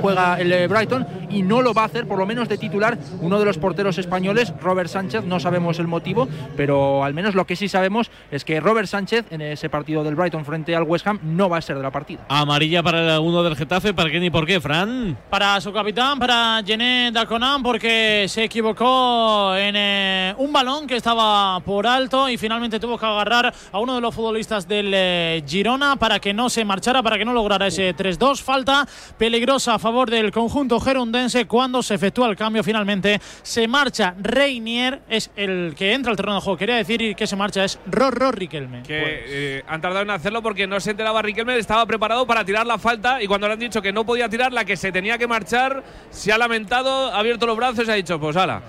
juega 0.00 0.38
el 0.40 0.52
eh, 0.52 0.66
Brighton 0.66 1.06
y 1.30 1.42
no 1.42 1.62
lo 1.62 1.74
va 1.74 1.82
a 1.82 1.86
hacer 1.86 2.06
por 2.06 2.18
lo 2.18 2.26
menos 2.26 2.48
de 2.48 2.58
titular 2.58 2.98
uno 3.20 3.38
de 3.38 3.44
los 3.44 3.58
porteros 3.58 3.98
españoles 3.98 4.52
Robert 4.60 4.88
Sánchez 4.88 5.24
no 5.24 5.40
sabemos 5.40 5.78
el 5.78 5.86
motivo 5.86 6.28
pero 6.56 7.04
al 7.04 7.14
menos 7.14 7.34
lo 7.34 7.46
que 7.46 7.56
sí 7.56 7.68
sabemos 7.68 8.10
es 8.30 8.44
que 8.44 8.60
Robert 8.60 8.88
Sánchez 8.88 9.26
en 9.30 9.40
ese 9.40 9.68
partido 9.68 10.04
del 10.04 10.14
Brighton 10.14 10.44
frente 10.44 10.74
al 10.74 10.84
West 10.84 11.06
Ham 11.06 11.20
no 11.22 11.48
va 11.48 11.58
a 11.58 11.62
ser 11.62 11.76
de 11.76 11.82
la 11.82 11.90
partida 11.90 12.24
Amarilla 12.28 12.82
para 12.82 13.20
uno 13.20 13.42
del 13.42 13.56
Getafe, 13.56 13.92
¿para 13.92 14.10
qué 14.10 14.20
ni 14.20 14.30
por 14.30 14.46
qué, 14.46 14.60
Fran? 14.60 15.18
Para 15.28 15.60
su 15.60 15.72
capitán, 15.72 16.18
para 16.18 16.62
Gené 16.64 17.10
Daconan, 17.12 17.62
porque 17.62 18.26
se 18.28 18.44
equivocó 18.44 19.54
en 19.56 19.74
eh, 19.76 20.34
un 20.38 20.52
balón 20.52 20.86
que 20.86 20.96
estaba 20.96 21.60
por 21.60 21.86
alto 21.86 22.28
y 22.28 22.36
finalmente 22.36 22.80
tuvo 22.80 22.98
que 22.98 23.06
agarrar 23.06 23.52
a 23.72 23.78
uno 23.78 23.94
de 23.94 24.00
los 24.00 24.14
futbolistas 24.14 24.66
del 24.66 24.92
eh, 24.94 25.42
Girona 25.46 25.96
para 25.96 26.20
que 26.20 26.32
no 26.32 26.48
se 26.48 26.64
marchara, 26.64 27.02
para 27.02 27.18
que 27.18 27.24
no 27.24 27.32
lograra 27.32 27.66
ese 27.66 27.94
3-2. 27.94 28.40
Falta 28.42 28.86
peligrosa 29.16 29.67
a 29.68 29.78
favor 29.78 30.10
del 30.10 30.32
conjunto 30.32 30.80
gerundense 30.80 31.46
cuando 31.46 31.82
se 31.82 31.94
efectúa 31.94 32.28
el 32.28 32.36
cambio. 32.36 32.64
Finalmente 32.64 33.20
se 33.42 33.68
marcha 33.68 34.14
Reinier, 34.18 35.00
es 35.08 35.30
el 35.36 35.74
que 35.76 35.92
entra 35.92 36.10
al 36.10 36.16
terreno 36.16 36.36
de 36.36 36.40
juego. 36.40 36.56
Quería 36.56 36.76
decir 36.76 37.14
que 37.14 37.26
se 37.26 37.36
marcha 37.36 37.64
es 37.64 37.78
Rorro 37.86 38.32
Riquelme. 38.32 38.82
Que 38.82 39.58
eh, 39.58 39.64
han 39.66 39.80
tardado 39.80 40.02
en 40.02 40.10
hacerlo 40.10 40.42
porque 40.42 40.66
no 40.66 40.80
se 40.80 40.92
enteraba 40.92 41.22
Riquelme, 41.22 41.56
estaba 41.56 41.86
preparado 41.86 42.26
para 42.26 42.44
tirar 42.44 42.66
la 42.66 42.78
falta 42.78 43.22
y 43.22 43.26
cuando 43.26 43.46
le 43.46 43.54
han 43.54 43.58
dicho 43.60 43.82
que 43.82 43.92
no 43.92 44.04
podía 44.04 44.28
tirar, 44.28 44.52
la 44.52 44.64
que 44.64 44.76
se 44.76 44.92
tenía 44.92 45.18
que 45.18 45.26
marchar, 45.26 45.82
se 46.10 46.32
ha 46.32 46.38
lamentado, 46.38 47.12
ha 47.12 47.18
abierto 47.18 47.46
los 47.46 47.56
brazos 47.56 47.86
y 47.86 47.90
ha 47.90 47.94
dicho, 47.94 48.18
pues 48.18 48.36
ala. 48.36 48.62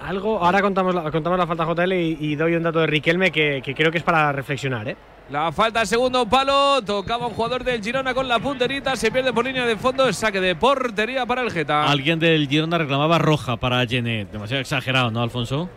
Algo, 0.00 0.44
ahora 0.44 0.60
contamos 0.60 0.94
la, 0.94 1.10
contamos 1.10 1.38
la 1.38 1.46
falta 1.46 1.64
JL 1.64 1.92
y, 1.92 2.18
y 2.20 2.36
doy 2.36 2.56
un 2.56 2.62
dato 2.62 2.80
de 2.80 2.86
Riquelme 2.86 3.30
que, 3.30 3.62
que 3.64 3.74
creo 3.74 3.90
que 3.90 3.98
es 3.98 4.04
para 4.04 4.32
reflexionar. 4.32 4.88
¿eh? 4.88 4.96
La 5.30 5.50
falta 5.52 5.86
segundo 5.86 6.26
palo, 6.28 6.82
tocaba 6.82 7.26
un 7.26 7.32
jugador 7.32 7.64
del 7.64 7.82
Girona 7.82 8.12
con 8.12 8.28
la 8.28 8.38
punterita, 8.38 8.94
se 8.94 9.10
pierde 9.10 9.32
por 9.32 9.44
línea 9.44 9.64
de 9.64 9.76
fondo, 9.76 10.12
saque 10.12 10.38
de 10.40 10.54
portería 10.54 11.24
para 11.24 11.40
el 11.40 11.50
Geta. 11.50 11.86
Alguien 11.90 12.18
del 12.18 12.46
Girona 12.46 12.76
reclamaba 12.76 13.18
roja 13.18 13.56
para 13.56 13.86
Genet. 13.86 14.30
Demasiado 14.30 14.60
exagerado, 14.60 15.10
¿no, 15.10 15.22
Alfonso? 15.22 15.70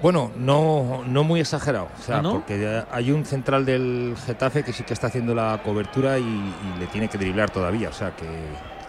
Bueno, 0.00 0.30
no, 0.36 1.02
no 1.08 1.24
muy 1.24 1.40
exagerado, 1.40 1.88
o 1.98 2.02
sea, 2.02 2.18
¿Ah, 2.18 2.22
no? 2.22 2.34
porque 2.34 2.82
hay 2.92 3.10
un 3.10 3.24
central 3.24 3.66
del 3.66 4.14
Getafe 4.24 4.62
que 4.62 4.72
sí 4.72 4.84
que 4.84 4.92
está 4.94 5.08
haciendo 5.08 5.34
la 5.34 5.60
cobertura 5.64 6.20
y, 6.20 6.22
y 6.22 6.78
le 6.78 6.86
tiene 6.86 7.08
que 7.08 7.18
driblar 7.18 7.50
todavía, 7.50 7.88
o 7.88 7.92
sea, 7.92 8.14
que, 8.14 8.24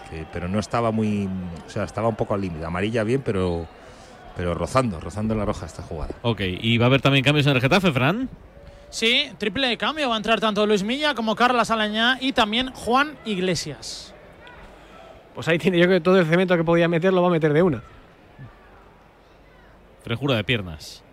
que- 0.08 0.24
pero 0.32 0.46
no 0.46 0.60
estaba 0.60 0.92
muy, 0.92 1.28
o 1.66 1.68
sea, 1.68 1.82
estaba 1.82 2.06
un 2.06 2.14
poco 2.14 2.34
al 2.34 2.40
límite, 2.42 2.64
amarilla 2.64 3.02
bien, 3.02 3.22
pero, 3.24 3.66
pero 4.36 4.54
rozando, 4.54 5.00
rozando 5.00 5.34
la 5.34 5.44
roja 5.44 5.66
esta 5.66 5.82
jugada. 5.82 6.14
Ok, 6.22 6.42
¿y 6.42 6.78
va 6.78 6.84
a 6.84 6.86
haber 6.86 7.00
también 7.02 7.24
cambios 7.24 7.44
en 7.48 7.56
el 7.56 7.60
Getafe, 7.60 7.90
Fran? 7.90 8.28
Sí, 8.90 9.30
triple 9.38 9.76
cambio. 9.78 10.08
Va 10.08 10.14
a 10.14 10.18
entrar 10.18 10.40
tanto 10.40 10.66
Luis 10.66 10.82
Milla 10.82 11.14
como 11.14 11.36
Carlas 11.36 11.70
Alañá 11.70 12.18
y 12.20 12.32
también 12.32 12.70
Juan 12.72 13.16
Iglesias. 13.24 14.14
Pues 15.34 15.46
ahí 15.48 15.58
tiene 15.58 15.78
yo 15.78 15.88
que 15.88 16.00
todo 16.00 16.18
el 16.18 16.26
cemento 16.26 16.56
que 16.56 16.64
podía 16.64 16.88
meter 16.88 17.12
lo 17.12 17.22
va 17.22 17.28
a 17.28 17.30
meter 17.30 17.52
de 17.52 17.62
una. 17.62 17.82
Frejura 20.02 20.34
de 20.34 20.44
piernas. 20.44 21.04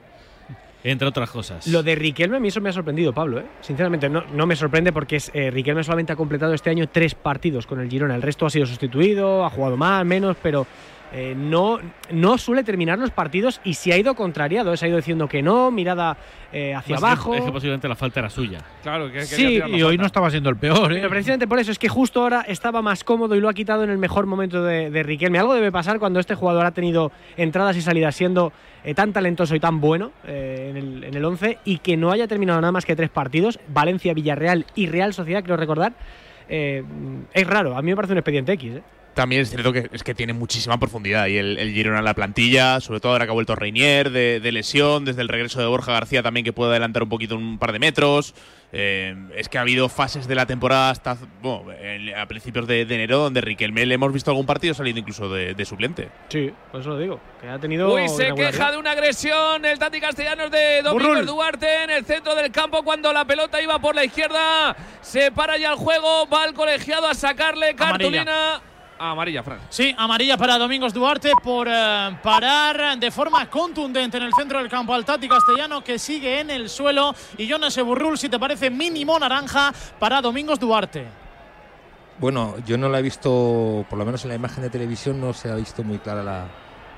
entre 0.83 1.07
otras 1.07 1.29
cosas. 1.29 1.67
Lo 1.67 1.83
de 1.83 1.95
Riquelme 1.95 2.37
a 2.37 2.39
mí 2.39 2.47
eso 2.47 2.61
me 2.61 2.69
ha 2.69 2.73
sorprendido, 2.73 3.13
Pablo. 3.13 3.39
¿eh? 3.39 3.45
Sinceramente, 3.61 4.09
no, 4.09 4.23
no 4.33 4.47
me 4.47 4.55
sorprende 4.55 4.91
porque 4.91 5.17
es, 5.17 5.29
eh, 5.33 5.51
Riquelme 5.51 5.83
solamente 5.83 6.13
ha 6.13 6.15
completado 6.15 6.53
este 6.53 6.69
año 6.69 6.87
tres 6.87 7.13
partidos 7.13 7.67
con 7.67 7.79
el 7.79 7.89
Girona. 7.89 8.15
El 8.15 8.21
resto 8.21 8.45
ha 8.45 8.49
sido 8.49 8.65
sustituido, 8.65 9.45
ha 9.45 9.49
jugado 9.49 9.77
más, 9.77 10.03
menos, 10.05 10.35
pero 10.41 10.65
eh, 11.13 11.33
no, 11.37 11.79
no 12.11 12.37
suele 12.37 12.63
terminar 12.63 12.99
los 12.99 13.11
partidos 13.11 13.61
y 13.63 13.75
se 13.75 13.93
ha 13.93 13.97
ido 13.97 14.13
contrariado. 14.15 14.73
¿eh? 14.73 14.77
Se 14.77 14.85
ha 14.85 14.87
ido 14.89 14.97
diciendo 14.97 15.27
que 15.27 15.41
no, 15.41 15.71
mirada 15.71 16.17
eh, 16.51 16.73
hacia 16.75 16.95
que- 16.97 17.05
abajo. 17.05 17.33
Es 17.33 17.43
que 17.43 17.51
posiblemente 17.51 17.87
la 17.87 17.95
falta 17.95 18.19
era 18.19 18.29
suya. 18.29 18.59
Claro, 18.83 19.11
que 19.11 19.21
Sí, 19.21 19.59
y 19.67 19.81
hoy 19.83 19.97
no 19.97 20.05
estaba 20.05 20.29
siendo 20.29 20.49
el 20.49 20.57
peor. 20.57 20.91
¿eh? 20.91 20.97
Pero 20.97 21.09
precisamente 21.09 21.47
por 21.47 21.59
eso 21.59 21.71
es 21.71 21.79
que 21.79 21.89
justo 21.89 22.21
ahora 22.21 22.41
estaba 22.47 22.81
más 22.81 23.03
cómodo 23.03 23.35
y 23.35 23.39
lo 23.39 23.49
ha 23.49 23.53
quitado 23.53 23.83
en 23.83 23.89
el 23.89 23.97
mejor 23.97 24.25
momento 24.25 24.63
de, 24.63 24.89
de 24.89 25.03
Riquelme. 25.03 25.39
Algo 25.39 25.53
debe 25.53 25.71
pasar 25.71 25.99
cuando 25.99 26.19
este 26.19 26.35
jugador 26.35 26.65
ha 26.65 26.71
tenido 26.71 27.11
entradas 27.37 27.77
y 27.77 27.81
salidas 27.81 28.15
siendo 28.15 28.51
eh, 28.83 28.93
tan 28.93 29.13
talentoso 29.13 29.55
y 29.55 29.59
tan 29.59 29.79
bueno 29.81 30.11
eh, 30.25 30.67
en, 30.71 30.77
el, 30.77 31.03
en 31.05 31.13
el 31.13 31.23
11 31.25 31.59
y 31.65 31.77
que 31.79 31.97
no 31.97 32.11
haya 32.11 32.27
terminado 32.27 32.59
nada 32.61 32.71
más 32.71 32.85
que 32.85 32.95
tres 32.95 33.09
partidos, 33.09 33.59
Valencia, 33.69 34.13
Villarreal 34.13 34.65
y 34.75 34.87
Real 34.87 35.13
Sociedad, 35.13 35.43
creo 35.43 35.57
recordar. 35.57 35.93
eh, 36.49 36.83
es 37.33 37.47
raro, 37.47 37.77
a 37.77 37.81
mí 37.81 37.89
me 37.91 37.95
parece 37.95 38.13
un 38.13 38.19
expediente 38.19 38.53
X. 38.53 38.75
¿eh? 38.75 38.81
También 39.17 39.41
es 39.41 39.49
cierto 39.49 39.73
que 39.73 39.89
es 39.91 40.03
que 40.03 40.13
tiene 40.13 40.33
muchísima 40.33 40.79
profundidad 40.79 41.25
y 41.25 41.37
el, 41.37 41.57
el 41.57 41.73
Girona 41.73 41.97
en 41.97 42.05
la 42.05 42.13
plantilla, 42.13 42.79
sobre 42.79 42.99
todo 42.99 43.13
ahora 43.13 43.25
que 43.25 43.31
ha 43.31 43.33
vuelto 43.33 43.55
Reinier 43.55 44.11
de, 44.11 44.39
de 44.39 44.51
lesión, 44.51 45.05
desde 45.05 45.23
el 45.23 45.27
regreso 45.27 45.59
de 45.59 45.65
Borja 45.65 45.91
García 45.91 46.21
también 46.21 46.43
que 46.43 46.53
puede 46.53 46.69
adelantar 46.69 47.01
un 47.01 47.09
poquito 47.09 47.35
un 47.35 47.57
par 47.57 47.71
de 47.71 47.79
metros. 47.79 48.35
Eh, 48.73 49.15
es 49.35 49.47
que 49.47 49.57
ha 49.57 49.61
habido 49.61 49.87
fases 49.87 50.27
de 50.27 50.35
la 50.35 50.45
temporada 50.45 50.89
hasta 50.89 51.17
bueno, 51.41 51.71
a 52.15 52.25
principios 52.27 52.67
de, 52.67 52.85
de 52.85 52.95
enero 52.95 53.19
donde 53.19 53.39
Riquelme 53.39 53.85
le 53.85 53.95
hemos 53.95 54.11
visto 54.11 54.29
algún 54.29 54.45
partido 54.45 54.73
saliendo 54.73 54.99
incluso 54.99 55.29
de, 55.29 55.53
de 55.53 55.65
suplente. 55.65 56.09
Sí, 56.29 56.51
por 56.71 56.81
eso 56.81 56.89
lo 56.91 56.99
digo, 56.99 57.19
que 57.41 57.47
ha 57.47 57.57
tenido. 57.57 57.91
Uy, 57.91 58.07
se 58.09 58.33
queja 58.35 58.71
de 58.71 58.77
una 58.77 58.91
agresión 58.91 59.65
el 59.65 59.79
Tati 59.79 59.99
Castellanos 59.99 60.51
de 60.51 60.83
Domingos 60.83 61.07
Burrul. 61.07 61.25
Duarte 61.25 61.83
en 61.85 61.89
el 61.89 62.05
centro 62.05 62.35
del 62.35 62.51
campo 62.51 62.83
cuando 62.83 63.11
la 63.13 63.25
pelota 63.25 63.61
iba 63.61 63.79
por 63.79 63.95
la 63.95 64.03
izquierda. 64.03 64.75
Se 65.01 65.31
para 65.31 65.57
ya 65.57 65.71
el 65.71 65.77
juego, 65.77 66.27
va 66.27 66.45
el 66.45 66.53
colegiado 66.53 67.07
a 67.07 67.13
sacarle 67.15 67.73
cartulina. 67.73 68.21
Amarilla, 68.21 68.61
Fran. 69.43 69.59
Sí, 69.69 69.93
amarilla 69.97 70.37
para 70.37 70.57
Domingos 70.57 70.93
Duarte 70.93 71.31
por 71.43 71.67
eh, 71.69 72.17
parar 72.23 72.97
de 72.99 73.11
forma 73.11 73.49
contundente 73.49 74.17
en 74.17 74.23
el 74.23 74.33
centro 74.33 74.59
del 74.59 74.69
campo 74.69 74.93
al 74.93 75.05
Tati 75.05 75.27
Castellano 75.27 75.83
que 75.83 75.99
sigue 75.99 76.39
en 76.39 76.49
el 76.49 76.69
suelo. 76.69 77.13
Y 77.37 77.47
Jonas 77.47 77.77
Burrul, 77.77 78.17
si 78.17 78.27
te 78.29 78.39
parece, 78.39 78.69
mínimo 78.69 79.17
naranja 79.19 79.73
para 79.99 80.21
Domingos 80.21 80.59
Duarte. 80.59 81.05
Bueno, 82.19 82.55
yo 82.65 82.77
no 82.77 82.89
la 82.89 82.99
he 82.99 83.01
visto, 83.03 83.85
por 83.89 83.99
lo 83.99 84.05
menos 84.05 84.23
en 84.23 84.29
la 84.29 84.35
imagen 84.35 84.63
de 84.63 84.69
televisión, 84.71 85.21
no 85.21 85.33
se 85.33 85.49
ha 85.51 85.55
visto 85.55 85.83
muy 85.83 85.99
clara 85.99 86.23
la. 86.23 86.47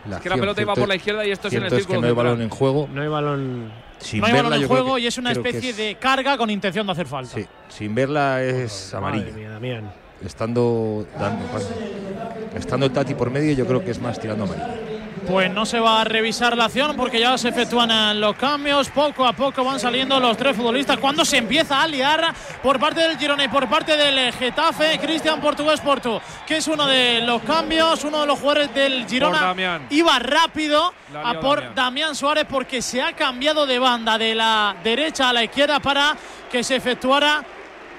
la 0.07 0.15
Es 0.17 0.21
que 0.23 0.29
la 0.29 0.37
pelota 0.37 0.61
iba 0.61 0.73
por 0.73 0.87
la 0.87 0.95
izquierda 0.95 1.25
y 1.25 1.31
esto 1.31 1.49
es 1.49 1.53
en 1.55 1.63
el 1.63 1.69
círculo 1.71 1.99
que 1.99 2.01
no 2.03 2.07
hay 2.07 2.13
balón 2.13 2.41
en 2.41 2.49
juego. 2.49 2.87
No 2.91 3.01
hay 3.01 3.07
balón. 3.09 3.71
Sin 3.97 4.21
no 4.21 4.27
hay 4.27 4.31
verla, 4.33 4.49
balón 4.51 4.61
en 4.63 4.67
juego 4.69 4.95
que- 4.95 5.01
y 5.01 5.07
es 5.07 5.17
una 5.17 5.33
especie 5.33 5.71
es- 5.71 5.77
de 5.77 5.95
carga 5.95 6.37
con 6.37 6.49
intención 6.49 6.85
de 6.87 6.93
hacer 6.93 7.07
falta. 7.07 7.35
Sí, 7.35 7.45
sin 7.67 7.93
verla 7.93 8.41
es 8.41 8.93
amarilla. 8.93 9.25
Madre 9.25 9.37
mía, 9.37 9.49
Damián. 9.49 9.91
Estando, 10.25 11.05
dando, 11.17 11.45
estando 12.55 12.85
el 12.85 12.91
Tati 12.91 13.13
por 13.13 13.29
medio, 13.29 13.53
yo 13.53 13.65
creo 13.65 13.83
que 13.83 13.91
es 13.91 13.99
más 13.99 14.19
tirando 14.19 14.43
amarilla. 14.43 14.89
Pues 15.27 15.51
no 15.51 15.65
se 15.65 15.79
va 15.79 16.01
a 16.01 16.03
revisar 16.05 16.57
la 16.57 16.65
acción 16.65 16.95
porque 16.95 17.19
ya 17.19 17.37
se 17.37 17.49
efectúan 17.49 18.19
los 18.19 18.35
cambios. 18.35 18.89
Poco 18.89 19.25
a 19.25 19.33
poco 19.33 19.63
van 19.63 19.79
saliendo 19.79 20.19
los 20.19 20.35
tres 20.35 20.55
futbolistas. 20.55 20.97
Cuando 20.97 21.23
se 21.23 21.37
empieza 21.37 21.83
a 21.83 21.87
liar 21.87 22.33
por 22.63 22.79
parte 22.79 23.01
del 23.01 23.17
Girona 23.17 23.43
y 23.43 23.47
por 23.47 23.69
parte 23.69 23.95
del 23.95 24.33
Getafe, 24.33 24.97
Cristian 24.97 25.39
Portugués 25.39 25.81
Portu, 25.81 26.19
que 26.47 26.57
es 26.57 26.67
uno 26.67 26.87
de 26.87 27.21
los 27.21 27.43
cambios, 27.43 28.03
uno 28.03 28.21
de 28.21 28.27
los 28.27 28.39
jugadores 28.39 28.73
del 28.73 29.05
Girona. 29.07 29.53
Iba 29.91 30.17
rápido 30.17 30.93
a 31.23 31.39
por 31.39 31.57
Damián. 31.57 31.75
Damián 31.75 32.15
Suárez 32.15 32.45
porque 32.49 32.81
se 32.81 33.01
ha 33.01 33.13
cambiado 33.13 33.67
de 33.67 33.77
banda 33.77 34.17
de 34.17 34.33
la 34.33 34.75
derecha 34.83 35.29
a 35.29 35.33
la 35.33 35.43
izquierda 35.43 35.79
para 35.79 36.17
que 36.51 36.63
se 36.63 36.75
efectuara 36.75 37.43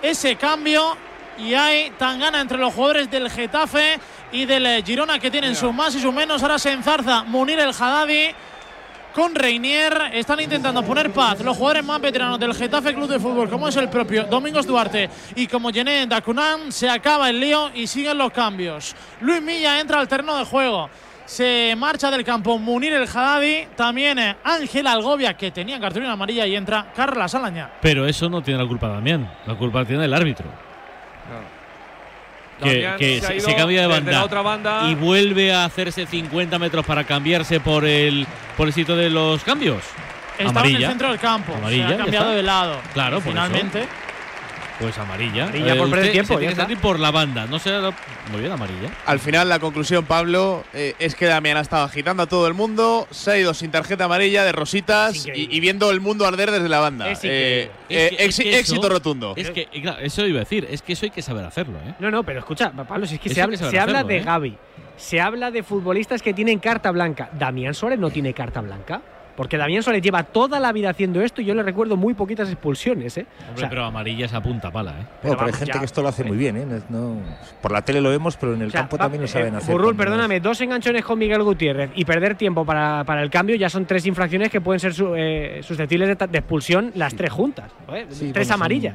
ese 0.02 0.34
cambio. 0.34 0.96
Y 1.42 1.54
hay 1.54 1.90
tangana 1.98 2.40
entre 2.40 2.58
los 2.58 2.74
jugadores 2.74 3.10
del 3.10 3.30
Getafe 3.30 3.98
y 4.32 4.44
del 4.44 4.66
eh, 4.66 4.82
Girona 4.84 5.18
que 5.18 5.30
tienen 5.30 5.54
sus 5.54 5.72
más 5.72 5.94
y 5.94 6.00
sus 6.00 6.12
menos. 6.12 6.42
Ahora 6.42 6.58
se 6.58 6.70
enzarza 6.70 7.24
Munir 7.24 7.58
el 7.58 7.70
Haddadi 7.70 8.30
con 9.14 9.34
Reinier. 9.34 10.10
Están 10.12 10.40
intentando 10.40 10.82
poner 10.82 11.10
paz 11.10 11.40
los 11.40 11.56
jugadores 11.56 11.84
más 11.84 12.00
veteranos 12.00 12.38
del 12.38 12.54
Getafe 12.54 12.94
Club 12.94 13.08
de 13.08 13.18
Fútbol, 13.18 13.48
como 13.48 13.68
es 13.68 13.76
el 13.76 13.88
propio 13.88 14.24
Domingos 14.24 14.66
Duarte 14.66 15.08
y 15.34 15.46
como 15.46 15.70
Gené 15.70 16.06
Dacunan. 16.06 16.70
Se 16.70 16.90
acaba 16.90 17.30
el 17.30 17.40
lío 17.40 17.70
y 17.74 17.86
siguen 17.86 18.18
los 18.18 18.32
cambios. 18.32 18.94
Luis 19.20 19.40
Milla 19.40 19.80
entra 19.80 19.98
al 19.98 20.08
terreno 20.08 20.36
de 20.36 20.44
juego. 20.44 20.90
Se 21.24 21.74
marcha 21.78 22.10
del 22.10 22.24
campo 22.24 22.58
Munir 22.58 22.92
el 22.92 23.08
Haddadi. 23.08 23.66
También 23.76 24.18
eh, 24.18 24.36
Ángel 24.44 24.86
Algovia, 24.86 25.34
que 25.34 25.52
tenía 25.52 25.78
cartulina 25.80 26.12
amarilla, 26.12 26.46
y 26.46 26.56
entra 26.56 26.92
Carla 26.94 27.28
Salaña. 27.28 27.70
Pero 27.80 28.04
eso 28.04 28.28
no 28.28 28.42
tiene 28.42 28.62
la 28.62 28.68
culpa 28.68 28.88
Damián. 28.88 29.32
La 29.46 29.54
culpa 29.54 29.84
tiene 29.84 30.04
el 30.04 30.12
árbitro. 30.12 30.69
Que, 32.62 33.22
se 33.40 33.54
cambia 33.54 33.80
de 33.82 33.86
banda, 33.86 34.12
la 34.12 34.24
otra 34.24 34.42
banda. 34.42 34.88
y 34.90 34.94
vuelve 34.94 35.52
a 35.52 35.64
hacerse 35.64 36.04
50 36.04 36.58
metros 36.58 36.84
para 36.84 37.04
cambiarse 37.04 37.58
por 37.58 37.86
el 37.86 38.26
por 38.56 38.66
el 38.66 38.74
sitio 38.74 38.96
de 38.96 39.08
los 39.08 39.42
cambios. 39.44 39.82
Estaba 40.38 40.66
en 40.68 40.76
el 40.76 40.86
centro 40.86 41.08
del 41.08 41.18
campo. 41.18 41.54
Amarilla, 41.54 41.88
se 41.88 41.94
ha 41.94 41.98
cambiado 41.98 42.30
de 42.32 42.42
lado. 42.42 42.76
Claro, 42.92 43.18
Y 43.18 43.20
por 43.20 43.32
finalmente. 43.32 43.86
Pues 44.80 44.96
amarilla. 44.98 45.44
Amarilla 45.44 45.76
por 45.76 45.90
perder 45.90 46.12
tiempo, 46.12 46.28
se 46.28 46.34
ya 46.34 46.38
tiene 46.38 46.46
que 46.46 46.52
está. 46.52 46.62
salir 46.62 46.78
por 46.78 46.98
la 46.98 47.10
banda. 47.10 47.46
No 47.46 47.58
sé. 47.58 47.70
Muy 48.32 48.40
bien, 48.40 48.50
amarilla. 48.52 48.88
Al 49.04 49.20
final, 49.20 49.48
la 49.48 49.58
conclusión, 49.58 50.06
Pablo, 50.06 50.64
eh, 50.72 50.94
es 50.98 51.14
que 51.14 51.26
Damián 51.26 51.58
ha 51.58 51.60
estado 51.60 51.84
agitando 51.84 52.22
a 52.22 52.26
todo 52.26 52.46
el 52.48 52.54
mundo, 52.54 53.06
se 53.10 53.30
ha 53.32 53.38
ido 53.38 53.52
sin 53.52 53.70
tarjeta 53.70 54.04
amarilla, 54.04 54.42
de 54.44 54.52
rositas 54.52 55.26
y, 55.26 55.54
y 55.54 55.60
viendo 55.60 55.90
el 55.90 56.00
mundo 56.00 56.26
arder 56.26 56.50
desde 56.50 56.68
la 56.70 56.80
banda. 56.80 57.10
Es 57.10 57.20
Eh, 57.24 57.68
increíble. 57.68 57.70
eh, 57.90 58.06
Es 58.06 58.16
que- 58.16 58.24
es 58.24 58.38
exi- 58.38 58.42
que 58.42 58.50
eso- 58.50 58.58
éxito 58.74 58.88
rotundo. 58.88 59.34
Es 59.36 59.50
que, 59.50 59.68
eso 60.02 60.26
iba 60.26 60.38
a 60.38 60.40
decir. 60.40 60.66
Es 60.70 60.80
que 60.80 60.94
eso 60.94 61.04
hay 61.04 61.10
que 61.10 61.20
saber 61.22 61.44
hacerlo, 61.44 61.78
¿eh? 61.86 61.94
No, 61.98 62.10
no, 62.10 62.22
pero 62.24 62.38
escucha, 62.38 62.70
Pablo, 62.72 63.06
si 63.06 63.16
es 63.16 63.20
que 63.20 63.28
Eso 63.28 63.34
se 63.34 63.42
habla, 63.42 63.58
que 63.70 63.78
habla 63.78 64.04
de 64.04 64.16
¿eh? 64.16 64.22
Gaby, 64.22 64.56
se 64.96 65.20
habla 65.20 65.50
de 65.50 65.62
futbolistas 65.62 66.22
que 66.22 66.32
tienen 66.32 66.58
carta 66.58 66.90
blanca. 66.90 67.28
Damián 67.38 67.74
Suárez 67.74 67.98
no 67.98 68.08
tiene 68.10 68.32
carta 68.32 68.60
blanca. 68.62 69.02
Porque 69.40 69.56
Damián 69.56 69.82
Suárez 69.82 70.02
lleva 70.02 70.22
toda 70.22 70.60
la 70.60 70.70
vida 70.70 70.90
haciendo 70.90 71.22
esto 71.22 71.40
y 71.40 71.46
yo 71.46 71.54
le 71.54 71.62
recuerdo 71.62 71.96
muy 71.96 72.12
poquitas 72.12 72.50
expulsiones, 72.50 73.16
¿eh? 73.16 73.24
O 73.38 73.44
Hombre, 73.48 73.60
sea, 73.60 73.70
pero 73.70 73.86
amarilla 73.86 74.26
es 74.26 74.34
a 74.34 74.42
punta 74.42 74.70
pala, 74.70 74.90
¿eh? 74.90 75.06
Bueno, 75.22 75.38
Pero 75.38 75.46
hay 75.46 75.52
gente 75.54 75.72
ya. 75.72 75.78
que 75.78 75.86
esto 75.86 76.02
lo 76.02 76.08
hace 76.08 76.24
muy 76.24 76.36
bien, 76.36 76.58
¿eh? 76.58 76.80
No- 76.90 77.16
por 77.62 77.72
la 77.72 77.80
tele 77.80 78.02
lo 78.02 78.10
vemos, 78.10 78.36
pero 78.36 78.52
en 78.52 78.60
el 78.60 78.68
o 78.68 78.70
sea, 78.70 78.80
campo 78.82 78.98
va- 78.98 79.04
también 79.04 79.22
lo 79.22 79.28
saben 79.28 79.54
eh, 79.54 79.56
hacer. 79.56 79.72
Burrul, 79.74 79.96
perdóname, 79.96 80.40
dos 80.40 80.60
enganchones 80.60 81.02
con 81.06 81.18
Miguel 81.18 81.42
Gutiérrez 81.42 81.90
y 81.94 82.04
perder 82.04 82.34
tiempo 82.34 82.66
para, 82.66 83.02
para 83.04 83.22
el 83.22 83.30
cambio 83.30 83.56
ya 83.56 83.70
son 83.70 83.86
tres 83.86 84.04
infracciones 84.04 84.50
que 84.50 84.60
pueden 84.60 84.78
ser 84.78 84.92
su- 84.92 85.14
eh, 85.16 85.60
susceptibles 85.62 86.18
de, 86.18 86.24
expulsión 86.38 86.92
las 86.94 87.14
tres 87.14 87.32
juntas. 87.32 87.70
Sí, 88.10 88.30
tres 88.32 88.32
bueno, 88.32 88.44
son- 88.44 88.52
amarillas. 88.56 88.94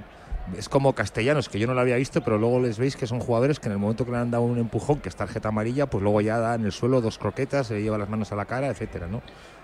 Es 0.58 0.70
como 0.70 0.94
castellanos, 0.94 1.50
que 1.50 1.60
yo 1.60 1.68
no 1.68 1.74
lo 1.74 1.82
había 1.82 1.96
visto, 1.96 2.22
pero 2.22 2.38
luego 2.38 2.60
les 2.60 2.78
veis 2.78 2.96
que 2.96 3.08
son 3.08 3.20
jugadores 3.20 3.60
que 3.60 3.68
en 3.68 3.74
el 3.74 3.78
momento 3.80 4.06
que 4.06 4.12
le 4.12 4.18
han 4.18 4.30
dado 4.32 4.44
un 4.44 4.58
empujón, 4.60 5.00
que 5.00 5.10
es 5.10 5.16
tarjeta 5.16 5.50
amarilla, 5.50 5.88
pues 5.88 6.04
luego 6.04 6.22
ya 6.22 6.38
da 6.38 6.56
en 6.56 6.66
el 6.66 6.72
suelo 6.72 7.02
dos 7.02 7.18
croquetas, 7.18 7.68
se 7.68 7.82
lleva 7.82 7.98
las 7.98 8.10
manos 8.10 8.32
a 8.32 8.36
la 8.36 8.46
cara, 8.46 8.68
etcétera, 8.68 9.08
¿no? 9.08 9.22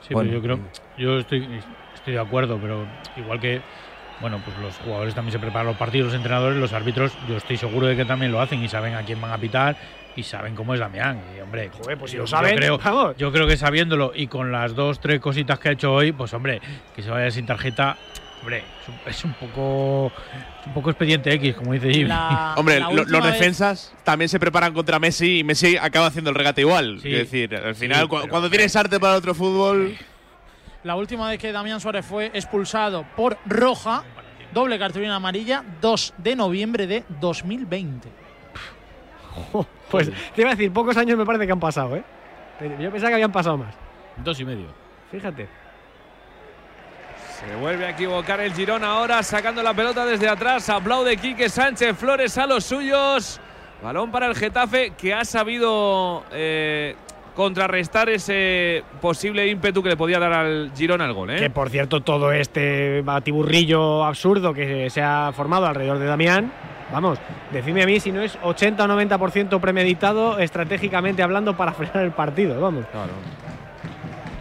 Sí, 0.08 0.14
Bueno, 0.14 0.30
pero 0.32 0.42
yo 0.42 0.44
creo, 0.44 0.60
yo 0.98 1.20
estoy, 1.20 1.62
estoy 1.94 2.14
de 2.14 2.20
acuerdo, 2.20 2.58
pero 2.60 2.88
igual 3.16 3.40
que, 3.40 3.62
bueno, 4.22 4.42
pues 4.44 4.58
los 4.58 4.76
jugadores 4.78 5.14
también 5.14 5.34
se 5.34 5.40
preparan 5.40 5.68
los 5.68 5.78
partidos, 5.78 6.08
los 6.08 6.16
entrenadores, 6.16 6.58
los 6.58 6.74
árbitros, 6.74 7.12
yo 7.30 7.38
estoy 7.38 7.58
seguro 7.58 7.86
de 7.88 7.96
que 7.96 8.06
también 8.06 8.32
lo 8.32 8.42
hacen 8.42 8.62
y 8.64 8.68
saben 8.68 8.96
a 8.96 9.04
quién 9.04 9.22
van 9.22 9.32
a 9.32 9.38
pitar 9.38 9.78
y 10.16 10.24
saben 10.24 10.56
cómo 10.56 10.74
es 10.74 10.80
Damián. 10.80 11.22
Y 11.38 11.42
hombre, 11.42 11.70
Joder, 11.70 11.98
pues 11.98 12.12
si 12.12 12.18
lo 12.18 12.28
saben, 12.28 12.52
yo 12.52 12.58
creo, 12.58 12.78
vamos. 12.80 13.16
yo 13.18 13.32
creo 13.32 13.48
que 13.48 13.56
sabiéndolo 13.56 14.12
y 14.14 14.28
con 14.28 14.52
las 14.52 14.76
dos, 14.76 15.00
tres 15.00 15.20
cositas 15.20 15.60
que 15.60 15.70
ha 15.70 15.72
hecho 15.74 15.94
hoy, 15.94 16.12
pues 16.12 16.34
hombre, 16.34 16.60
que 16.96 17.02
se 17.02 17.10
vaya 17.10 17.32
sin 17.32 17.46
tarjeta, 17.46 17.98
hombre, 18.42 18.64
es 18.82 18.88
un, 18.90 18.96
es 19.08 19.26
un 19.26 19.34
poco, 19.34 20.12
es 20.62 20.68
un 20.68 20.74
poco 20.74 20.90
expediente 20.90 21.32
X, 21.34 21.56
como 21.56 21.74
dice 21.74 21.92
Jimmy. 21.92 22.10
La- 22.10 22.54
Hombre, 22.58 22.80
la 22.80 22.86
lo- 22.92 23.02
última 23.02 23.18
los 23.20 23.28
vez- 23.28 23.34
defensas 23.40 23.94
también 24.04 24.30
se 24.30 24.40
preparan 24.40 24.74
contra 24.74 25.00
Messi 25.00 25.40
y 25.40 25.44
Messi 25.44 25.78
acaba 25.78 26.08
haciendo 26.08 26.30
el 26.32 26.36
regate 26.36 26.62
igual. 26.62 27.00
Sí. 27.02 27.14
Es 27.14 27.20
decir, 27.32 27.56
al 27.56 27.76
final, 27.76 28.02
Sí, 28.04 28.08
cu- 28.08 28.18
pero- 28.22 28.30
cuando 28.30 28.50
tienes 28.50 28.76
arte 28.76 29.00
para 29.00 29.16
otro 29.16 29.34
fútbol. 29.34 29.96
La 30.84 30.96
última 30.96 31.30
vez 31.30 31.40
que 31.40 31.52
Damián 31.52 31.80
Suárez 31.80 32.06
fue 32.06 32.32
expulsado 32.34 33.06
por 33.16 33.38
roja, 33.46 34.04
doble 34.52 34.80
cartulina 34.80 35.16
amarilla, 35.16 35.64
2 35.80 36.16
de 36.18 36.36
noviembre 36.36 36.88
de 36.88 37.04
2020. 37.22 38.10
Pues 39.92 40.10
te 40.36 40.42
iba 40.42 40.52
a 40.52 40.56
decir, 40.56 40.72
pocos 40.72 40.96
años 40.98 41.18
me 41.18 41.26
parece 41.26 41.46
que 41.46 41.52
han 41.52 41.60
pasado, 41.60 41.96
¿eh? 41.98 42.04
Yo 42.80 42.90
pensaba 42.92 43.10
que 43.10 43.16
habían 43.16 43.32
pasado 43.32 43.58
más. 43.58 43.76
Dos 44.18 44.40
y 44.40 44.46
medio. 44.46 44.68
Fíjate. 45.12 45.48
Se 47.48 47.56
vuelve 47.56 47.88
a 47.88 47.90
equivocar 47.90 48.40
el 48.40 48.54
Girón 48.54 48.84
ahora, 48.84 49.24
sacando 49.24 49.64
la 49.64 49.74
pelota 49.74 50.06
desde 50.06 50.30
atrás. 50.30 50.70
Aplaude 50.70 51.18
Quique 51.18 51.50
Sánchez 51.50 51.98
Flores 51.98 52.38
a 52.38 52.46
los 52.46 52.64
suyos. 52.64 53.40
Balón 53.82 54.12
para 54.12 54.28
el 54.28 54.36
Getafe, 54.36 54.92
que 54.92 55.12
ha 55.12 55.26
sabido 55.26 56.24
eh, 56.32 56.96
contrarrestar 57.36 58.10
ese 58.10 58.84
posible 59.02 59.48
ímpetu 59.48 59.82
que 59.82 59.90
le 59.90 59.98
podía 59.98 60.20
dar 60.20 60.34
al 60.34 60.72
Girón 60.76 61.02
al 61.02 61.14
gol. 61.14 61.32
¿eh? 61.32 61.38
Que 61.38 61.50
por 61.50 61.72
cierto, 61.72 62.02
todo 62.02 62.32
este 62.32 63.02
batiburrillo 63.02 64.06
absurdo 64.06 64.54
que 64.54 64.92
se 64.92 65.02
ha 65.02 65.32
formado 65.34 65.66
alrededor 65.66 65.98
de 65.98 66.06
Damián, 66.06 66.52
vamos, 66.94 67.18
decidme 67.52 67.82
a 67.82 67.88
mí 67.88 68.00
si 68.00 68.12
no 68.12 68.22
es 68.22 68.38
80 68.44 68.84
o 68.84 68.88
90% 68.88 69.60
premeditado 69.60 70.38
estratégicamente 70.38 71.24
hablando 71.24 71.58
para 71.58 71.74
frenar 71.74 72.04
el 72.04 72.12
partido, 72.12 72.62
vamos. 72.62 72.86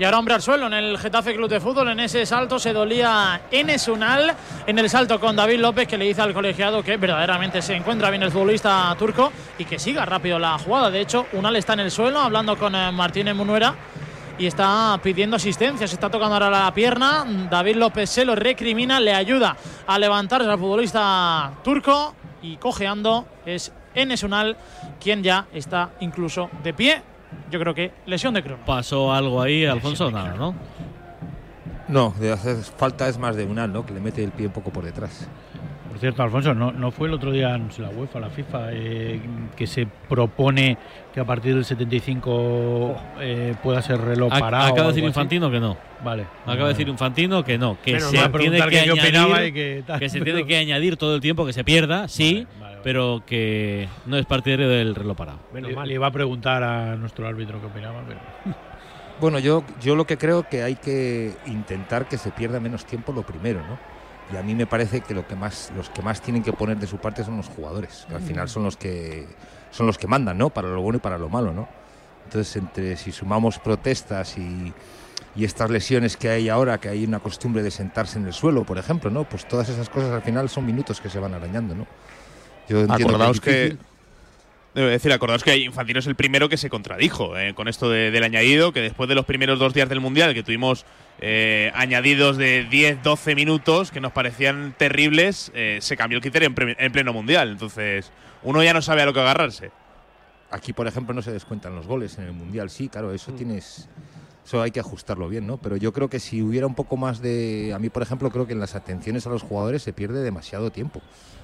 Y 0.00 0.04
ahora 0.04 0.18
hombre 0.18 0.32
al 0.32 0.40
suelo 0.40 0.66
en 0.66 0.72
el 0.72 0.96
Getafe 0.96 1.36
Club 1.36 1.50
de 1.50 1.60
Fútbol. 1.60 1.90
En 1.90 2.00
ese 2.00 2.24
salto 2.24 2.58
se 2.58 2.72
dolía 2.72 3.42
Enes 3.50 3.86
Unal. 3.86 4.34
En 4.66 4.78
el 4.78 4.88
salto 4.88 5.20
con 5.20 5.36
David 5.36 5.60
López 5.60 5.86
que 5.86 5.98
le 5.98 6.06
dice 6.06 6.22
al 6.22 6.32
colegiado 6.32 6.82
que 6.82 6.96
verdaderamente 6.96 7.60
se 7.60 7.74
encuentra 7.74 8.08
bien 8.08 8.22
el 8.22 8.30
futbolista 8.30 8.96
turco 8.98 9.30
y 9.58 9.66
que 9.66 9.78
siga 9.78 10.06
rápido 10.06 10.38
la 10.38 10.58
jugada. 10.58 10.90
De 10.90 11.02
hecho, 11.02 11.26
Unal 11.34 11.54
está 11.56 11.74
en 11.74 11.80
el 11.80 11.90
suelo 11.90 12.18
hablando 12.18 12.56
con 12.56 12.74
eh, 12.74 12.90
Martínez 12.90 13.34
Munuera 13.34 13.74
y 14.38 14.46
está 14.46 14.98
pidiendo 15.02 15.36
asistencia. 15.36 15.86
Se 15.86 15.96
está 15.96 16.08
tocando 16.08 16.32
ahora 16.32 16.48
la 16.48 16.72
pierna. 16.72 17.26
David 17.50 17.76
López 17.76 18.08
se 18.08 18.24
lo 18.24 18.34
recrimina, 18.34 19.00
le 19.00 19.12
ayuda 19.12 19.54
a 19.86 19.98
levantarse 19.98 20.48
al 20.48 20.58
futbolista 20.58 21.52
turco 21.62 22.14
y 22.40 22.56
cojeando 22.56 23.26
es 23.44 23.70
Enes 23.94 24.22
Unal 24.22 24.56
quien 24.98 25.22
ya 25.22 25.46
está 25.52 25.90
incluso 26.00 26.48
de 26.62 26.72
pie. 26.72 27.09
Yo 27.50 27.58
creo 27.58 27.74
que 27.74 27.92
lesión 28.06 28.34
de 28.34 28.42
crono. 28.42 28.64
Pasó 28.64 29.12
algo 29.12 29.42
ahí, 29.42 29.64
Alfonso, 29.64 30.10
nada, 30.10 30.34
¿no? 30.34 30.54
No, 31.88 32.14
de 32.20 32.32
hacer 32.32 32.56
falta 32.56 33.08
es 33.08 33.18
más 33.18 33.34
de 33.34 33.44
Unal, 33.44 33.72
¿no? 33.72 33.84
Que 33.84 33.92
le 33.92 34.00
mete 34.00 34.22
el 34.22 34.30
pie 34.30 34.46
un 34.46 34.52
poco 34.52 34.70
por 34.70 34.84
detrás. 34.84 35.28
Por 35.88 35.98
cierto, 35.98 36.22
Alfonso, 36.22 36.54
¿no, 36.54 36.70
no 36.70 36.92
fue 36.92 37.08
el 37.08 37.14
otro 37.14 37.32
día 37.32 37.58
no 37.58 37.72
sé, 37.72 37.82
la 37.82 37.88
UEFA, 37.88 38.20
la 38.20 38.30
FIFA, 38.30 38.68
eh, 38.70 39.20
que 39.56 39.66
se 39.66 39.88
propone 40.08 40.78
que 41.12 41.18
a 41.18 41.24
partir 41.24 41.52
del 41.52 41.64
75 41.64 42.94
eh, 43.20 43.54
pueda 43.60 43.82
ser 43.82 44.00
reloj 44.00 44.30
parado? 44.30 44.66
Acaba 44.68 44.86
de 44.86 44.94
decir? 44.94 45.04
Infantino 45.04 45.50
que 45.50 45.58
no. 45.58 45.76
Vale. 46.04 46.26
Acaba 46.46 46.68
de 46.68 46.74
decir 46.74 46.88
Infantino 46.88 47.42
que 47.42 47.58
no, 47.58 47.76
que 47.82 47.98
se 47.98 48.28
tiene 48.28 48.58
que 48.68 48.80
añadir, 48.80 49.46
y 49.46 49.52
que 49.52 50.08
se 50.08 50.20
tiene 50.24 50.46
que 50.46 50.56
añadir 50.56 50.96
todo 50.96 51.16
el 51.16 51.20
tiempo 51.20 51.44
que 51.44 51.52
se 51.52 51.64
pierda, 51.64 52.06
sí, 52.06 52.46
pero 52.82 53.22
que 53.26 53.88
no 54.06 54.16
es 54.16 54.26
partidario 54.26 54.68
del 54.68 54.94
reloj 54.94 55.16
parado. 55.16 55.38
Le, 55.52 55.60
le 55.60 55.94
iba 55.94 56.06
a 56.06 56.10
preguntar 56.10 56.62
a 56.62 56.96
nuestro 56.96 57.26
árbitro 57.26 57.60
qué 57.60 57.66
opinaba, 57.66 58.02
pero. 58.06 58.20
Bueno, 59.20 59.38
yo, 59.38 59.64
yo 59.82 59.96
lo 59.96 60.06
que 60.06 60.16
creo 60.16 60.48
que 60.48 60.62
hay 60.62 60.76
que 60.76 61.36
intentar 61.44 62.08
que 62.08 62.16
se 62.16 62.30
pierda 62.30 62.58
menos 62.58 62.86
tiempo 62.86 63.12
lo 63.12 63.22
primero, 63.22 63.60
¿no? 63.60 63.78
Y 64.32 64.36
a 64.38 64.42
mí 64.42 64.54
me 64.54 64.66
parece 64.66 65.02
que 65.02 65.12
lo 65.12 65.26
que 65.26 65.36
más, 65.36 65.70
los 65.76 65.90
que 65.90 66.00
más 66.00 66.22
tienen 66.22 66.42
que 66.42 66.54
poner 66.54 66.78
de 66.78 66.86
su 66.86 66.96
parte 66.96 67.22
son 67.22 67.36
los 67.36 67.48
jugadores, 67.48 68.06
que 68.08 68.14
al 68.14 68.22
final 68.22 68.48
son 68.48 68.62
los 68.62 68.78
que 68.78 69.26
son 69.70 69.86
los 69.86 69.98
que 69.98 70.06
mandan, 70.06 70.38
¿no? 70.38 70.48
Para 70.48 70.68
lo 70.68 70.80
bueno 70.80 70.96
y 70.96 71.00
para 71.00 71.18
lo 71.18 71.28
malo, 71.28 71.52
¿no? 71.52 71.68
Entonces, 72.24 72.56
entre 72.56 72.96
si 72.96 73.12
sumamos 73.12 73.58
protestas 73.58 74.38
y, 74.38 74.72
y 75.36 75.44
estas 75.44 75.68
lesiones 75.68 76.16
que 76.16 76.30
hay 76.30 76.48
ahora, 76.48 76.78
que 76.78 76.88
hay 76.88 77.04
una 77.04 77.18
costumbre 77.18 77.62
de 77.62 77.70
sentarse 77.70 78.18
en 78.18 78.26
el 78.26 78.32
suelo, 78.32 78.64
por 78.64 78.78
ejemplo, 78.78 79.10
¿no? 79.10 79.24
Pues 79.24 79.46
todas 79.46 79.68
esas 79.68 79.90
cosas 79.90 80.12
al 80.12 80.22
final 80.22 80.48
son 80.48 80.64
minutos 80.64 81.00
que 81.00 81.10
se 81.10 81.18
van 81.18 81.34
arañando, 81.34 81.74
¿no? 81.74 81.86
Yo 82.70 82.86
Acordaos 82.90 83.40
que. 83.40 83.76
Debo 84.72 84.86
decir, 84.86 85.12
acordaos 85.12 85.42
que 85.42 85.56
Infantino 85.56 85.98
es 85.98 86.06
el 86.06 86.14
primero 86.14 86.48
que 86.48 86.56
se 86.56 86.70
contradijo 86.70 87.36
eh, 87.36 87.54
con 87.54 87.66
esto 87.66 87.90
de- 87.90 88.12
del 88.12 88.22
añadido, 88.22 88.72
que 88.72 88.80
después 88.80 89.08
de 89.08 89.16
los 89.16 89.24
primeros 89.24 89.58
dos 89.58 89.74
días 89.74 89.88
del 89.88 89.98
Mundial, 89.98 90.32
que 90.32 90.44
tuvimos 90.44 90.86
eh, 91.20 91.72
añadidos 91.74 92.36
de 92.36 92.64
10, 92.70 93.02
12 93.02 93.34
minutos 93.34 93.90
que 93.90 94.00
nos 94.00 94.12
parecían 94.12 94.72
terribles, 94.78 95.50
eh, 95.56 95.78
se 95.80 95.96
cambió 95.96 96.18
el 96.18 96.22
criterio 96.22 96.46
en, 96.46 96.54
pre- 96.54 96.76
en 96.78 96.92
pleno 96.92 97.12
Mundial. 97.12 97.50
Entonces, 97.50 98.12
uno 98.44 98.62
ya 98.62 98.72
no 98.72 98.80
sabe 98.80 99.02
a 99.02 99.06
lo 99.06 99.12
que 99.12 99.18
agarrarse. 99.20 99.72
Aquí, 100.52 100.72
por 100.72 100.86
ejemplo, 100.86 101.14
no 101.14 101.22
se 101.22 101.32
descuentan 101.32 101.74
los 101.74 101.88
goles 101.88 102.16
en 102.18 102.24
el 102.26 102.32
Mundial. 102.32 102.70
Sí, 102.70 102.88
claro, 102.88 103.12
eso 103.12 103.32
tienes. 103.32 103.88
Eso 104.50 104.60
hay 104.60 104.72
que 104.72 104.80
ajustarlo 104.80 105.28
bien, 105.28 105.46
¿no? 105.46 105.58
Pero 105.58 105.76
yo 105.76 105.92
creo 105.92 106.10
que 106.10 106.18
si 106.18 106.42
hubiera 106.42 106.66
un 106.66 106.74
poco 106.74 106.96
más 106.96 107.20
de. 107.20 107.70
A 107.72 107.78
mí, 107.78 107.88
por 107.88 108.02
ejemplo, 108.02 108.32
creo 108.32 108.48
que 108.48 108.52
en 108.52 108.58
las 108.58 108.74
atenciones 108.74 109.24
a 109.28 109.30
los 109.30 109.42
jugadores 109.42 109.80
se 109.84 109.92
pierde 109.92 110.24
demasiado 110.24 110.72
tiempo. 110.72 111.00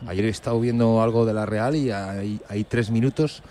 Ayer 0.08 0.24
he 0.24 0.28
estado 0.28 0.58
viendo 0.58 1.00
algo 1.00 1.24
de 1.24 1.32
la 1.32 1.46
Real 1.46 1.76
y 1.76 1.92
hay, 1.92 2.40
hay 2.48 2.64
tres 2.64 2.90
minutos 2.90 3.44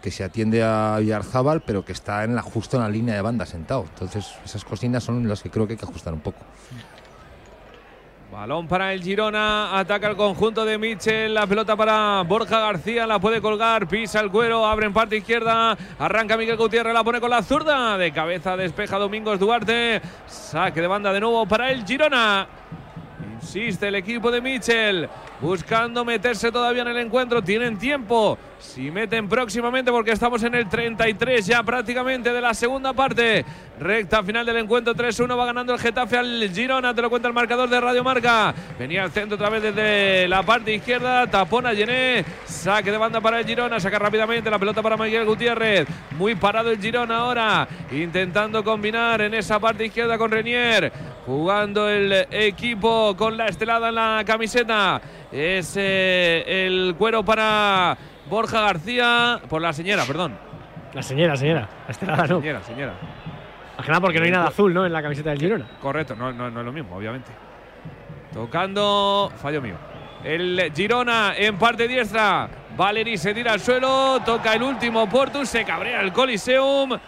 que 0.00 0.10
se 0.10 0.24
atiende 0.24 0.62
a 0.62 0.96
Villarzábal, 0.98 1.60
pero 1.60 1.84
que 1.84 1.92
está 1.92 2.24
en 2.24 2.34
la, 2.34 2.40
justo 2.40 2.78
en 2.78 2.84
la 2.84 2.88
línea 2.88 3.14
de 3.14 3.20
banda 3.20 3.44
sentado. 3.44 3.84
Entonces, 3.86 4.28
esas 4.46 4.64
cocinas 4.64 5.04
son 5.04 5.28
las 5.28 5.42
que 5.42 5.50
creo 5.50 5.66
que 5.66 5.74
hay 5.74 5.78
que 5.78 5.84
ajustar 5.84 6.14
un 6.14 6.20
poco. 6.20 6.38
Balón 8.32 8.66
para 8.66 8.94
el 8.94 9.02
Girona, 9.02 9.78
ataca 9.78 10.08
el 10.08 10.16
conjunto 10.16 10.64
de 10.64 10.78
Mitchell, 10.78 11.34
la 11.34 11.46
pelota 11.46 11.76
para 11.76 12.22
Borja 12.22 12.60
García, 12.60 13.06
la 13.06 13.18
puede 13.18 13.42
colgar, 13.42 13.86
pisa 13.86 14.20
el 14.20 14.30
cuero, 14.30 14.64
abre 14.64 14.86
en 14.86 14.94
parte 14.94 15.18
izquierda, 15.18 15.76
arranca 15.98 16.38
Miguel 16.38 16.56
Gutiérrez, 16.56 16.94
la 16.94 17.04
pone 17.04 17.20
con 17.20 17.28
la 17.28 17.42
zurda, 17.42 17.98
de 17.98 18.10
cabeza 18.10 18.56
despeja 18.56 18.96
Domingos 18.96 19.38
Duarte, 19.38 20.00
saque 20.26 20.80
de 20.80 20.86
banda 20.86 21.12
de 21.12 21.20
nuevo 21.20 21.44
para 21.44 21.70
el 21.70 21.84
Girona. 21.84 22.46
Insiste 23.42 23.88
el 23.88 23.96
equipo 23.96 24.30
de 24.30 24.40
Mitchell, 24.40 25.08
buscando 25.40 26.04
meterse 26.04 26.52
todavía 26.52 26.82
en 26.82 26.88
el 26.88 26.98
encuentro, 26.98 27.42
tienen 27.42 27.76
tiempo, 27.76 28.38
si 28.60 28.90
meten 28.90 29.28
próximamente 29.28 29.90
porque 29.90 30.12
estamos 30.12 30.42
en 30.44 30.54
el 30.54 30.68
33 30.68 31.44
ya 31.44 31.62
prácticamente 31.64 32.32
de 32.32 32.40
la 32.40 32.54
segunda 32.54 32.92
parte. 32.92 33.44
Recta 33.80 34.22
final 34.22 34.46
del 34.46 34.58
encuentro 34.58 34.94
3-1 34.94 35.36
va 35.36 35.44
ganando 35.44 35.74
el 35.74 35.80
Getafe 35.80 36.16
al 36.18 36.50
Girona, 36.54 36.94
te 36.94 37.02
lo 37.02 37.10
cuenta 37.10 37.26
el 37.26 37.34
marcador 37.34 37.68
de 37.68 37.80
Radio 37.80 38.04
Marca. 38.04 38.54
Venía 38.78 39.02
al 39.02 39.10
centro 39.10 39.34
otra 39.34 39.50
vez 39.50 39.62
desde 39.62 40.28
la 40.28 40.44
parte 40.44 40.72
izquierda, 40.72 41.26
tapona 41.26 41.72
Llené, 41.72 42.24
saque 42.44 42.92
de 42.92 42.96
banda 42.96 43.20
para 43.20 43.40
el 43.40 43.46
Girona, 43.46 43.80
saca 43.80 43.98
rápidamente 43.98 44.48
la 44.50 44.58
pelota 44.58 44.82
para 44.82 44.96
Miguel 44.96 45.26
Gutiérrez. 45.26 45.88
Muy 46.12 46.36
parado 46.36 46.70
el 46.70 46.80
Girona 46.80 47.18
ahora, 47.18 47.66
intentando 47.90 48.62
combinar 48.62 49.20
en 49.20 49.34
esa 49.34 49.58
parte 49.58 49.86
izquierda 49.86 50.16
con 50.16 50.30
Renier, 50.30 50.92
jugando 51.26 51.88
el 51.88 52.12
equipo 52.30 53.16
con 53.16 53.31
la 53.36 53.46
estelada 53.46 53.88
en 53.88 53.94
la 53.94 54.22
camiseta. 54.26 55.00
Es 55.30 55.74
eh, 55.76 56.66
el 56.66 56.94
cuero 56.96 57.24
para 57.24 57.96
Borja 58.28 58.60
García, 58.60 59.40
por 59.48 59.62
la 59.62 59.72
señora, 59.72 60.04
perdón. 60.04 60.36
La 60.92 61.02
señora, 61.02 61.36
señora. 61.36 61.68
La 61.86 61.90
estelada 61.90 62.26
no. 62.26 62.40
Señora, 62.40 62.62
señora. 62.62 62.94
Más 63.76 63.86
que 63.86 63.90
nada 63.90 64.00
porque 64.00 64.18
no 64.18 64.24
hay 64.24 64.30
nada 64.30 64.48
azul, 64.48 64.72
¿no? 64.74 64.84
En 64.84 64.92
la 64.92 65.02
camiseta 65.02 65.30
del 65.30 65.38
Girona. 65.38 65.66
Correcto, 65.80 66.14
no, 66.14 66.32
no, 66.32 66.50
no 66.50 66.60
es 66.60 66.66
lo 66.66 66.72
mismo, 66.72 66.96
obviamente. 66.96 67.30
Tocando, 68.32 69.32
fallo 69.36 69.60
mío. 69.60 69.76
El 70.24 70.72
Girona 70.74 71.34
en 71.36 71.58
parte 71.58 71.88
diestra. 71.88 72.48
Valeri 72.76 73.18
se 73.18 73.34
tira 73.34 73.52
al 73.52 73.60
suelo, 73.60 74.20
toca 74.24 74.54
el 74.54 74.62
último 74.62 75.08
Portus, 75.08 75.48
se 75.48 75.64
cabrea 75.64 76.00
el 76.00 76.12
Coliseum. 76.12 76.98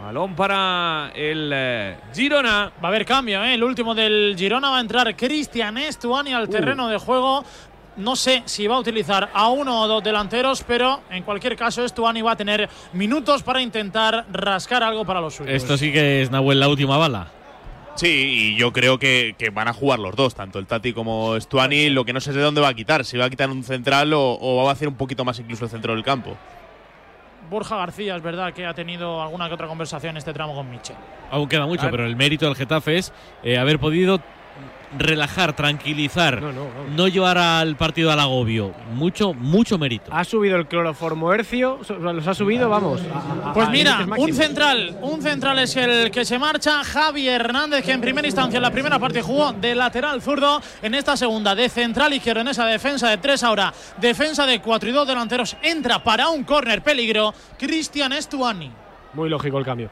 Balón 0.00 0.34
para 0.34 1.12
el 1.14 1.50
eh, 1.54 1.96
Girona. 2.14 2.72
Va 2.82 2.88
a 2.88 2.90
haber 2.90 3.04
cambio, 3.04 3.42
¿eh? 3.42 3.54
El 3.54 3.64
último 3.64 3.94
del 3.94 4.34
Girona 4.36 4.70
va 4.70 4.78
a 4.78 4.80
entrar 4.80 5.16
Cristian 5.16 5.78
Estuani 5.78 6.32
al 6.34 6.48
terreno 6.48 6.88
de 6.88 6.98
juego. 6.98 7.44
No 7.96 8.16
sé 8.16 8.42
si 8.44 8.66
va 8.66 8.74
a 8.76 8.80
utilizar 8.80 9.30
a 9.32 9.48
uno 9.48 9.82
o 9.82 9.86
dos 9.86 10.02
delanteros, 10.02 10.64
pero 10.66 11.02
en 11.10 11.22
cualquier 11.22 11.56
caso 11.56 11.84
Estuani 11.84 12.22
va 12.22 12.32
a 12.32 12.36
tener 12.36 12.68
minutos 12.92 13.42
para 13.42 13.62
intentar 13.62 14.26
rascar 14.32 14.82
algo 14.82 15.04
para 15.04 15.20
los 15.20 15.34
suyos. 15.34 15.54
Esto 15.54 15.76
sí 15.76 15.92
que 15.92 16.22
es 16.22 16.30
Nahuel 16.30 16.58
la 16.58 16.68
última 16.68 16.96
bala. 16.96 17.28
Sí, 17.94 18.08
y 18.08 18.56
yo 18.56 18.72
creo 18.72 18.98
que, 18.98 19.36
que 19.38 19.50
van 19.50 19.68
a 19.68 19.72
jugar 19.72 20.00
los 20.00 20.16
dos, 20.16 20.34
tanto 20.34 20.58
el 20.58 20.66
Tati 20.66 20.92
como 20.92 21.40
Stuani. 21.40 21.90
Lo 21.90 22.04
que 22.04 22.12
no 22.12 22.20
sé 22.20 22.30
es 22.30 22.36
de 22.36 22.42
dónde 22.42 22.60
va 22.60 22.68
a 22.68 22.74
quitar, 22.74 23.04
si 23.04 23.16
va 23.16 23.26
a 23.26 23.30
quitar 23.30 23.48
un 23.48 23.62
central 23.62 24.12
o, 24.12 24.36
o 24.40 24.64
va 24.64 24.70
a 24.70 24.72
hacer 24.72 24.88
un 24.88 24.96
poquito 24.96 25.24
más 25.24 25.38
incluso 25.38 25.64
el 25.64 25.70
centro 25.70 25.94
del 25.94 26.02
campo. 26.02 26.36
Borja 27.48 27.76
García 27.76 28.16
es 28.16 28.22
verdad 28.22 28.52
que 28.52 28.66
ha 28.66 28.74
tenido 28.74 29.22
alguna 29.22 29.48
que 29.48 29.54
otra 29.54 29.66
conversación 29.66 30.10
en 30.10 30.16
este 30.18 30.32
tramo 30.32 30.54
con 30.54 30.70
Michel. 30.70 30.96
Aún 31.30 31.48
queda 31.48 31.66
mucho, 31.66 31.90
pero 31.90 32.06
el 32.06 32.16
mérito 32.16 32.46
del 32.46 32.54
Getafe 32.54 32.96
es 32.98 33.12
eh, 33.42 33.58
haber 33.58 33.78
podido 33.78 34.20
relajar, 34.98 35.54
tranquilizar, 35.56 36.40
no, 36.42 37.08
llevar 37.08 37.38
al 37.38 37.76
partido 37.76 38.10
al 38.10 38.20
agobio. 38.20 38.72
Mucho, 38.94 39.34
mucho 39.34 39.78
mérito. 39.78 40.10
Ha 40.12 40.24
subido 40.24 40.56
el 40.56 40.66
cloroformo 40.66 41.32
hercio, 41.32 41.80
los 42.00 42.26
ha 42.26 42.34
subido, 42.34 42.68
vamos. 42.68 43.00
a- 43.12 43.50
a- 43.50 43.52
Pues 43.52 43.68
a 43.68 43.70
mira, 43.70 44.06
un 44.16 44.32
central, 44.32 44.98
un 45.02 45.22
central 45.22 45.58
es 45.58 45.76
el 45.76 46.10
que 46.10 46.24
se 46.24 46.38
marcha, 46.38 46.82
Javi 46.84 47.28
Hernández, 47.28 47.84
que 47.84 47.92
en 47.92 48.00
primera 48.00 48.26
instancia 48.26 48.56
en 48.56 48.62
la 48.62 48.70
primera 48.70 48.98
parte 48.98 49.22
jugó 49.22 49.52
de 49.52 49.74
lateral 49.74 50.20
zurdo, 50.22 50.60
en 50.82 50.94
esta 50.94 51.16
segunda 51.16 51.54
de 51.54 51.68
central 51.68 52.12
izquierdo 52.12 52.40
en 52.42 52.48
esa 52.48 52.66
defensa 52.66 53.08
de 53.08 53.18
tres 53.18 53.42
ahora, 53.42 53.72
defensa 54.00 54.46
de 54.46 54.60
cuatro 54.60 54.88
y 54.88 54.92
dos 54.92 55.06
delanteros, 55.06 55.56
entra 55.62 56.02
para 56.02 56.28
un 56.28 56.44
córner 56.44 56.82
peligro, 56.82 57.34
Cristian 57.58 58.12
Estuani. 58.12 58.70
Muy 59.14 59.28
lógico 59.28 59.58
el 59.58 59.64
cambio. 59.64 59.90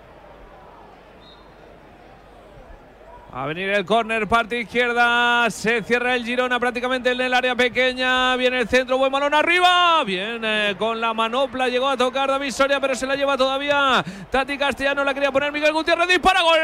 A 3.34 3.46
venir 3.46 3.70
el 3.70 3.86
córner, 3.86 4.28
parte 4.28 4.60
izquierda. 4.60 5.48
Se 5.48 5.82
cierra 5.82 6.14
el 6.14 6.22
Girona 6.22 6.60
prácticamente 6.60 7.12
en 7.12 7.20
el 7.22 7.32
área 7.32 7.56
pequeña. 7.56 8.36
Viene 8.36 8.60
el 8.60 8.68
centro, 8.68 8.98
buen 8.98 9.10
balón 9.10 9.32
arriba. 9.32 10.04
Viene 10.04 10.76
con 10.78 11.00
la 11.00 11.14
manopla. 11.14 11.68
Llegó 11.68 11.88
a 11.88 11.96
tocar 11.96 12.28
David 12.28 12.50
Soria, 12.50 12.78
pero 12.78 12.94
se 12.94 13.06
la 13.06 13.16
lleva 13.16 13.38
todavía. 13.38 14.04
Tati 14.30 14.58
Castellano 14.58 15.02
la 15.02 15.14
quería 15.14 15.32
poner 15.32 15.50
Miguel 15.50 15.72
Gutiérrez. 15.72 16.08
Dispara, 16.08 16.42
gol. 16.42 16.58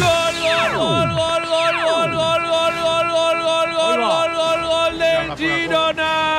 Gol, 0.00 0.34
gol, 0.40 1.12
gol, 1.14 1.44
gol, 1.44 1.76
gol, 1.84 2.14
gol, 2.16 2.40
gol, 2.40 2.40
gol, 2.48 2.72
gol, 2.80 3.04
gol, 3.12 3.36
gol, 3.44 3.68
gol, 3.76 4.00
gol, 4.00 4.32
gol, 4.34 4.60
gol 4.64 4.98
del 4.98 5.36
Girona. 5.36 6.36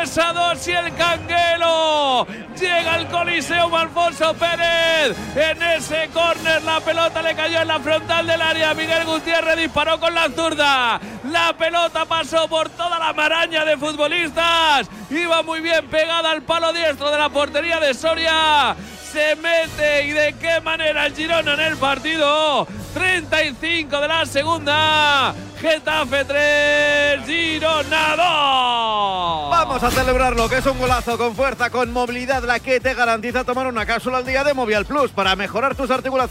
3 0.00 0.18
a 0.18 0.32
2 0.32 0.68
y 0.68 0.72
el 0.72 0.94
Canguelo 0.94 2.26
llega 2.58 2.94
al 2.94 3.06
Coliseo 3.08 3.76
Alfonso 3.76 4.32
Pérez. 4.32 5.14
En 5.36 5.62
ese 5.62 6.08
la 6.42 6.80
pelota 6.80 7.22
le 7.22 7.34
cayó 7.34 7.60
en 7.60 7.68
la 7.68 7.80
frontal 7.80 8.26
del 8.26 8.40
área. 8.40 8.74
Miguel 8.74 9.04
Gutiérrez 9.04 9.56
disparó 9.56 9.98
con 10.00 10.14
la 10.14 10.28
zurda. 10.28 11.00
La 11.24 11.52
pelota 11.56 12.04
pasó 12.04 12.48
por 12.48 12.68
toda 12.70 12.98
la 12.98 13.12
maraña 13.12 13.64
de 13.64 13.76
futbolistas. 13.76 14.88
Iba 15.10 15.42
muy 15.42 15.60
bien 15.60 15.86
pegada 15.88 16.30
al 16.30 16.42
palo 16.42 16.72
diestro 16.72 17.10
de 17.10 17.18
la 17.18 17.28
portería 17.28 17.78
de 17.80 17.94
Soria. 17.94 18.74
Se 19.12 19.36
mete 19.36 20.04
y 20.04 20.10
de 20.12 20.34
qué 20.40 20.60
manera 20.60 21.06
el 21.06 21.14
Girona 21.14 21.54
en 21.54 21.60
el 21.60 21.76
partido. 21.76 22.66
35 22.94 24.00
de 24.00 24.08
la 24.08 24.26
segunda. 24.26 25.34
Getafe 25.60 26.24
3, 26.24 27.26
Girona 27.26 28.16
2. 28.16 29.50
Vamos 29.50 29.82
a 29.82 29.90
celebrarlo, 29.90 30.48
que 30.48 30.56
es 30.56 30.66
un 30.66 30.78
golazo 30.78 31.18
con 31.18 31.36
fuerza, 31.36 31.68
con 31.68 31.92
movilidad, 31.92 32.42
la 32.44 32.60
que 32.60 32.80
te 32.80 32.94
garantiza 32.94 33.44
tomar 33.44 33.66
una 33.66 33.84
cápsula 33.84 34.18
al 34.18 34.24
día 34.24 34.42
de 34.42 34.54
Movial 34.54 34.86
Plus 34.86 35.10
para 35.10 35.36
mejorar 35.36 35.74
tus 35.74 35.90
articulaciones. 35.90 36.29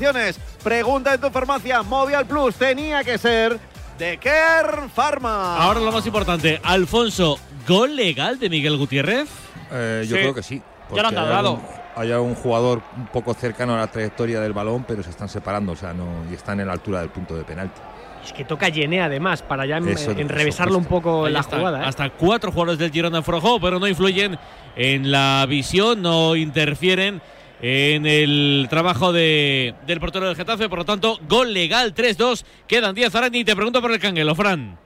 Pregunta 0.63 1.13
en 1.13 1.21
tu 1.21 1.29
farmacia, 1.29 1.83
Movial 1.83 2.25
Plus 2.25 2.55
tenía 2.55 3.03
que 3.03 3.17
ser 3.17 3.59
de 3.97 4.17
Kerr 4.17 4.89
Pharma. 4.95 5.57
Ahora 5.57 5.81
lo 5.81 5.91
más 5.91 6.05
importante, 6.05 6.59
Alfonso, 6.63 7.37
¿gol 7.67 7.95
legal 7.97 8.39
de 8.39 8.49
Miguel 8.49 8.77
Gutiérrez? 8.77 9.27
Eh, 9.71 10.05
yo 10.07 10.15
Sí. 10.15 10.21
creo 10.21 10.33
que 10.33 10.43
sí. 10.43 10.61
Ya 10.95 11.01
lo 11.01 11.07
han 11.09 11.15
dado. 11.15 11.49
algún- 11.49 11.79
Hay 11.95 12.11
un 12.11 12.33
jugador 12.35 12.81
un 12.95 13.07
poco 13.07 13.33
cercano 13.33 13.73
a 13.75 13.77
la 13.77 13.87
trayectoria 13.87 14.39
del 14.39 14.53
balón, 14.53 14.85
pero 14.87 15.03
se 15.03 15.09
están 15.09 15.27
separando, 15.27 15.73
o 15.73 15.75
sea, 15.75 15.91
no, 15.93 16.05
y 16.31 16.33
están 16.33 16.61
en 16.61 16.67
la 16.67 16.73
altura 16.73 17.01
del 17.01 17.09
punto 17.09 17.35
de 17.35 17.43
penalti. 17.43 17.81
Es 18.23 18.31
que 18.31 18.45
toca 18.45 18.69
Yené 18.69 19.01
además 19.01 19.41
para 19.41 19.65
ya 19.65 19.77
en, 19.77 19.87
Eso, 19.89 20.11
en 20.11 20.27
por 20.27 20.37
revisarlo 20.37 20.77
un 20.77 20.85
poco 20.85 21.25
Ahí 21.25 21.33
la 21.33 21.41
está. 21.41 21.57
jugada. 21.57 21.81
¿eh? 21.83 21.85
Hasta 21.87 22.09
cuatro 22.11 22.51
jugadores 22.51 22.79
del 22.79 22.91
Girona 22.91 23.21
juego, 23.21 23.59
pero 23.59 23.79
no 23.79 23.87
influyen 23.87 24.37
en 24.77 25.11
la 25.11 25.45
visión, 25.49 26.01
no 26.01 26.35
interfieren 26.37 27.21
en 27.61 28.05
el 28.05 28.67
trabajo 28.69 29.11
de, 29.11 29.75
del 29.85 29.99
portero 29.99 30.27
del 30.27 30.35
Getafe. 30.35 30.69
Por 30.69 30.79
lo 30.79 30.85
tanto, 30.85 31.19
gol 31.27 31.53
legal 31.53 31.93
3-2. 31.93 32.43
Quedan 32.67 32.95
10 32.95 33.15
ahora 33.15 33.29
y 33.31 33.43
te 33.43 33.55
pregunto 33.55 33.81
por 33.81 33.91
el 33.91 33.99
Canguelo, 33.99 34.35
Fran. 34.35 34.77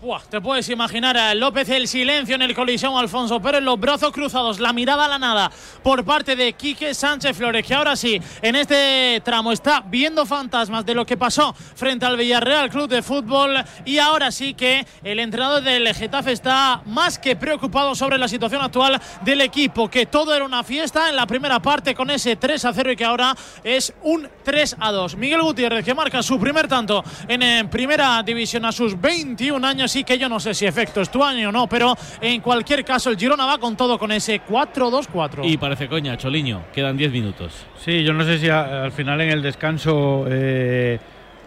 Buah, 0.00 0.20
te 0.28 0.38
puedes 0.38 0.68
imaginar 0.68 1.16
a 1.16 1.34
López 1.34 1.68
el 1.70 1.88
silencio 1.88 2.34
en 2.34 2.42
el 2.42 2.54
colisión 2.54 2.94
Alfonso 2.96 3.40
Pérez, 3.40 3.62
los 3.62 3.80
brazos 3.80 4.12
cruzados, 4.12 4.60
la 4.60 4.74
mirada 4.74 5.06
a 5.06 5.08
la 5.08 5.18
nada 5.18 5.50
por 5.82 6.04
parte 6.04 6.36
de 6.36 6.52
Quique 6.52 6.92
Sánchez 6.92 7.34
Flores, 7.34 7.66
que 7.66 7.72
ahora 7.72 7.96
sí, 7.96 8.20
en 8.42 8.54
este 8.54 9.22
tramo 9.24 9.50
está 9.50 9.82
viendo 9.86 10.26
fantasmas 10.26 10.84
de 10.84 10.94
lo 10.94 11.06
que 11.06 11.16
pasó 11.16 11.54
frente 11.54 12.04
al 12.04 12.18
Villarreal 12.18 12.68
Club 12.68 12.88
de 12.88 13.02
Fútbol 13.02 13.64
y 13.86 13.96
ahora 13.96 14.30
sí 14.30 14.52
que 14.52 14.86
el 15.02 15.20
entrenador 15.20 15.62
del 15.62 15.94
Getafe 15.94 16.32
está 16.32 16.82
más 16.84 17.18
que 17.18 17.34
preocupado 17.36 17.94
sobre 17.94 18.18
la 18.18 18.28
situación 18.28 18.60
actual 18.60 19.00
del 19.22 19.40
equipo, 19.40 19.88
que 19.88 20.04
todo 20.04 20.34
era 20.34 20.44
una 20.44 20.64
fiesta 20.64 21.08
en 21.08 21.16
la 21.16 21.26
primera 21.26 21.60
parte 21.60 21.94
con 21.94 22.10
ese 22.10 22.36
3 22.36 22.64
a 22.66 22.74
0 22.74 22.92
y 22.92 22.96
que 22.96 23.04
ahora 23.06 23.34
es 23.62 23.94
un 24.02 24.28
3 24.42 24.76
a 24.80 24.92
2. 24.92 25.16
Miguel 25.16 25.40
Gutiérrez 25.40 25.82
que 25.82 25.94
marca 25.94 26.22
su 26.22 26.38
primer 26.38 26.68
tanto 26.68 27.02
en, 27.26 27.42
eh, 27.42 27.64
primera 27.70 28.22
división 28.22 28.66
a 28.66 28.72
sus 28.72 29.00
21 29.00 29.66
años 29.66 29.93
sí 29.94 30.02
que 30.02 30.18
yo 30.18 30.28
no 30.28 30.40
sé 30.40 30.54
si 30.54 30.66
efecto 30.66 31.00
es 31.00 31.08
tu 31.08 31.22
año 31.22 31.50
o 31.50 31.52
no, 31.52 31.68
pero 31.68 31.94
en 32.20 32.40
cualquier 32.40 32.84
caso 32.84 33.10
el 33.10 33.16
Girona 33.16 33.46
va 33.46 33.58
con 33.58 33.76
todo 33.76 33.96
con 33.96 34.10
ese 34.10 34.40
4-2-4. 34.42 35.42
Y 35.44 35.56
parece 35.56 35.86
coña, 35.88 36.16
Choliño. 36.16 36.62
Quedan 36.72 36.96
10 36.96 37.12
minutos. 37.12 37.64
Sí, 37.78 38.02
yo 38.02 38.12
no 38.12 38.24
sé 38.24 38.38
si 38.40 38.48
a- 38.48 38.82
al 38.82 38.90
final 38.90 39.20
en 39.20 39.30
el 39.30 39.40
descanso 39.40 40.24
eh, 40.28 40.98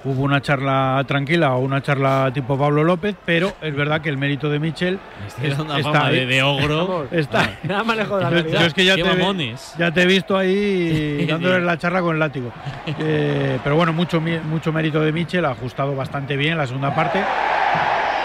hubo 0.06 0.22
una 0.24 0.42
charla 0.42 1.04
tranquila 1.06 1.56
o 1.56 1.60
una 1.60 1.82
charla 1.82 2.32
tipo 2.34 2.58
Pablo 2.58 2.86
López, 2.86 3.16
pero 3.26 3.52
es 3.62 3.76
verdad 3.76 4.00
que 4.00 4.08
el 4.08 4.18
mérito 4.18 4.50
de 4.50 4.60
Michel 4.60 4.98
Tiene 5.42 5.62
una 5.62 5.80
fama 5.80 6.10
de- 6.10 6.26
de 6.26 6.42
ogro. 6.44 7.08
Está. 7.12 7.58
Nada 7.64 7.84
más 7.84 7.98
lejos 7.98 8.18
de 8.20 8.24
la 8.24 8.30
Yo- 8.30 8.36
realidad. 8.38 8.60
yo 8.62 8.66
es 8.68 8.74
que 8.74 8.86
ya 8.86 8.96
Qué 8.96 9.04
te, 9.04 9.10
mamones. 9.14 9.74
ya 9.78 9.92
te 9.92 10.04
he 10.04 10.06
visto 10.06 10.38
ahí 10.38 11.26
dándole 11.30 11.60
la 11.60 11.78
charla 11.78 12.02
con 12.02 12.14
el 12.14 12.20
látigo. 12.20 12.52
Eh, 13.00 13.60
pero 13.64 13.76
bueno, 13.76 13.92
mucho, 13.92 14.22
mucho 14.22 14.72
mérito 14.72 15.02
de 15.02 15.12
Michel, 15.12 15.44
ha 15.44 15.50
ajustado 15.52 15.94
bastante 15.98 16.38
bien 16.38 16.58
la 16.58 16.66
segunda 16.66 16.96
parte, 16.96 17.20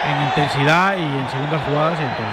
en 0.05 0.22
intensidad 0.22 0.96
y 0.96 1.03
en 1.03 1.28
segundas 1.30 1.62
jugadas 1.66 1.98
y 2.00 2.03
en 2.03 2.11
todo. 2.16 2.26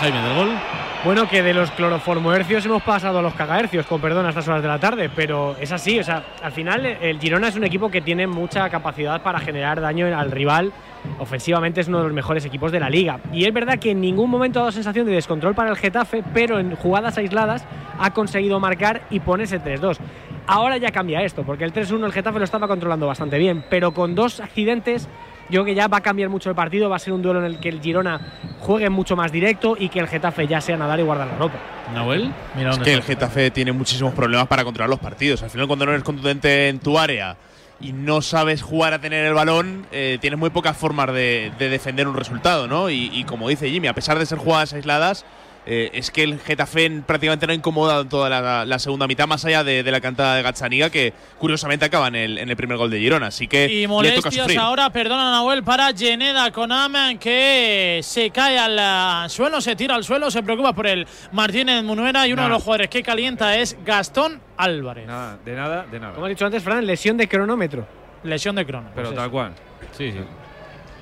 Jaime 0.00 0.22
del 0.22 0.36
gol. 0.36 0.58
Bueno, 1.04 1.28
que 1.28 1.42
de 1.42 1.52
los 1.52 1.70
cloroformohercios 1.72 2.64
hemos 2.64 2.82
pasado 2.82 3.18
a 3.18 3.22
los 3.22 3.34
cagahercios, 3.34 3.84
con 3.84 4.00
perdón, 4.00 4.24
a 4.24 4.30
estas 4.30 4.48
horas 4.48 4.62
de 4.62 4.68
la 4.68 4.78
tarde, 4.78 5.10
pero 5.14 5.54
es 5.60 5.70
así, 5.70 5.98
o 5.98 6.02
sea, 6.02 6.24
al 6.42 6.52
final 6.52 6.86
el 6.86 7.20
Girona 7.20 7.48
es 7.48 7.56
un 7.56 7.64
equipo 7.64 7.90
que 7.90 8.00
tiene 8.00 8.26
mucha 8.26 8.70
capacidad 8.70 9.20
para 9.22 9.38
generar 9.38 9.82
daño 9.82 10.06
al 10.18 10.30
rival. 10.30 10.72
Ofensivamente 11.18 11.82
es 11.82 11.88
uno 11.88 11.98
de 11.98 12.04
los 12.04 12.14
mejores 12.14 12.46
equipos 12.46 12.72
de 12.72 12.80
la 12.80 12.88
liga. 12.88 13.20
Y 13.32 13.44
es 13.44 13.52
verdad 13.52 13.78
que 13.78 13.90
en 13.90 14.00
ningún 14.00 14.30
momento 14.30 14.60
ha 14.60 14.62
dado 14.62 14.72
sensación 14.72 15.04
de 15.04 15.12
descontrol 15.12 15.54
para 15.54 15.68
el 15.68 15.76
Getafe, 15.76 16.24
pero 16.32 16.58
en 16.58 16.74
jugadas 16.74 17.18
aisladas 17.18 17.66
ha 17.98 18.10
conseguido 18.12 18.58
marcar 18.58 19.02
y 19.10 19.20
ponerse 19.20 19.60
3-2. 19.60 19.98
Ahora 20.46 20.78
ya 20.78 20.90
cambia 20.90 21.22
esto, 21.22 21.42
porque 21.42 21.64
el 21.64 21.74
3-1 21.74 22.06
el 22.06 22.12
Getafe 22.12 22.38
lo 22.38 22.44
estaba 22.44 22.66
controlando 22.66 23.06
bastante 23.06 23.36
bien, 23.36 23.62
pero 23.68 23.92
con 23.92 24.14
dos 24.14 24.40
accidentes 24.40 25.08
yo 25.48 25.62
creo 25.62 25.64
que 25.64 25.74
ya 25.74 25.88
va 25.88 25.98
a 25.98 26.00
cambiar 26.00 26.28
mucho 26.28 26.48
el 26.50 26.56
partido, 26.56 26.88
va 26.88 26.96
a 26.96 26.98
ser 26.98 27.12
un 27.12 27.22
duelo 27.22 27.40
en 27.40 27.46
el 27.46 27.58
que 27.58 27.68
el 27.68 27.80
Girona 27.80 28.20
juegue 28.60 28.88
mucho 28.90 29.16
más 29.16 29.30
directo 29.30 29.76
y 29.78 29.88
que 29.88 30.00
el 30.00 30.08
Getafe 30.08 30.46
ya 30.46 30.60
sea 30.60 30.76
nadar 30.76 30.98
y 31.00 31.02
guardar 31.02 31.28
la 31.28 31.36
ropa. 31.36 31.54
Nahuel. 31.92 32.32
Es 32.56 32.78
que 32.78 32.94
el 32.94 33.02
Getafe 33.02 33.50
tiene 33.50 33.72
muchísimos 33.72 34.14
problemas 34.14 34.46
para 34.48 34.64
controlar 34.64 34.88
los 34.88 34.98
partidos. 35.00 35.42
Al 35.42 35.50
final, 35.50 35.66
cuando 35.66 35.84
no 35.86 35.92
eres 35.92 36.04
contundente 36.04 36.68
en 36.68 36.78
tu 36.78 36.98
área 36.98 37.36
y 37.80 37.92
no 37.92 38.22
sabes 38.22 38.62
jugar 38.62 38.94
a 38.94 39.00
tener 39.00 39.26
el 39.26 39.34
balón, 39.34 39.86
eh, 39.92 40.18
tienes 40.20 40.38
muy 40.38 40.50
pocas 40.50 40.76
formas 40.76 41.12
de, 41.12 41.52
de 41.58 41.68
defender 41.68 42.08
un 42.08 42.16
resultado, 42.16 42.66
¿no? 42.66 42.88
Y, 42.88 43.10
y 43.12 43.24
como 43.24 43.48
dice 43.48 43.68
Jimmy, 43.68 43.88
a 43.88 43.94
pesar 43.94 44.18
de 44.18 44.26
ser 44.26 44.38
jugadas 44.38 44.72
aisladas, 44.72 45.26
eh, 45.66 45.90
es 45.94 46.10
que 46.10 46.22
el 46.22 46.38
Getafe 46.40 46.90
prácticamente 47.06 47.46
no 47.46 47.52
ha 47.52 47.56
incomodado 47.56 48.02
en 48.02 48.08
toda 48.08 48.28
la, 48.28 48.64
la 48.64 48.78
segunda 48.78 49.06
mitad, 49.06 49.26
más 49.26 49.44
allá 49.44 49.64
de, 49.64 49.82
de 49.82 49.90
la 49.90 50.00
cantada 50.00 50.36
de 50.36 50.42
Gazzaniga, 50.42 50.90
que 50.90 51.12
curiosamente 51.38 51.84
acaba 51.86 52.08
en 52.08 52.16
el, 52.16 52.38
en 52.38 52.50
el 52.50 52.56
primer 52.56 52.76
gol 52.76 52.90
de 52.90 52.98
Girona. 52.98 53.28
Así 53.28 53.48
que 53.48 53.64
Y 53.66 53.80
le 53.80 53.86
toca 53.86 53.94
molestias 54.30 54.56
ahora, 54.56 54.90
perdona 54.90 55.30
Nahuel, 55.30 55.62
para 55.64 55.90
Yeneda 55.90 56.50
Conam, 56.50 57.18
que 57.18 58.00
se 58.02 58.30
cae 58.30 58.58
al 58.58 59.30
suelo, 59.30 59.60
se 59.60 59.74
tira 59.76 59.94
al 59.94 60.04
suelo, 60.04 60.30
se 60.30 60.42
preocupa 60.42 60.72
por 60.72 60.86
el 60.86 61.06
Martínez 61.32 61.82
Munuera 61.82 62.26
y 62.26 62.32
uno 62.32 62.42
de 62.42 62.48
los 62.48 62.62
jugadores 62.62 62.90
que 62.90 63.02
calienta 63.02 63.56
es 63.56 63.76
Gastón 63.84 64.40
Álvarez. 64.56 65.06
Nada, 65.06 65.38
de 65.44 65.54
nada, 65.54 65.86
de 65.90 66.00
nada. 66.00 66.14
Como 66.14 66.26
has 66.26 66.30
dicho 66.30 66.46
antes, 66.46 66.62
Fran, 66.62 66.86
lesión 66.86 67.16
de 67.16 67.28
cronómetro. 67.28 67.86
Lesión 68.22 68.56
de 68.56 68.64
crono. 68.66 68.90
Pero 68.94 69.08
Pues 69.08 69.18
tal 69.18 69.30
cual. 69.30 69.52
Sí, 69.96 70.10
sí. 70.12 70.18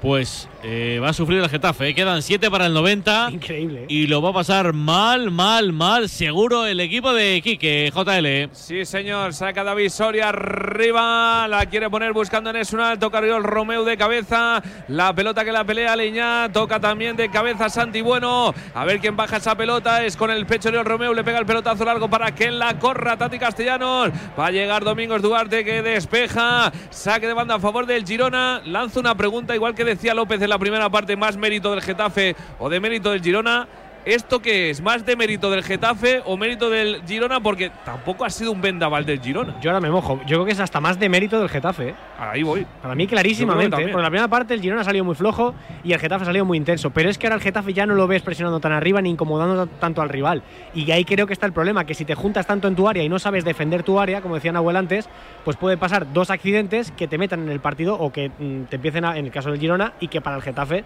Pues 0.02 0.48
eh, 0.64 0.98
va 1.00 1.10
a 1.10 1.12
sufrir 1.12 1.38
el 1.38 1.48
Getafe. 1.48 1.90
¿eh? 1.90 1.94
Quedan 1.94 2.22
7 2.22 2.50
para 2.50 2.66
el 2.66 2.74
90. 2.74 3.30
Increíble. 3.30 3.82
¿eh? 3.82 3.86
Y 3.88 4.08
lo 4.08 4.20
va 4.20 4.30
a 4.30 4.32
pasar 4.32 4.72
mal, 4.72 5.30
mal, 5.30 5.72
mal. 5.72 6.08
Seguro 6.08 6.66
el 6.66 6.80
equipo 6.80 7.12
de 7.12 7.40
Quique, 7.40 7.92
JL. 7.94 8.50
Sí, 8.52 8.84
señor. 8.84 9.32
Saca 9.32 9.62
David 9.62 9.90
Soria 9.90 10.30
arriba. 10.30 11.46
La 11.46 11.66
quiere 11.66 11.88
poner 11.88 12.12
buscando 12.12 12.50
en 12.50 12.56
es 12.56 12.72
un 12.72 12.80
alto 12.80 13.12
carriol 13.12 13.44
Romeo 13.44 13.84
de 13.84 13.96
cabeza. 13.96 14.60
La 14.88 15.14
pelota 15.14 15.44
que 15.44 15.52
la 15.52 15.62
pelea 15.62 15.94
Leñá. 15.94 16.50
Toca 16.52 16.80
también 16.80 17.14
de 17.14 17.30
cabeza 17.30 17.68
Santi 17.68 18.00
Bueno. 18.00 18.52
A 18.74 18.84
ver 18.84 18.98
quién 18.98 19.16
baja 19.16 19.36
esa 19.36 19.56
pelota. 19.56 20.04
Es 20.04 20.16
con 20.16 20.32
el 20.32 20.46
pecho 20.46 20.72
de 20.72 20.82
Romeo. 20.82 21.14
Le 21.14 21.22
pega 21.22 21.38
el 21.38 21.46
pelotazo 21.46 21.84
largo 21.84 22.10
para 22.10 22.34
que 22.34 22.50
la 22.50 22.76
corra 22.76 23.16
Tati 23.16 23.38
Castellanos. 23.38 24.10
Va 24.36 24.46
a 24.46 24.50
llegar 24.50 24.82
Domingos 24.82 25.22
Duarte 25.22 25.64
que 25.64 25.80
despeja. 25.80 26.72
Saque 26.90 27.28
de 27.28 27.34
banda 27.34 27.54
a 27.54 27.60
favor 27.60 27.86
del 27.86 28.04
Girona. 28.04 28.62
Lanza 28.64 28.98
una 28.98 29.16
pregunta 29.16 29.54
igual 29.54 29.76
que 29.76 29.91
decía 29.94 30.14
López 30.14 30.40
en 30.42 30.50
la 30.50 30.58
primera 30.58 30.88
parte. 30.90 31.16
Más 31.16 31.36
mérito 31.36 31.70
del 31.70 31.82
Getafe 31.82 32.36
o 32.58 32.68
de 32.68 32.80
mérito 32.80 33.10
del 33.10 33.22
Girona. 33.22 33.68
¿Esto 34.04 34.42
qué 34.42 34.70
es? 34.70 34.80
¿Más 34.82 35.06
de 35.06 35.14
mérito 35.14 35.48
del 35.48 35.62
Getafe 35.62 36.22
o 36.26 36.36
mérito 36.36 36.68
del 36.68 37.02
Girona? 37.06 37.38
Porque 37.40 37.70
tampoco 37.84 38.24
ha 38.24 38.30
sido 38.30 38.50
un 38.50 38.60
vendaval 38.60 39.06
del 39.06 39.20
Girona. 39.20 39.54
Yo 39.60 39.70
ahora 39.70 39.80
me 39.80 39.90
mojo. 39.90 40.18
Yo 40.26 40.38
creo 40.38 40.44
que 40.44 40.50
es 40.50 40.58
hasta 40.58 40.80
más 40.80 40.98
de 40.98 41.08
mérito 41.08 41.38
del 41.38 41.48
Getafe. 41.48 41.90
¿eh? 41.90 41.94
Ahí 42.18 42.42
voy. 42.42 42.66
Para 42.82 42.96
mí 42.96 43.06
clarísimamente. 43.06 43.76
¿eh? 43.80 43.88
Porque 43.92 44.02
la 44.02 44.10
primera 44.10 44.26
parte 44.26 44.54
el 44.54 44.60
Girona 44.60 44.80
ha 44.80 44.84
salido 44.84 45.04
muy 45.04 45.14
flojo 45.14 45.54
y 45.84 45.92
el 45.92 46.00
Getafe 46.00 46.22
ha 46.22 46.26
salido 46.26 46.44
muy 46.44 46.58
intenso. 46.58 46.90
Pero 46.90 47.10
es 47.10 47.16
que 47.16 47.28
ahora 47.28 47.36
el 47.36 47.42
Getafe 47.42 47.72
ya 47.72 47.86
no 47.86 47.94
lo 47.94 48.08
ves 48.08 48.22
presionando 48.22 48.58
tan 48.58 48.72
arriba 48.72 49.00
ni 49.00 49.10
incomodando 49.10 49.68
tanto 49.68 50.02
al 50.02 50.08
rival. 50.08 50.42
Y 50.74 50.90
ahí 50.90 51.04
creo 51.04 51.28
que 51.28 51.32
está 51.32 51.46
el 51.46 51.52
problema, 51.52 51.84
que 51.84 51.94
si 51.94 52.04
te 52.04 52.16
juntas 52.16 52.44
tanto 52.44 52.66
en 52.66 52.74
tu 52.74 52.88
área 52.88 53.04
y 53.04 53.08
no 53.08 53.20
sabes 53.20 53.44
defender 53.44 53.84
tu 53.84 54.00
área, 54.00 54.20
como 54.20 54.34
decía 54.34 54.50
Nahuel 54.50 54.78
antes, 54.78 55.08
pues 55.44 55.56
puede 55.56 55.76
pasar 55.76 56.12
dos 56.12 56.30
accidentes 56.30 56.90
que 56.90 57.06
te 57.06 57.18
metan 57.18 57.42
en 57.44 57.50
el 57.50 57.60
partido 57.60 57.94
o 58.00 58.10
que 58.12 58.30
mm, 58.36 58.64
te 58.64 58.76
empiecen, 58.76 59.04
a- 59.04 59.16
en 59.16 59.26
el 59.26 59.30
caso 59.30 59.50
del 59.52 59.60
Girona, 59.60 59.92
y 60.00 60.08
que 60.08 60.20
para 60.20 60.34
el 60.34 60.42
Getafe 60.42 60.82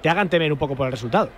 te 0.00 0.08
hagan 0.08 0.30
temer 0.30 0.50
un 0.50 0.58
poco 0.58 0.74
por 0.76 0.86
el 0.86 0.92
resultado. 0.92 1.28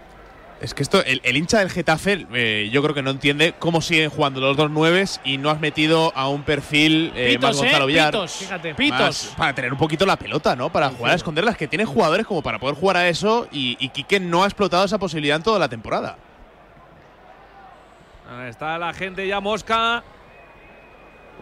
Es 0.59 0.73
que 0.73 0.83
esto, 0.83 1.05
el, 1.05 1.21
el 1.23 1.37
hincha 1.37 1.59
del 1.59 1.69
Getafe, 1.71 2.27
eh, 2.33 2.71
yo 2.73 2.83
creo 2.83 2.95
que 2.95 3.03
no 3.03 3.11
entiende 3.11 3.55
cómo 3.59 3.83
siguen 3.83 4.09
jugando 4.09 4.41
los 4.41 4.57
dos 4.57 4.71
nueves 4.71 5.21
y 5.23 5.37
no 5.37 5.51
has 5.51 5.61
metido 5.61 6.13
a 6.17 6.31
un 6.31 6.45
perfil 6.45 7.13
eh, 7.15 7.35
Pitos, 7.35 7.43
más 7.51 7.57
Gonzalo 7.59 7.85
eh, 7.85 7.87
Villar. 7.89 8.13
pitos, 8.13 8.33
Fíjate. 8.37 8.75
pitos. 8.75 8.99
Más 9.01 9.35
para 9.37 9.55
tener 9.55 9.73
un 9.73 9.79
poquito 9.79 10.07
la 10.07 10.17
pelota, 10.17 10.57
¿no? 10.57 10.73
Para 10.73 10.89
jugar 10.89 11.13
a 11.13 11.15
esconderlas, 11.15 11.59
que 11.59 11.69
tiene 11.69 11.85
jugadores 11.85 12.27
como 12.27 12.43
para 12.43 12.59
poder 12.59 12.75
jugar 12.75 12.97
a 12.97 13.07
eso 13.07 13.47
y, 13.53 13.77
y 13.79 13.91
Quique 13.91 14.19
no 14.19 14.45
ha 14.45 14.47
explotado 14.47 14.87
esa 14.87 14.99
posibilidad 14.99 15.37
en 15.37 15.43
toda 15.43 15.59
la 15.59 15.69
temporada. 15.69 16.17
Ahí 18.31 18.49
está 18.49 18.79
la 18.79 18.95
gente 18.95 19.27
ya 19.29 19.41
mosca. 19.41 20.03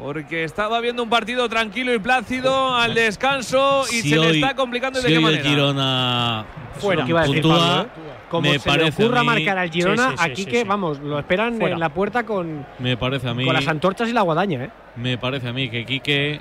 Porque 0.00 0.42
estaba 0.44 0.80
viendo 0.80 1.02
un 1.02 1.08
partido 1.08 1.48
tranquilo 1.48 1.94
y 1.94 1.98
plácido 2.00 2.74
al 2.74 2.94
descanso 2.94 3.84
y 3.90 4.02
Si 4.02 4.10
se 4.10 4.16
le 4.16 4.30
está 4.30 4.54
complicando 4.54 5.00
de 5.00 5.06
si 5.06 5.12
qué 5.12 5.18
hoy 5.18 5.24
manera. 5.24 5.42
el 5.42 5.48
Girona 5.48 6.44
Fuera, 6.78 7.00
lo 7.02 7.06
que 7.06 7.10
iba 7.12 7.20
a 7.20 7.22
decir 7.26 7.42
puntúa, 7.42 7.58
Pablo, 7.58 7.82
¿eh? 7.82 8.14
Como 8.28 8.50
me 8.50 8.58
se 8.58 8.76
le 8.76 8.84
ocurra 8.88 9.20
a 9.20 9.22
mí- 9.22 9.26
marcar 9.28 9.58
al 9.58 9.70
Girona, 9.70 10.08
Sí, 10.10 10.10
sí, 10.10 10.16
sí, 10.24 10.30
aquí 10.30 10.44
sí, 10.44 10.50
que, 10.50 10.62
sí. 10.62 10.66
vamos, 10.68 10.98
lo 10.98 11.18
esperan 11.20 11.56
Fuera. 11.58 11.74
en 11.74 11.80
la 11.80 11.88
puerta 11.90 12.24
con, 12.26 12.66
Me 12.80 12.96
parece 12.96 13.28
a 13.28 13.34
mí. 13.34 13.44
con 13.44 13.54
las 13.54 13.68
antorchas 13.68 14.08
y 14.08 14.12
la 14.12 14.22
guadaña, 14.22 14.64
¿eh? 14.64 14.70
Me 14.96 15.16
parece 15.16 15.48
a 15.48 15.52
mí 15.52 15.68
que 15.70 15.84
Quique 15.86 16.40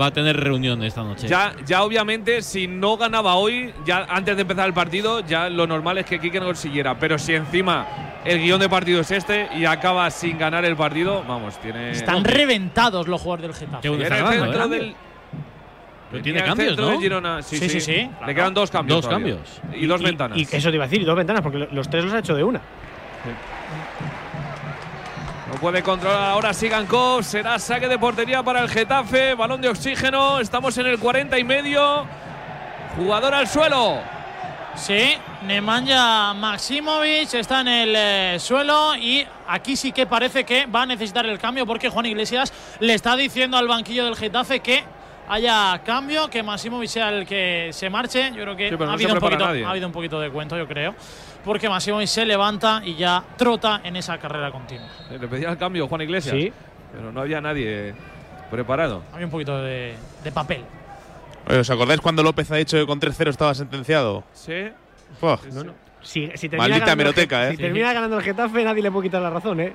va 0.00 0.06
a 0.06 0.10
tener 0.10 0.36
reunión 0.36 0.82
esta 0.82 1.02
noche. 1.02 1.28
Ya, 1.28 1.54
ya 1.64 1.82
obviamente, 1.82 2.42
si 2.42 2.66
no 2.66 2.96
ganaba 2.96 3.34
hoy, 3.34 3.72
ya 3.84 4.06
antes 4.08 4.36
de 4.36 4.42
empezar 4.42 4.66
el 4.66 4.74
partido, 4.74 5.20
ya 5.20 5.48
lo 5.48 5.66
normal 5.66 5.98
es 5.98 6.06
que 6.06 6.18
Quique 6.20 6.40
no 6.40 6.46
consiguiera. 6.46 6.98
Pero 6.98 7.18
si 7.18 7.34
encima 7.34 7.86
el 8.24 8.38
guion 8.40 8.60
de 8.60 8.68
partido 8.68 9.00
es 9.00 9.10
este 9.10 9.48
y 9.56 9.64
acaba 9.64 10.10
sin 10.10 10.38
ganar 10.38 10.64
el 10.64 10.76
partido, 10.76 11.24
vamos, 11.26 11.58
tiene. 11.60 11.90
Están 11.90 12.24
reventados 12.24 13.08
los 13.08 13.20
jugadores 13.20 13.56
del 13.58 13.66
Getafe. 13.68 13.88
Viene 13.88 14.02
está 14.04 14.16
el 14.18 14.24
ganando, 14.24 14.44
centro 14.44 14.64
¿eh? 14.64 14.68
del. 14.78 14.94
Pero 16.10 16.22
tiene 16.22 16.42
cambios, 16.42 16.76
¿no? 16.78 16.98
Girona. 16.98 17.42
Sí, 17.42 17.58
Sí, 17.58 17.68
sí, 17.68 17.80
sí, 17.80 17.92
sí. 17.92 18.10
Le 18.26 18.34
quedan 18.34 18.54
dos 18.54 18.70
cambios. 18.70 18.96
Dos 19.02 19.04
todavía. 19.10 19.36
cambios. 19.36 19.60
Y, 19.82 19.86
dos 19.86 20.02
ventanas. 20.02 20.38
Y 20.38 20.42
eso 20.50 20.70
te 20.70 20.76
iba 20.76 20.84
a 20.84 20.88
decir, 20.88 21.02
y 21.02 21.04
dos 21.04 21.14
ventanas, 21.16 21.42
porque 21.42 21.58
lo- 21.58 21.68
los 21.70 21.90
tres 21.90 22.02
los 22.04 22.14
ha 22.14 22.20
hecho 22.20 22.34
de 22.34 22.42
una. 22.44 22.60
No 25.48 25.54
puede 25.54 25.82
controlar 25.82 26.30
ahora 26.30 26.52
Sigankov. 26.52 27.22
Será 27.22 27.58
saque 27.58 27.88
de 27.88 27.98
portería 27.98 28.42
para 28.42 28.60
el 28.60 28.68
Getafe. 28.68 29.34
Balón 29.34 29.60
de 29.60 29.68
oxígeno. 29.68 30.40
Estamos 30.40 30.76
en 30.78 30.86
el 30.86 30.98
40 30.98 31.38
y 31.38 31.44
medio. 31.44 32.06
Jugador 32.96 33.34
al 33.34 33.48
suelo. 33.48 33.98
Sí, 34.74 35.14
Nemanja 35.44 36.34
Maximovic 36.34 37.34
está 37.34 37.62
en 37.62 37.68
el 37.68 37.94
eh, 37.96 38.36
suelo 38.38 38.94
y 38.94 39.26
aquí 39.48 39.74
sí 39.74 39.90
que 39.90 40.06
parece 40.06 40.44
que 40.44 40.66
va 40.66 40.82
a 40.82 40.86
necesitar 40.86 41.26
el 41.26 41.36
cambio 41.38 41.66
porque 41.66 41.88
Juan 41.88 42.06
Iglesias 42.06 42.52
le 42.78 42.94
está 42.94 43.16
diciendo 43.16 43.56
al 43.56 43.66
banquillo 43.66 44.04
del 44.04 44.14
Getafe 44.14 44.60
que 44.60 44.84
haya 45.28 45.80
cambio, 45.84 46.28
que 46.30 46.44
Maximovic 46.44 46.88
sea 46.88 47.08
el 47.08 47.26
que 47.26 47.70
se 47.72 47.90
marche. 47.90 48.30
Yo 48.34 48.42
creo 48.42 48.56
que 48.56 48.68
Sí, 48.68 48.74
ha, 48.74 48.78
no 48.78 48.92
habido 48.92 49.14
un 49.14 49.20
poquito, 49.20 49.44
ha 49.44 49.70
habido 49.70 49.86
un 49.86 49.92
poquito 49.92 50.20
de 50.20 50.30
cuento, 50.30 50.56
yo 50.56 50.68
creo, 50.68 50.94
porque 51.44 51.68
Maximovic 51.68 52.08
se 52.08 52.24
levanta 52.26 52.82
y 52.84 52.94
ya 52.96 53.22
trota 53.36 53.80
en 53.84 53.96
esa 53.96 54.18
carrera 54.18 54.50
continua. 54.50 54.86
Le 55.10 55.18
pedía 55.28 55.50
el 55.50 55.58
cambio 55.58 55.88
Juan 55.88 56.00
Iglesias. 56.02 56.34
Sí. 56.34 56.52
Pero 56.92 57.12
no 57.12 57.20
había 57.20 57.40
nadie 57.40 57.94
preparado. 58.50 59.02
Había 59.12 59.26
un 59.26 59.30
poquito 59.32 59.60
de, 59.62 59.94
de 60.24 60.32
papel. 60.32 60.64
Oye, 61.48 61.58
¿Os 61.60 61.70
acordáis 61.70 62.00
cuando 62.00 62.22
López 62.22 62.50
ha 62.50 62.56
dicho 62.56 62.76
que 62.76 62.86
con 62.86 63.00
3-0 63.00 63.28
estaba 63.28 63.54
sentenciado? 63.54 64.24
Sí. 64.34 64.68
Fuah. 65.20 65.38
Si, 66.00 66.30
si 66.34 66.48
termina 66.48 66.58
Maldita 66.58 66.78
ganando 66.78 66.84
el 66.84 66.90
hemeroteca, 67.00 67.36
Ge- 67.40 67.48
¿eh? 67.48 67.50
Si 67.52 67.56
termina 67.58 67.92
ganando 67.92 68.18
el 68.18 68.22
Getafe, 68.24 68.64
nadie 68.64 68.82
le 68.82 68.90
puede 68.90 69.08
quitar 69.08 69.20
la 69.22 69.30
razón, 69.30 69.60
¿eh? 69.60 69.72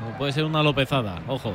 No 0.00 0.16
puede 0.18 0.32
ser 0.32 0.44
una 0.44 0.62
lopezada, 0.62 1.20
ojo. 1.26 1.54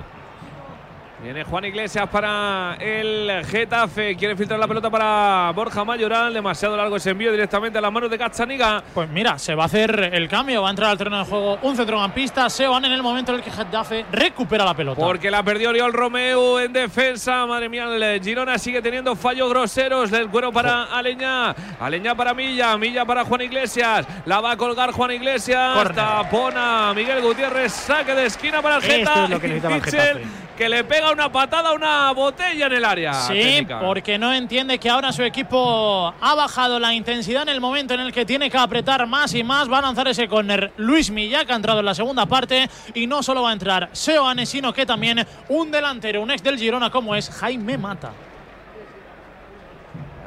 Viene 1.24 1.43
Juan 1.43 1.63
Iglesias 1.65 2.09
para 2.09 2.76
el 2.80 3.45
Getafe. 3.45 4.15
Quiere 4.15 4.36
filtrar 4.36 4.59
la 4.59 4.67
pelota 4.67 4.89
para 4.89 5.51
Borja 5.53 5.86
Mayoral. 5.86 6.34
Demasiado 6.34 6.76
largo 6.76 6.95
ese 6.95 7.11
envío 7.11 7.32
directamente 7.32 7.78
a 7.78 7.82
las 7.82 7.91
manos 7.91 8.09
de 8.09 8.17
Cachaniga. 8.17 8.84
Pues 8.91 9.07
mira, 9.07 9.38
se 9.38 9.53
va 9.53 9.63
a 9.63 9.65
hacer 9.67 10.09
el 10.13 10.28
cambio, 10.28 10.63
va 10.63 10.69
a 10.69 10.72
entrar 10.72 10.89
al 10.89 10.97
terreno 10.97 11.19
de 11.19 11.26
juego 11.26 11.59
un 11.61 11.76
centrocampista, 11.76 12.49
Seoane 12.49 12.88
en 12.88 12.93
el 12.93 13.03
momento 13.03 13.32
en 13.34 13.38
el 13.38 13.43
que 13.43 13.51
Getafe 13.51 14.03
recupera 14.11 14.65
la 14.65 14.74
pelota. 14.74 14.99
Porque 14.99 15.30
la 15.30 15.43
perdió 15.43 15.69
Oriol 15.69 15.93
Romeu 15.93 16.57
en 16.57 16.74
defensa. 16.74 17.45
Madre 17.45 17.69
mía, 17.69 17.84
el 17.84 18.24
Girona 18.24 18.57
sigue 18.57 18.82
teniendo 18.82 19.15
fallos 19.15 19.47
groseros 19.47 20.09
del 20.09 20.28
cuero 20.28 20.51
para 20.51 20.86
Aleñá. 20.86 21.53
Aleñá 21.80 22.15
para 22.15 22.34
Milla. 22.34 22.76
Milla 22.80 23.05
para 23.05 23.26
Juan 23.26 23.41
Iglesias. 23.41 24.07
La 24.26 24.41
va 24.41 24.53
a 24.53 24.57
colgar 24.57 24.91
Juan 24.91 25.11
Iglesias. 25.11 25.76
Corner. 25.76 25.95
Tapona 25.95 26.93
Miguel 26.95 27.22
Gutiérrez. 27.22 27.72
Saque 27.72 28.15
de 28.15 28.26
esquina 28.26 28.59
para 28.59 28.78
el 28.78 28.84
Esto 28.84 28.95
Getafe. 28.95 29.24
es 29.26 29.30
lo 29.30 29.39
que 29.39 29.47
necesitaba 29.47 29.76
el 29.76 29.84
Getafe. 29.84 30.51
Que 30.62 30.70
le 30.70 30.84
pega 30.84 31.12
una 31.12 31.32
patada 31.32 31.70
a 31.70 31.74
una 31.74 32.12
botella 32.12 32.68
en 32.68 32.74
el 32.74 32.86
área. 32.86 33.14
Sí, 33.14 33.34
técnica. 33.34 33.80
porque 33.80 34.20
no 34.20 34.32
entiende 34.32 34.78
que 34.78 34.91
ahora 34.91 35.12
su 35.12 35.24
equipo 35.24 36.14
ha 36.22 36.36
bajado 36.36 36.78
la 36.78 36.93
intensidad 36.93 37.41
en 37.41 37.49
el 37.49 37.59
momento 37.59 37.95
en 37.95 38.01
el 38.01 38.14
que 38.14 38.28
tiene 38.28 38.47
que 38.47 38.59
apretar 38.59 39.07
más 39.07 39.34
y 39.34 39.43
más. 39.43 39.72
Va 39.72 39.80
a 39.80 39.82
lanzar 39.82 40.07
ese 40.07 40.28
córner 40.28 40.72
Luis 40.78 41.09
Milla, 41.09 41.45
que 41.45 41.53
ha 41.53 41.55
entrado 41.55 41.80
en 41.80 41.86
la 41.88 41.95
segunda 41.95 42.28
parte. 42.28 42.70
Y 42.93 43.07
no 43.07 43.24
solo 43.24 43.41
va 43.41 43.49
a 43.49 43.53
entrar 43.53 43.89
Seoane, 43.91 44.45
sino 44.45 44.72
que 44.72 44.86
también 44.86 45.26
un 45.49 45.72
delantero, 45.72 46.22
un 46.22 46.30
ex 46.30 46.43
del 46.43 46.59
Girona 46.59 46.91
como 46.91 47.16
es 47.16 47.32
Jaime 47.32 47.80
Mata. 47.80 48.12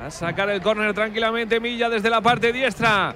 A 0.04 0.10
sacar 0.10 0.50
el 0.50 0.60
córner 0.60 0.92
tranquilamente 0.94 1.60
Milla 1.60 1.88
desde 1.88 2.10
la 2.10 2.20
parte 2.20 2.52
diestra. 2.52 3.14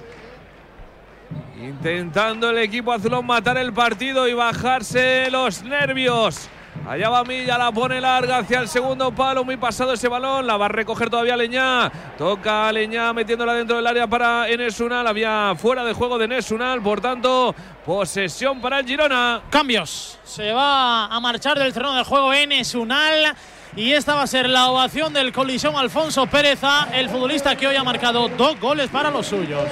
Intentando 1.61 2.49
el 2.51 2.59
equipo 2.59 2.93
azulón 2.93 3.25
matar 3.25 3.57
el 3.57 3.73
partido 3.73 4.25
y 4.25 4.33
bajarse 4.33 5.29
los 5.29 5.63
nervios. 5.63 6.49
Allá 6.89 7.07
va 7.07 7.23
Milla, 7.23 7.55
la 7.55 7.71
pone 7.71 8.01
larga 8.01 8.39
hacia 8.39 8.57
el 8.57 8.67
segundo 8.67 9.11
palo, 9.11 9.43
muy 9.45 9.57
pasado 9.57 9.93
ese 9.93 10.07
balón, 10.07 10.47
la 10.47 10.57
va 10.57 10.65
a 10.65 10.69
recoger 10.69 11.07
todavía 11.07 11.37
Leñá. 11.37 11.91
Toca 12.17 12.71
Leñá 12.71 13.13
metiéndola 13.13 13.53
dentro 13.53 13.75
del 13.75 13.85
área 13.85 14.07
para 14.07 14.49
Enes 14.49 14.79
Unal, 14.79 15.05
había 15.05 15.53
fuera 15.55 15.83
de 15.85 15.93
juego 15.93 16.17
de 16.17 16.25
Enes 16.25 16.49
Unal, 16.49 16.81
por 16.81 16.99
tanto, 16.99 17.53
posesión 17.85 18.59
para 18.59 18.79
el 18.79 18.87
Girona. 18.87 19.43
Cambios. 19.51 20.17
Se 20.23 20.51
va 20.51 21.05
a 21.05 21.19
marchar 21.19 21.59
del 21.59 21.71
terreno 21.71 21.93
de 21.93 22.03
juego 22.03 22.33
Enes 22.33 22.73
Unal. 22.73 23.35
Y 23.75 23.93
esta 23.93 24.15
va 24.15 24.23
a 24.23 24.27
ser 24.27 24.49
la 24.49 24.71
ovación 24.71 25.13
del 25.13 25.31
colisión 25.31 25.75
Alfonso 25.75 26.25
Péreza, 26.25 26.87
el 26.91 27.07
futbolista 27.07 27.55
que 27.55 27.67
hoy 27.67 27.75
ha 27.75 27.83
marcado 27.83 28.29
dos 28.29 28.59
goles 28.59 28.89
para 28.89 29.11
los 29.11 29.27
suyos. 29.27 29.69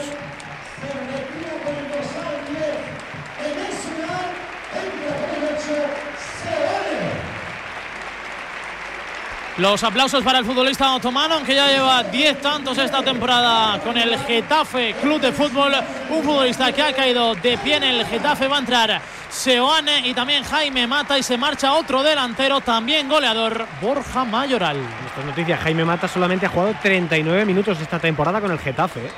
Los 9.57 9.83
aplausos 9.83 10.23
para 10.23 10.37
el 10.37 10.45
futbolista 10.45 10.93
otomano, 10.93 11.33
aunque 11.33 11.55
ya 11.55 11.67
lleva 11.67 12.03
10 12.03 12.41
tantos 12.41 12.77
esta 12.77 13.01
temporada 13.01 13.79
con 13.79 13.97
el 13.97 14.15
Getafe 14.19 14.93
Club 15.01 15.19
de 15.19 15.31
Fútbol. 15.31 15.73
Un 16.11 16.23
futbolista 16.23 16.71
que 16.71 16.83
ha 16.83 16.93
caído 16.93 17.33
de 17.33 17.57
pie 17.57 17.77
en 17.77 17.83
el 17.83 18.05
Getafe. 18.05 18.47
Va 18.47 18.57
a 18.57 18.59
entrar 18.59 19.01
Seoane 19.29 20.07
y 20.07 20.13
también 20.13 20.43
Jaime 20.43 20.85
Mata 20.85 21.17
y 21.17 21.23
se 21.23 21.39
marcha 21.39 21.73
otro 21.73 22.03
delantero, 22.03 22.61
también 22.61 23.09
goleador, 23.09 23.65
Borja 23.81 24.25
Mayoral. 24.25 24.77
Estas 25.07 25.25
noticias, 25.25 25.59
Jaime 25.59 25.83
Mata 25.83 26.07
solamente 26.07 26.45
ha 26.45 26.49
jugado 26.49 26.75
39 26.79 27.43
minutos 27.43 27.81
esta 27.81 27.97
temporada 27.97 28.39
con 28.39 28.51
el 28.51 28.59
Getafe. 28.59 29.07
¿eh? 29.07 29.11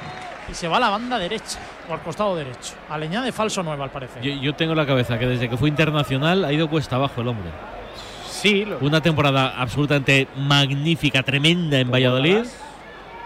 Y 0.50 0.54
se 0.54 0.70
va 0.70 0.78
a 0.78 0.80
la 0.80 0.90
banda 0.90 1.20
derecha, 1.20 1.60
o 1.90 1.94
al 1.94 2.00
costado 2.00 2.38
derecho. 2.38 2.76
A 2.90 2.98
leña 2.98 3.22
de 3.22 3.34
falso 3.34 3.62
nuevo, 3.62 3.84
al 3.84 3.92
parecer. 3.92 4.22
Yo, 4.22 4.32
yo 4.42 4.56
tengo 4.56 4.72
en 4.72 4.78
la 4.78 4.86
cabeza 4.86 5.20
que 5.20 5.26
desde 5.26 5.50
que 5.50 5.58
fue 5.58 5.68
internacional 5.68 6.46
ha 6.46 6.54
ido 6.54 6.70
cuesta 6.70 6.96
abajo 6.96 7.20
el 7.20 7.28
hombre. 7.28 7.52
Sí, 8.40 8.66
lo- 8.66 8.80
Una 8.80 9.02
temporada 9.02 9.54
absolutamente 9.58 10.28
magnífica, 10.38 11.24
tremenda 11.24 11.80
en 11.80 11.92
Valladolid. 11.92 12.46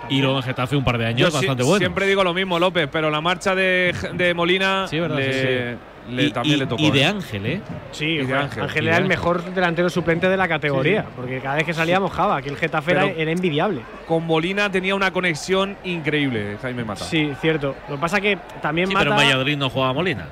Y 0.09 0.19
luego 0.21 0.35
en 0.37 0.43
Getafe 0.43 0.75
un 0.75 0.83
par 0.83 0.97
de 0.97 1.05
años 1.05 1.29
Yo 1.29 1.31
bastante 1.37 1.63
buenos. 1.63 1.79
siempre 1.79 2.05
digo 2.05 2.25
lo 2.25 2.33
mismo, 2.33 2.59
López, 2.59 2.89
pero 2.91 3.09
la 3.09 3.21
marcha 3.21 3.55
de, 3.55 3.95
de 4.13 4.33
Molina 4.33 4.85
Sí, 4.89 4.99
verdad, 4.99 5.15
le, 5.15 5.33
sí, 5.33 5.39
sí. 5.39 6.13
le- 6.13 6.23
Y- 6.25 6.31
también 6.31 6.55
y- 6.55 6.59
le 6.59 6.65
tocó. 6.67 6.83
y 6.83 6.91
de 6.91 6.99
¿eh? 6.99 7.05
Ángel, 7.05 7.45
¿eh? 7.45 7.61
Sí, 7.93 8.05
Y 8.05 8.25
de 8.25 8.33
Ángel. 8.35 8.63
Ángel 8.63 8.87
era 8.89 8.97
el 8.97 9.05
mejor 9.05 9.45
delantero 9.53 9.89
suplente 9.89 10.27
de 10.27 10.35
la 10.35 10.49
categoría, 10.49 11.05
porque 11.15 11.39
cada 11.39 11.55
vez 11.55 11.63
que 11.63 11.73
salía 11.73 12.01
mojaba, 12.01 12.35
aquí 12.35 12.49
el 12.49 12.57
Getafe 12.57 12.91
era, 12.91 13.05
era 13.05 13.31
envidiable. 13.31 13.79
Con 14.05 14.25
Molina 14.25 14.69
tenía 14.69 14.93
una 14.93 15.11
conexión 15.11 15.77
increíble, 15.85 16.57
Jaime 16.61 16.83
Mata. 16.83 17.05
Sí, 17.05 17.31
cierto. 17.39 17.73
Lo 17.87 17.95
que 17.95 18.01
pasa 18.01 18.19
que 18.19 18.37
también 18.61 18.87
Sí, 18.89 18.93
Mata… 18.93 19.05
pero 19.05 19.11
en 19.15 19.25
Valladolid 19.25 19.55
no 19.57 19.69
jugaba 19.69 19.93
Molina. 19.93 20.25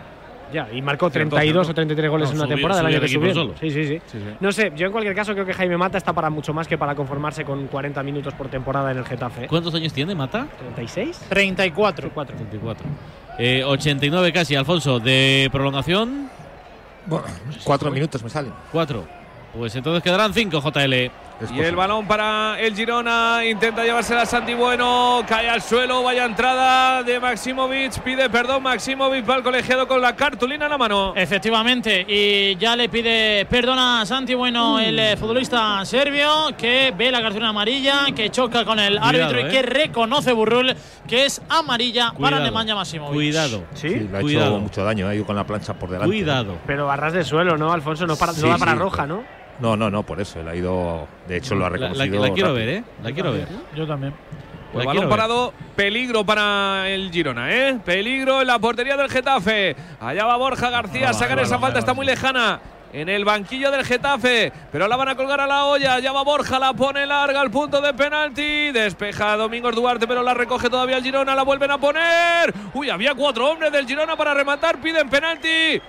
Ya, 0.52 0.68
y 0.72 0.82
marcó 0.82 1.10
Cierto, 1.10 1.36
32 1.36 1.66
cierto. 1.68 1.72
o 1.72 1.76
33 1.76 2.10
goles 2.12 2.28
No, 2.28 2.32
en 2.32 2.38
una 2.38 2.46
subió- 2.46 2.56
temporada 2.56 2.82
el 2.82 2.86
subió 2.86 2.98
año 2.98 3.00
que 3.00 3.06
el 3.06 3.12
subieron. 3.14 3.48
solo. 3.48 3.54
Sí, 3.60 3.70
sí, 3.72 3.88
sí, 3.88 4.02
Sí, 4.12 4.18
sí. 4.20 4.36
No 4.40 4.52
sé, 4.52 4.72
yo 4.76 4.86
en 4.88 4.92
cualquier 4.92 5.16
caso 5.16 5.34
creo 5.34 5.46
que 5.46 5.54
Jaime 5.54 5.78
Mata 5.78 5.98
está 5.98 6.14
para 6.14 6.30
mucho 6.30 6.54
más 6.54 6.68
que 6.68 6.78
para 6.78 6.94
conformarse 6.96 7.44
con 7.46 7.68
40 7.68 8.04
minutos 8.04 8.34
por 8.34 8.48
temporada 8.50 8.92
en 8.92 8.98
el 8.98 9.06
Getafe. 9.06 9.46
¿eh? 9.46 9.48
¿Cuántos 9.48 9.74
años 9.76 9.94
tiene 9.94 10.14
Mata? 10.16 10.48
¿36? 10.78 11.18
34. 11.30 12.12
4. 12.14 12.36
34. 12.36 12.86
Eh, 13.38 13.64
89 13.64 14.32
casi, 14.34 14.56
Alfonso. 14.56 15.00
De 15.00 15.50
prolongación, 15.52 16.30
Bueno, 17.06 17.26
cuatro 17.64 17.90
minutos 17.92 18.22
me 18.24 18.30
salen. 18.30 18.54
4. 18.72 19.04
Pues 19.58 19.76
entonces 19.76 20.04
quedarán 20.04 20.34
5, 20.34 20.62
JL. 20.62 21.12
Es 21.42 21.52
Y 21.52 21.60
el 21.60 21.76
balón 21.76 22.06
para 22.06 22.60
el 22.60 22.76
Girona, 22.76 23.42
intenta 23.46 23.84
llevársela 23.84 24.22
a 24.22 24.26
Santi 24.26 24.54
Bueno, 24.54 25.24
cae 25.28 25.50
al 25.50 25.62
suelo, 25.62 26.04
vaya 26.04 26.26
entrada 26.26 27.02
de 27.02 27.20
Maximovic, 27.20 28.00
pide 28.02 28.30
perdón 28.30 28.62
Maximovic, 28.62 29.28
va 29.28 29.36
al 29.36 29.44
colegiado 29.44 29.88
con 29.88 30.02
la 30.02 30.16
cartulina 30.16 30.66
en 30.66 30.72
la 30.72 30.78
mano. 30.78 31.14
Efectivamente, 31.16 32.06
y 32.08 32.56
ya 32.58 32.76
le 32.76 32.90
pide 32.90 33.46
perdón 33.50 33.80
a 33.80 34.06
Santi 34.06 34.36
Bueno, 34.36 34.80
el 34.80 35.00
eh, 35.00 35.18
futbolista 35.18 35.84
serbio, 35.86 36.56
que 36.58 36.94
ve 36.96 37.12
la 37.12 37.22
cartulina 37.22 37.50
amarilla, 37.50 38.06
que 38.16 38.30
choca 38.30 38.64
con 38.64 38.80
el 38.80 39.00
Cuidado, 39.00 39.08
árbitro 39.08 39.40
y 39.40 39.44
eh. 39.44 39.48
que 39.50 39.62
reconoce 39.64 40.34
Burrul 40.34 40.76
que 41.08 41.26
es 41.26 41.42
amarilla 41.50 42.14
para. 42.20 42.40
Nemanja 42.40 42.76
Maximovic. 42.76 43.14
Cuidado. 43.14 43.64
¿Sí? 43.74 43.90
Sí, 43.90 44.08
le 44.12 44.18
ha 44.18 44.22
Cuidado. 44.22 44.52
hecho 44.52 44.60
mucho 44.60 44.84
daño, 44.84 45.08
ha 45.08 45.16
ido 45.16 45.26
con 45.26 45.36
la 45.36 45.46
plancha 45.46 45.74
por 45.74 45.90
delante. 45.90 46.08
Cuidado. 46.16 46.58
Pero 46.66 46.90
a 46.92 46.96
ras 46.96 47.14
de 47.14 47.24
suelo, 47.24 47.58
¿no, 47.58 47.72
Alfonso? 47.72 48.06
No, 48.06 48.16
para, 48.16 48.34
Sí, 48.34 48.42
no 48.42 48.50
da 48.50 48.58
para 48.58 48.74
sí, 48.74 48.78
roja, 48.78 49.08
¿no? 49.08 49.41
No, 49.62 49.78
no, 49.78 49.90
no, 49.90 50.04
por 50.04 50.20
eso. 50.20 50.40
Él 50.40 50.48
ha 50.48 50.56
ido. 50.56 51.08
De 51.28 51.38
hecho, 51.38 51.56
lo 51.56 51.66
ha 51.66 51.70
La, 51.70 51.78
la- 51.78 51.88
reconocido. 51.90 52.22
la 52.28 52.34
quiero 52.34 52.50
rápido. 52.50 52.54
ver, 52.66 52.70
¿eh? 52.70 52.84
La 53.04 53.12
quiero 53.12 53.32
ver. 53.34 53.48
Yo 53.76 53.88
también. 53.88 54.14
Pues 54.74 54.86
La 54.86 54.94
balón 54.94 55.10
parado, 55.10 55.54
peligro 55.76 56.26
para 56.26 56.88
el 56.90 57.12
Girona, 57.12 57.52
¿eh? 57.54 57.78
Peligro 57.84 58.40
en 58.42 58.48
la 58.48 58.58
portería 58.58 58.96
del 58.96 59.10
Getafe. 59.10 59.76
Allá 60.00 60.26
va 60.26 60.38
Borja 60.38 60.70
García 60.70 61.10
a 61.10 61.14
sacar 61.14 61.38
va, 61.38 61.42
esa 61.44 61.56
va, 61.56 61.62
falta, 61.62 61.74
va, 61.76 61.80
está 61.80 61.92
va. 61.92 61.96
muy 61.96 62.06
lejana. 62.06 62.60
En 62.94 63.08
el 63.08 63.24
banquillo 63.24 63.70
del 63.72 63.86
Getafe, 63.86 64.52
pero 64.72 64.86
la 64.88 64.96
van 64.98 65.10
a 65.10 65.16
colgar 65.16 65.40
a 65.42 65.48
la 65.48 65.66
olla. 65.66 66.00
Ya 66.00 66.12
va 66.14 66.24
Borja, 66.24 66.58
la 66.60 66.74
pone 66.74 67.06
larga 67.06 67.40
al 67.42 67.52
punto 67.52 67.80
de 67.82 67.94
penalti. 67.94 68.72
Despeja 68.72 69.36
Domingos 69.38 69.76
Duarte, 69.76 70.08
pero 70.08 70.24
la 70.24 70.34
recoge 70.34 70.70
todavía 70.70 70.98
el 70.98 71.04
Girona. 71.04 71.36
La 71.36 71.44
vuelven 71.44 71.72
a 71.72 71.78
poner. 71.78 72.54
Uy, 72.74 72.90
había 72.90 73.14
cuatro 73.14 73.50
hombres 73.52 73.72
del 73.74 73.86
Girona 73.86 74.16
para 74.16 74.34
rematar. 74.34 74.80
Piden 74.82 75.10
penalti. 75.10 75.82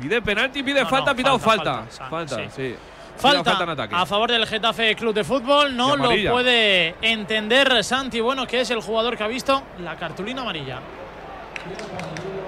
Pide 0.00 0.20
penalti, 0.20 0.62
pide 0.62 0.82
No, 0.82 0.88
falta, 0.88 1.12
no, 1.12 1.16
pitado 1.16 1.38
falta, 1.38 1.74
falta. 1.74 1.90
falta, 2.08 2.36
Falta, 2.36 2.36
sí. 2.36 2.42
sí. 2.54 2.74
Falta, 3.16 3.44
falta 3.44 3.64
en 3.64 3.70
ataque. 3.70 3.94
a 3.96 4.04
favor 4.06 4.30
del 4.30 4.46
Getafe 4.46 4.94
Club 4.94 5.14
de 5.14 5.24
Fútbol. 5.24 5.76
No 5.76 5.96
lo 5.96 6.10
puede 6.30 6.94
entender 7.02 7.82
Santi 7.82 8.20
Bueno, 8.20 8.46
que 8.46 8.60
es 8.60 8.70
el 8.70 8.80
jugador 8.80 9.16
que 9.16 9.24
ha 9.24 9.28
visto 9.28 9.62
la 9.80 9.96
cartulina 9.96 10.42
amarilla. 10.42 10.80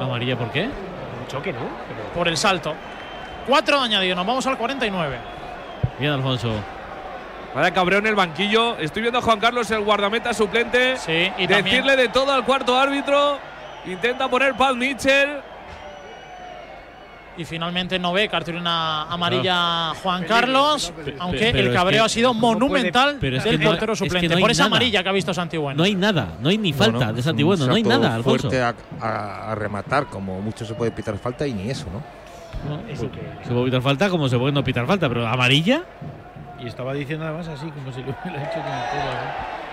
¿Amarilla 0.01 0.37
por 0.37 0.51
qué? 0.51 0.65
Un 0.65 1.27
choque, 1.29 1.53
¿no? 1.53 1.61
Por 2.15 2.29
el 2.29 2.37
salto. 2.37 2.75
Cuatro 3.47 3.81
añadidos, 3.81 4.17
nos 4.17 4.27
vamos 4.27 4.47
al 4.47 4.57
49. 4.59 5.17
Bien, 5.99 6.13
Alfonso. 6.13 6.53
Vaya 7.55 7.73
cabrón 7.73 8.01
en 8.01 8.09
el 8.09 8.15
banquillo. 8.15 8.77
Estoy 8.79 9.03
viendo 9.03 9.19
a 9.19 9.23
Juan 9.23 9.41
Carlos, 9.41 9.71
el 9.71 9.81
guardameta 9.81 10.35
suplente. 10.35 10.97
Sí, 10.99 11.33
y 11.39 11.47
Decirle 11.47 11.55
también- 11.57 11.97
de 11.97 12.09
todo 12.09 12.33
al 12.33 12.45
cuarto 12.45 12.79
árbitro. 12.79 13.39
Intenta 13.87 14.29
poner 14.29 14.55
Pat 14.55 14.75
Mitchell. 14.75 15.41
Y 17.39 17.45
finalmente 17.45 18.01
no 18.01 18.13
ve 18.13 18.29
cartulina 18.29 19.05
amarilla 19.05 19.95
Juan 20.03 20.25
Carlos, 20.25 20.93
aunque 21.21 21.39
pero 21.53 21.59
el 21.59 21.67
es 21.69 21.73
cabreo 21.73 22.01
que- 22.03 22.07
ha 22.07 22.09
sido 22.09 22.35
monumental 22.35 23.17
Pero 23.21 23.37
es 23.37 23.45
que 23.45 23.51
del 23.53 23.61
no- 23.61 23.67
portero 23.71 23.93
es 23.93 23.99
que 24.01 24.05
suplente. 24.07 24.35
no 24.35 24.41
por 24.41 24.51
esa 24.51 24.65
nada. 24.65 24.77
amarilla 24.77 25.03
que 25.05 25.09
ha 25.09 25.13
visto 25.13 25.33
Santi 25.33 25.57
Bueno. 25.57 25.79
No 25.79 25.85
hay 25.85 25.95
nada, 25.95 26.33
no 26.41 26.49
hay 26.49 26.59
ni 26.59 26.73
falta 26.73 26.97
Bueno, 26.99 27.13
de 27.13 27.21
es 27.21 27.25
Santi 27.25 27.45
un 27.45 27.49
Bueno, 27.51 27.67
no 27.69 27.75
hay 27.77 27.83
nada, 27.85 28.15
Alfonso. 28.17 28.51
fuerte 28.51 28.61
a, 28.61 28.75
a- 29.01 29.53
a 29.53 29.55
rematar, 29.55 30.07
como 30.07 30.41
mucho 30.41 30.65
se 30.65 30.75
puede 30.75 30.91
pitar 30.91 31.17
falta 31.17 31.47
y 31.47 31.55
ni 31.55 31.71
eso, 31.71 31.87
¿no? 31.93 32.03
Se 32.97 33.07
puede 33.53 33.67
pitar 33.67 33.83
falta 33.83 34.11
como 34.11 34.29
se 34.29 34.37
puede 34.37 34.51
no 34.53 34.65
pitar 34.65 34.85
falta, 34.87 35.09
pero 35.09 35.25
¿amarilla? 35.27 35.85
Y 36.59 36.67
estaba 36.67 36.93
diciendo 36.93 37.25
además 37.25 37.47
así, 37.47 37.67
como 37.71 37.93
si 37.93 38.03
lo 38.03 38.09
hubiera 38.21 38.43
hecho 38.43 38.61
con 38.61 38.73
el 38.73 38.81
¿eh? 38.81 39.68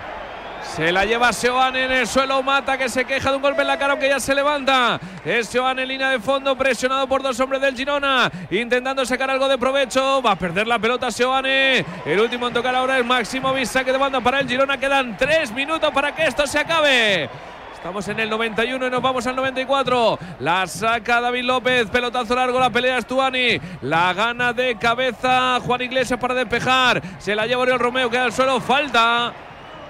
Se 0.74 0.92
la 0.92 1.04
lleva 1.04 1.32
Seoane 1.32 1.84
en 1.84 1.92
el 1.92 2.06
suelo. 2.06 2.42
Mata 2.42 2.76
que 2.76 2.88
se 2.88 3.04
queja 3.04 3.30
de 3.30 3.36
un 3.36 3.42
golpe 3.42 3.62
en 3.62 3.68
la 3.68 3.78
cara, 3.78 3.92
aunque 3.92 4.08
ya 4.08 4.20
se 4.20 4.34
levanta. 4.34 5.00
Es 5.24 5.48
Seoane 5.48 5.82
en 5.82 5.88
línea 5.88 6.10
de 6.10 6.20
fondo, 6.20 6.56
presionado 6.56 7.06
por 7.06 7.22
dos 7.22 7.38
hombres 7.40 7.60
del 7.62 7.74
Girona. 7.74 8.30
Intentando 8.50 9.06
sacar 9.06 9.30
algo 9.30 9.48
de 9.48 9.56
provecho. 9.56 10.20
Va 10.20 10.32
a 10.32 10.36
perder 10.36 10.66
la 10.66 10.78
pelota 10.78 11.10
Seoane. 11.10 11.84
El 12.04 12.20
último 12.20 12.48
en 12.48 12.54
tocar 12.54 12.74
ahora 12.74 12.98
es 12.98 13.04
Máximo 13.06 13.54
Saque 13.64 13.92
de 13.92 13.98
banda 13.98 14.20
para 14.20 14.40
el 14.40 14.48
Girona. 14.48 14.78
Quedan 14.78 15.16
tres 15.16 15.50
minutos 15.52 15.90
para 15.92 16.14
que 16.14 16.26
esto 16.26 16.46
se 16.46 16.58
acabe. 16.58 17.30
Estamos 17.74 18.08
en 18.08 18.18
el 18.18 18.28
91 18.28 18.86
y 18.86 18.90
nos 18.90 19.00
vamos 19.00 19.26
al 19.26 19.36
94. 19.36 20.18
La 20.40 20.66
saca 20.66 21.20
David 21.20 21.44
López. 21.44 21.88
Pelotazo 21.88 22.34
largo. 22.34 22.58
La 22.58 22.70
pelea 22.70 23.00
Stuani. 23.00 23.60
La 23.82 24.12
gana 24.12 24.52
de 24.52 24.76
cabeza 24.76 25.60
Juan 25.60 25.82
Iglesias 25.82 26.18
para 26.18 26.34
despejar. 26.34 27.00
Se 27.18 27.34
la 27.34 27.46
lleva 27.46 27.62
Oriol 27.62 27.78
Romeo. 27.78 28.10
Queda 28.10 28.24
al 28.24 28.32
suelo. 28.32 28.60
Falta. 28.60 29.32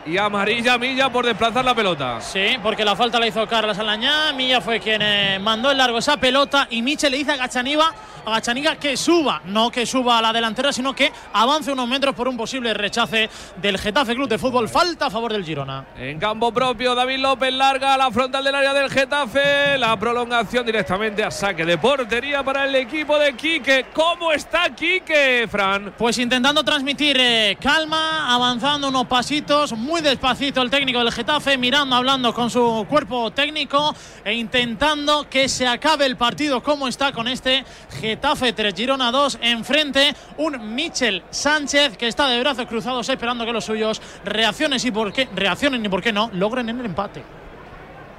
Y 0.07 0.19
amarilla 0.19 0.79
Milla 0.79 1.11
por 1.11 1.27
desplazar 1.27 1.65
la 1.65 1.75
pelota. 1.75 2.21
Sí, 2.21 2.59
porque 2.63 2.85
la 2.85 2.95
falta 2.95 3.19
la 3.19 3.27
hizo 3.27 3.45
Carlos 3.49 3.77
Alañá. 3.77 4.33
Milla 4.33 4.61
fue 4.61 4.79
quien 4.79 5.03
eh, 5.03 5.41
mandó 5.41 5.69
el 5.69 5.79
largo 5.79 5.99
esa 5.99 6.17
pelota. 6.17 6.69
Y 6.71 6.81
Michel 6.81 7.11
le 7.11 7.19
dice 7.19 7.33
a 7.33 7.37
Gachaniga, 7.37 7.93
a 8.25 8.31
Gachaniga 8.31 8.77
que 8.77 8.97
suba. 8.97 9.43
No 9.47 9.69
que 9.69 9.85
suba 9.85 10.19
a 10.19 10.23
la 10.23 10.33
delantera, 10.33 10.73
sino 10.73 10.95
que 10.95 11.13
avance 11.33 11.73
unos 11.73 11.89
metros 11.89 12.15
por 12.15 12.29
un 12.29 12.37
posible 12.37 12.73
rechace 12.73 13.29
del 13.57 13.79
Getafe 13.79 14.15
Club 14.15 14.29
de 14.29 14.39
Fútbol. 14.39 14.69
Falta 14.69 15.07
a 15.07 15.11
favor 15.11 15.33
del 15.33 15.45
Girona. 15.45 15.85
En 15.99 16.21
campo 16.21 16.53
propio, 16.53 16.95
David 16.95 17.19
López 17.19 17.53
larga 17.53 17.95
a 17.95 17.99
la 17.99 18.09
frontal 18.13 18.45
del 18.45 18.55
área 18.55 18.73
del 18.73 18.89
Getafe. 18.89 19.77
La 19.77 19.99
prolongación 19.99 20.65
directamente 20.65 21.25
a 21.25 21.33
saque 21.33 21.65
de 21.65 21.79
portería 21.79 22.45
para 22.45 22.65
el 22.65 22.77
equipo 22.77 23.19
de 23.19 23.35
Quique. 23.35 23.87
¿Cómo 23.93 24.31
está 24.31 24.71
Quique, 24.71 25.49
Fran? 25.51 25.95
Pues 25.99 26.17
intentando 26.19 26.63
transmitir 26.63 27.17
eh, 27.19 27.59
calma, 27.61 28.33
avanzando 28.33 28.89
unos 28.89 29.07
pasitos, 29.07 29.73
muy 29.73 29.96
despacito 30.03 30.63
el 30.63 30.71
técnico 30.71 30.99
del 30.99 31.13
Getafe, 31.13 31.57
mirando, 31.59 31.97
hablando 31.97 32.35
con 32.35 32.51
su 32.51 32.87
cuerpo 32.89 33.31
técnico 33.31 33.95
e 34.25 34.35
intentando 34.35 35.29
que 35.29 35.49
se 35.49 35.67
acabe 35.67 36.07
el 36.07 36.17
partido 36.17 36.63
como 36.63 36.89
está 36.89 37.13
con 37.13 37.29
este 37.29 37.65
Getafe 38.01 38.53
3, 38.53 38.75
Girona 38.75 39.11
2, 39.11 39.39
enfrente 39.43 40.15
un 40.39 40.75
Michel 40.75 41.23
Sánchez 41.31 41.97
que 41.97 42.09
está 42.09 42.29
de 42.29 42.41
brazos 42.41 42.67
cruzados 42.67 43.09
esperando 43.09 43.45
que 43.45 43.53
los 43.53 43.65
suyos 43.65 44.01
reaccionen 44.25 44.81
y 44.83 44.91
por 44.91 45.13
qué, 45.13 45.29
reaccionen 45.35 45.85
y 45.85 45.89
por 45.89 46.03
qué 46.03 46.13
no, 46.13 46.31
logren 46.33 46.69
en 46.69 46.81
el 46.81 46.87
empate. 46.87 47.23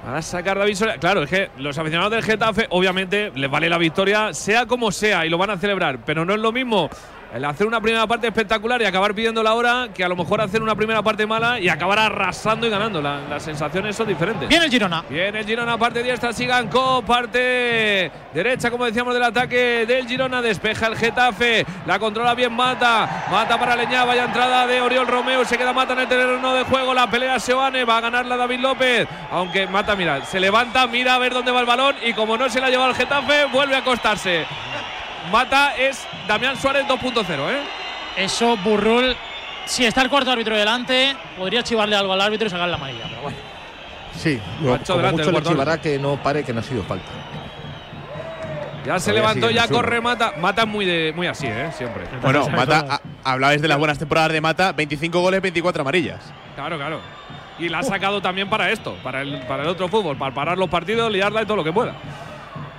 Para 0.04 0.22
sacar 0.22 0.58
David 0.58 0.74
Soria. 0.74 0.96
Claro, 0.98 1.24
es 1.24 1.30
que 1.30 1.50
los 1.58 1.76
aficionados 1.76 2.12
del 2.12 2.22
Getafe, 2.22 2.66
obviamente, 2.70 3.32
les 3.34 3.50
vale 3.50 3.68
la 3.68 3.78
victoria, 3.78 4.32
sea 4.32 4.66
como 4.66 4.92
sea, 4.92 5.26
y 5.26 5.28
lo 5.28 5.38
van 5.38 5.50
a 5.50 5.58
celebrar. 5.58 5.98
Pero 6.04 6.24
no 6.24 6.34
es 6.34 6.40
lo 6.40 6.52
mismo 6.52 6.88
el 7.34 7.44
hacer 7.44 7.66
una 7.66 7.80
primera 7.80 8.06
parte 8.06 8.26
espectacular 8.26 8.80
y 8.80 8.86
acabar 8.86 9.14
pidiendo 9.14 9.42
la 9.42 9.52
hora 9.54 9.88
que 9.94 10.02
a 10.02 10.08
lo 10.08 10.16
mejor 10.16 10.40
hacer 10.40 10.62
una 10.62 10.74
primera 10.74 11.02
parte 11.02 11.26
mala 11.26 11.60
y 11.60 11.68
acabar 11.68 11.98
arrasando 11.98 12.66
y 12.66 12.70
ganando. 12.70 13.02
La- 13.02 13.20
las 13.28 13.42
sensaciones 13.42 13.94
son 13.96 14.08
diferentes. 14.08 14.48
Bien 14.48 14.62
el 14.62 14.70
Girona. 14.70 15.04
Bien 15.10 15.36
el 15.36 15.44
Girona, 15.44 15.76
parte 15.76 16.02
diestra, 16.02 16.32
Siganco, 16.32 17.02
parte 17.02 18.10
derecha, 18.32 18.70
como 18.70 18.86
decíamos, 18.86 19.12
del 19.12 19.24
ataque 19.24 19.84
del 19.86 20.06
Girona. 20.08 20.40
Despeja 20.40 20.86
el 20.86 20.96
Getafe, 20.96 21.66
la 21.86 21.98
controla 21.98 22.34
bien 22.34 22.52
Mata. 22.54 23.26
Mata 23.30 23.58
para 23.58 23.76
Leñá, 23.76 24.04
vaya 24.04 24.24
entrada 24.24 24.66
de 24.66 24.80
Oriol 24.80 25.06
Romeo. 25.06 25.44
Se 25.44 25.58
queda 25.58 25.72
Mata 25.74 25.92
en 25.92 25.98
el 26.00 26.08
terreno 26.08 26.54
de 26.54 26.64
juego. 26.64 26.94
La 26.94 27.10
pelea 27.10 27.38
Seoane, 27.38 27.84
va 27.84 27.98
a 27.98 28.00
ganarla 28.00 28.36
David 28.38 28.60
López. 28.60 29.06
Aunque 29.30 29.66
Mata, 29.66 29.94
mira, 29.96 30.24
se 30.24 30.40
levanta, 30.40 30.86
mira 30.86 31.14
a 31.16 31.18
ver 31.18 31.34
dónde 31.34 31.52
va 31.52 31.60
el 31.60 31.66
balón 31.66 31.94
y 32.04 32.14
como 32.14 32.36
no 32.38 32.48
se 32.48 32.60
la 32.60 32.70
lleva 32.70 32.86
el 32.88 32.94
Getafe, 32.94 33.44
vuelve 33.52 33.74
a 33.74 33.78
acostarse. 33.80 34.46
Mata 35.30 35.76
es 35.76 36.06
Damián 36.26 36.56
Suárez 36.56 36.86
2.0, 36.86 37.50
¿eh? 37.50 37.60
Eso, 38.16 38.56
Burrul, 38.58 39.14
si 39.66 39.84
está 39.84 40.02
el 40.02 40.08
cuarto 40.10 40.30
árbitro 40.32 40.56
delante, 40.56 41.14
podría 41.36 41.62
chivarle 41.62 41.96
algo 41.96 42.12
al 42.12 42.20
árbitro 42.20 42.46
y 42.46 42.50
sacar 42.50 42.68
la 42.68 42.76
amarilla, 42.76 43.04
pero 43.08 43.22
bueno. 43.22 43.36
Sí, 44.16 44.40
lo- 44.62 44.78
como 44.78 44.98
delante 44.98 45.12
mucho 45.22 45.24
del 45.32 45.34
le 45.34 45.42
chivará 45.50 45.80
que 45.80 45.98
no 45.98 46.16
pare, 46.22 46.42
que 46.44 46.52
no 46.52 46.60
ha 46.60 46.62
sido 46.64 46.82
falta. 46.82 47.06
Ya 48.84 48.98
se 48.98 49.10
Todavía 49.10 49.34
levantó, 49.34 49.50
ya 49.50 49.68
corre 49.68 50.00
Mata. 50.00 50.32
Mata 50.38 50.62
es 50.62 50.68
muy, 50.68 50.86
de, 50.86 51.12
muy 51.14 51.26
así, 51.26 51.46
¿eh? 51.46 51.70
Siempre. 51.76 52.04
Bueno, 52.22 52.48
Mata, 52.48 53.00
hablabais 53.22 53.60
de 53.60 53.68
las 53.68 53.76
buenas 53.78 53.98
temporadas 53.98 54.32
de 54.32 54.40
Mata, 54.40 54.72
25 54.72 55.20
goles, 55.20 55.42
24 55.42 55.82
amarillas. 55.82 56.20
Claro, 56.56 56.76
claro. 56.78 57.00
Y 57.58 57.68
la 57.68 57.80
ha 57.80 57.82
sacado 57.82 58.22
también 58.22 58.48
para 58.48 58.70
esto, 58.70 58.96
para 59.02 59.20
el, 59.20 59.40
para 59.46 59.64
el 59.64 59.68
otro 59.68 59.88
fútbol, 59.88 60.16
para 60.16 60.32
parar 60.32 60.56
los 60.56 60.70
partidos, 60.70 61.12
liarla 61.12 61.42
y 61.42 61.44
todo 61.44 61.56
lo 61.56 61.64
que 61.64 61.72
pueda. 61.72 61.92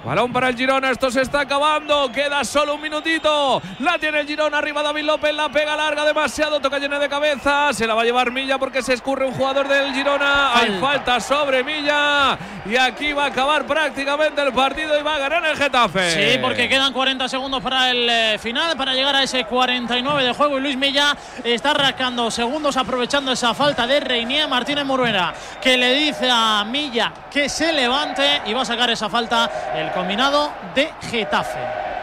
Balón 0.03 0.31
para 0.31 0.47
el 0.47 0.55
Girona, 0.55 0.91
esto 0.91 1.11
se 1.11 1.21
está 1.21 1.41
acabando, 1.41 2.09
queda 2.11 2.45
solo 2.45 2.75
un 2.75 2.81
minutito. 2.81 3.61
La 3.79 3.97
tiene 3.99 4.21
el 4.21 4.27
Girona, 4.27 4.57
arriba 4.57 4.81
David 4.81 5.03
López, 5.03 5.33
la 5.33 5.49
pega 5.49 5.75
larga 5.75 6.05
demasiado, 6.05 6.61
toca 6.61 6.79
llena 6.79 6.97
de 6.99 7.09
cabeza. 7.09 7.73
Se 7.73 7.85
la 7.85 7.95
va 7.95 8.03
a 8.03 8.05
llevar 8.05 8.31
Milla 8.31 8.57
porque 8.57 8.81
se 8.81 8.93
escurre 8.93 9.25
un 9.25 9.33
jugador 9.33 9.67
del 9.67 9.93
Girona. 9.93 10.57
Hay 10.57 10.79
falta 10.79 11.19
sobre 11.19 11.65
Milla. 11.65 12.37
Y 12.65 12.77
aquí 12.77 13.11
va 13.11 13.25
a 13.25 13.27
acabar 13.27 13.65
prácticamente 13.65 14.41
el 14.41 14.53
partido 14.53 14.97
y 14.97 15.03
va 15.03 15.15
a 15.15 15.19
ganar 15.19 15.45
el 15.45 15.57
Getafe. 15.57 16.11
Sí, 16.11 16.39
porque 16.41 16.69
quedan 16.69 16.93
40 16.93 17.27
segundos 17.27 17.61
para 17.61 17.91
el 17.91 18.09
eh, 18.09 18.37
final, 18.39 18.77
para 18.77 18.93
llegar 18.93 19.15
a 19.17 19.23
ese 19.23 19.43
49 19.43 20.23
de 20.23 20.33
juego. 20.33 20.59
Y 20.59 20.61
Luis 20.61 20.77
Milla 20.77 21.15
está 21.43 21.73
rascando 21.73 22.31
segundos, 22.31 22.77
aprovechando 22.77 23.33
esa 23.33 23.53
falta 23.53 23.85
de 23.85 23.99
Reinier 23.99 24.47
Martínez 24.47 24.85
Moruena, 24.85 25.33
que 25.61 25.77
le 25.77 25.93
dice 25.93 26.29
a 26.31 26.63
Milla 26.65 27.11
que 27.29 27.49
se 27.49 27.71
levante 27.73 28.41
y 28.45 28.53
va 28.53 28.61
a 28.61 28.65
sacar 28.65 28.89
esa 28.89 29.09
falta 29.09 29.49
el 29.75 29.88
combinado 29.93 30.51
de 30.75 30.89
Getafe. 31.01 31.98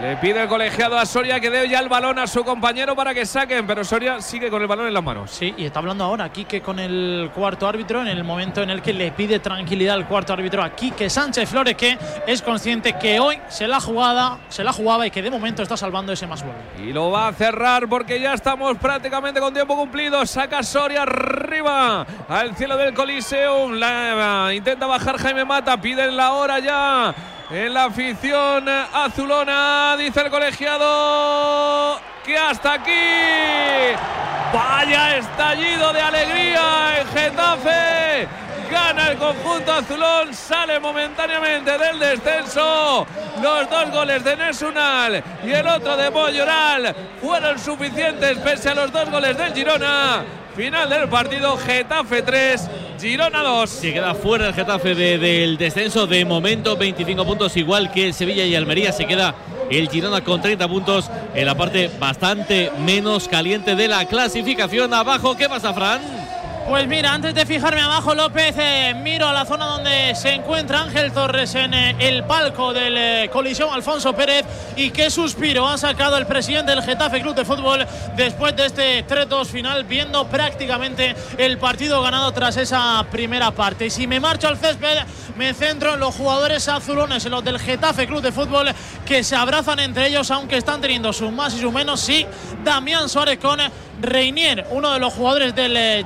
Le 0.00 0.16
pide 0.18 0.42
el 0.42 0.48
colegiado 0.48 0.96
a 0.96 1.04
Soria 1.04 1.40
que 1.40 1.50
dé 1.50 1.68
ya 1.68 1.80
el 1.80 1.88
balón 1.88 2.20
a 2.20 2.28
su 2.28 2.44
compañero 2.44 2.94
para 2.94 3.12
que 3.12 3.26
saquen, 3.26 3.66
pero 3.66 3.82
Soria 3.82 4.20
sigue 4.20 4.48
con 4.48 4.62
el 4.62 4.68
balón 4.68 4.86
en 4.86 4.94
las 4.94 5.02
manos. 5.02 5.32
Sí, 5.32 5.52
y 5.56 5.64
está 5.64 5.80
hablando 5.80 6.04
ahora 6.04 6.30
Quique 6.30 6.60
con 6.60 6.78
el 6.78 7.32
cuarto 7.34 7.66
árbitro 7.66 8.00
en 8.02 8.06
el 8.06 8.22
momento 8.22 8.62
en 8.62 8.70
el 8.70 8.80
que 8.80 8.92
le 8.92 9.10
pide 9.10 9.40
tranquilidad 9.40 9.96
al 9.96 10.06
cuarto 10.06 10.32
árbitro 10.32 10.62
a 10.62 10.70
Quique 10.70 11.10
Sánchez 11.10 11.48
Flores, 11.48 11.74
que 11.74 11.98
es 12.28 12.42
consciente 12.42 12.92
que 12.92 13.18
hoy 13.18 13.40
se 13.48 13.66
la 13.66 13.80
jugada, 13.80 14.38
se 14.48 14.62
la 14.62 14.72
jugaba 14.72 15.04
y 15.04 15.10
que 15.10 15.20
de 15.20 15.32
momento 15.32 15.62
está 15.62 15.76
salvando 15.76 16.12
ese 16.12 16.28
más 16.28 16.44
vuelo. 16.44 16.60
Y 16.78 16.92
lo 16.92 17.10
va 17.10 17.26
a 17.26 17.32
cerrar 17.32 17.88
porque 17.88 18.20
ya 18.20 18.34
estamos 18.34 18.78
prácticamente 18.78 19.40
con 19.40 19.52
tiempo 19.52 19.74
cumplido. 19.74 20.24
Saca 20.26 20.62
Soria 20.62 21.02
arriba 21.02 22.06
al 22.28 22.54
cielo 22.54 22.76
del 22.76 22.94
Coliseum. 22.94 23.72
La, 23.72 24.52
intenta 24.54 24.86
bajar 24.86 25.18
Jaime 25.18 25.44
Mata. 25.44 25.80
Piden 25.80 26.16
la 26.16 26.34
hora 26.34 26.60
ya 26.60 27.14
en 27.50 27.74
la 27.74 27.84
afición 27.84 28.68
azulona. 28.68 29.96
Dice 29.96 30.20
el 30.20 30.30
colegiado 30.30 32.00
que 32.24 32.36
hasta 32.36 32.74
aquí. 32.74 33.96
Vaya 34.52 35.16
estallido 35.18 35.92
de 35.92 36.00
alegría 36.00 37.00
en 37.00 37.08
Getafe. 37.08 38.28
Gana 38.70 39.08
el 39.08 39.16
conjunto 39.16 39.72
azulón, 39.72 40.34
sale 40.34 40.78
momentáneamente 40.78 41.78
del 41.78 41.98
descenso. 41.98 43.06
Los 43.40 43.70
dos 43.70 43.90
goles 43.90 44.22
de 44.22 44.36
Nesunal 44.36 45.22
y 45.42 45.50
el 45.50 45.66
otro 45.66 45.96
de 45.96 46.10
Boyoral 46.10 46.94
fueron 47.20 47.58
suficientes 47.58 48.36
pese 48.38 48.68
a 48.68 48.74
los 48.74 48.92
dos 48.92 49.10
goles 49.10 49.38
del 49.38 49.54
Girona. 49.54 50.22
Final 50.58 50.88
del 50.90 51.08
partido, 51.08 51.56
Getafe 51.56 52.20
3, 52.22 52.68
Girona 53.00 53.42
2. 53.44 53.70
Se 53.70 53.92
queda 53.92 54.12
fuera 54.12 54.48
el 54.48 54.54
Getafe 54.54 54.96
de- 54.96 55.16
del 55.16 55.56
descenso. 55.56 56.08
De 56.08 56.24
momento, 56.24 56.76
25 56.76 57.24
puntos, 57.24 57.56
igual 57.56 57.92
que 57.92 58.12
Sevilla 58.12 58.44
y 58.44 58.56
Almería. 58.56 58.90
Se 58.90 59.06
queda 59.06 59.36
el 59.70 59.88
Girona 59.88 60.20
con 60.24 60.42
30 60.42 60.66
puntos 60.66 61.08
en 61.32 61.46
la 61.46 61.54
parte 61.54 61.88
bastante 62.00 62.72
menos 62.84 63.28
caliente 63.28 63.76
de 63.76 63.86
la 63.86 64.04
clasificación. 64.06 64.92
Abajo, 64.92 65.36
¿qué 65.36 65.48
pasa, 65.48 65.72
Fran? 65.72 66.00
Pues 66.68 66.86
mira, 66.86 67.14
antes 67.14 67.34
de 67.34 67.46
fijarme 67.46 67.80
abajo, 67.80 68.14
López, 68.14 68.54
eh, 68.58 68.92
miro 69.02 69.26
a 69.26 69.32
la 69.32 69.46
zona 69.46 69.64
donde 69.64 70.14
se 70.14 70.34
encuentra 70.34 70.82
Ángel 70.82 71.12
Torres 71.12 71.54
en 71.54 71.72
eh, 71.72 71.96
el 71.98 72.24
palco 72.24 72.74
del 72.74 72.94
eh, 72.94 73.30
Colisión 73.32 73.70
Alfonso 73.72 74.12
Pérez 74.14 74.44
Y 74.76 74.90
qué 74.90 75.08
suspiro 75.10 75.66
ha 75.66 75.78
sacado 75.78 76.18
el 76.18 76.26
presidente 76.26 76.72
del 76.72 76.82
Getafe 76.82 77.22
Club 77.22 77.34
de 77.34 77.46
Fútbol 77.46 77.86
después 78.16 78.54
de 78.54 78.66
este 78.66 79.06
3-2 79.06 79.46
final, 79.46 79.84
viendo 79.84 80.28
prácticamente 80.28 81.16
el 81.38 81.56
partido 81.56 82.02
ganado 82.02 82.32
tras 82.32 82.58
esa 82.58 83.02
primera 83.10 83.50
parte. 83.50 83.86
Y 83.86 83.90
si 83.90 84.06
me 84.06 84.20
marcho 84.20 84.46
al 84.46 84.58
césped, 84.58 84.98
me 85.38 85.54
centro 85.54 85.94
en 85.94 86.00
los 86.00 86.14
jugadores 86.14 86.68
azulones, 86.68 87.24
en 87.24 87.30
los 87.30 87.44
del 87.44 87.58
Getafe 87.58 88.06
Club 88.06 88.20
de 88.20 88.30
Fútbol, 88.30 88.68
que 89.06 89.24
se 89.24 89.36
abrazan 89.36 89.78
entre 89.78 90.08
ellos, 90.08 90.30
aunque 90.30 90.58
están 90.58 90.82
teniendo 90.82 91.14
sus 91.14 91.32
más 91.32 91.54
y 91.54 91.60
sus 91.60 91.72
menos. 91.72 92.00
Sí, 92.00 92.26
Damián 92.62 93.08
Suárez 93.08 93.38
con 93.38 93.58
Reinier, 94.00 94.66
uno 94.70 94.92
de 94.92 95.00
los 95.00 95.12
jugadores 95.12 95.54
del 95.54 95.76
eh, 95.76 96.04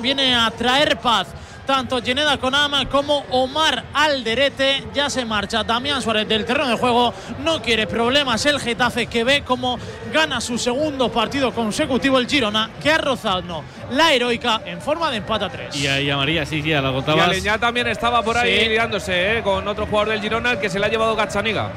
Viene 0.00 0.34
a 0.34 0.50
traer 0.50 0.98
paz 0.98 1.28
tanto 1.66 2.02
Geneda 2.02 2.38
Conama 2.38 2.88
como 2.88 3.24
Omar 3.30 3.84
Alderete 3.94 4.84
ya 4.92 5.08
se 5.08 5.24
marcha. 5.24 5.62
Damián 5.62 6.02
Suárez 6.02 6.26
del 6.26 6.44
terreno 6.44 6.68
de 6.68 6.76
juego 6.76 7.14
no 7.44 7.62
quiere 7.62 7.86
problemas 7.86 8.44
el 8.46 8.58
Getafe 8.58 9.06
que 9.06 9.22
ve 9.22 9.42
como 9.42 9.78
gana 10.12 10.40
su 10.40 10.58
segundo 10.58 11.10
partido 11.12 11.52
consecutivo 11.52 12.18
el 12.18 12.26
Girona 12.28 12.70
que 12.82 12.90
ha 12.90 12.98
rozado 12.98 13.62
la 13.92 14.12
heroica 14.12 14.62
en 14.66 14.80
forma 14.80 15.10
de 15.10 15.18
empate 15.18 15.44
a 15.44 15.48
tres. 15.50 15.76
Y 15.76 15.86
ahí 15.86 16.10
a 16.10 16.16
María, 16.16 16.44
sí, 16.46 16.62
sí, 16.62 16.70
ya 16.70 16.80
la 16.80 16.90
Y 16.90 16.94
contabas. 16.94 17.28
Aleñá 17.28 17.58
también 17.58 17.86
estaba 17.86 18.22
por 18.22 18.36
ahí 18.36 18.60
Sí. 18.60 18.68
liándose 18.68 19.38
¿eh? 19.38 19.42
con 19.42 19.66
otro 19.68 19.86
jugador 19.86 20.08
del 20.10 20.20
Girona 20.20 20.52
el 20.52 20.58
que 20.58 20.68
se 20.68 20.80
le 20.80 20.86
ha 20.86 20.88
llevado 20.88 21.14
Gazzaniga. 21.14 21.70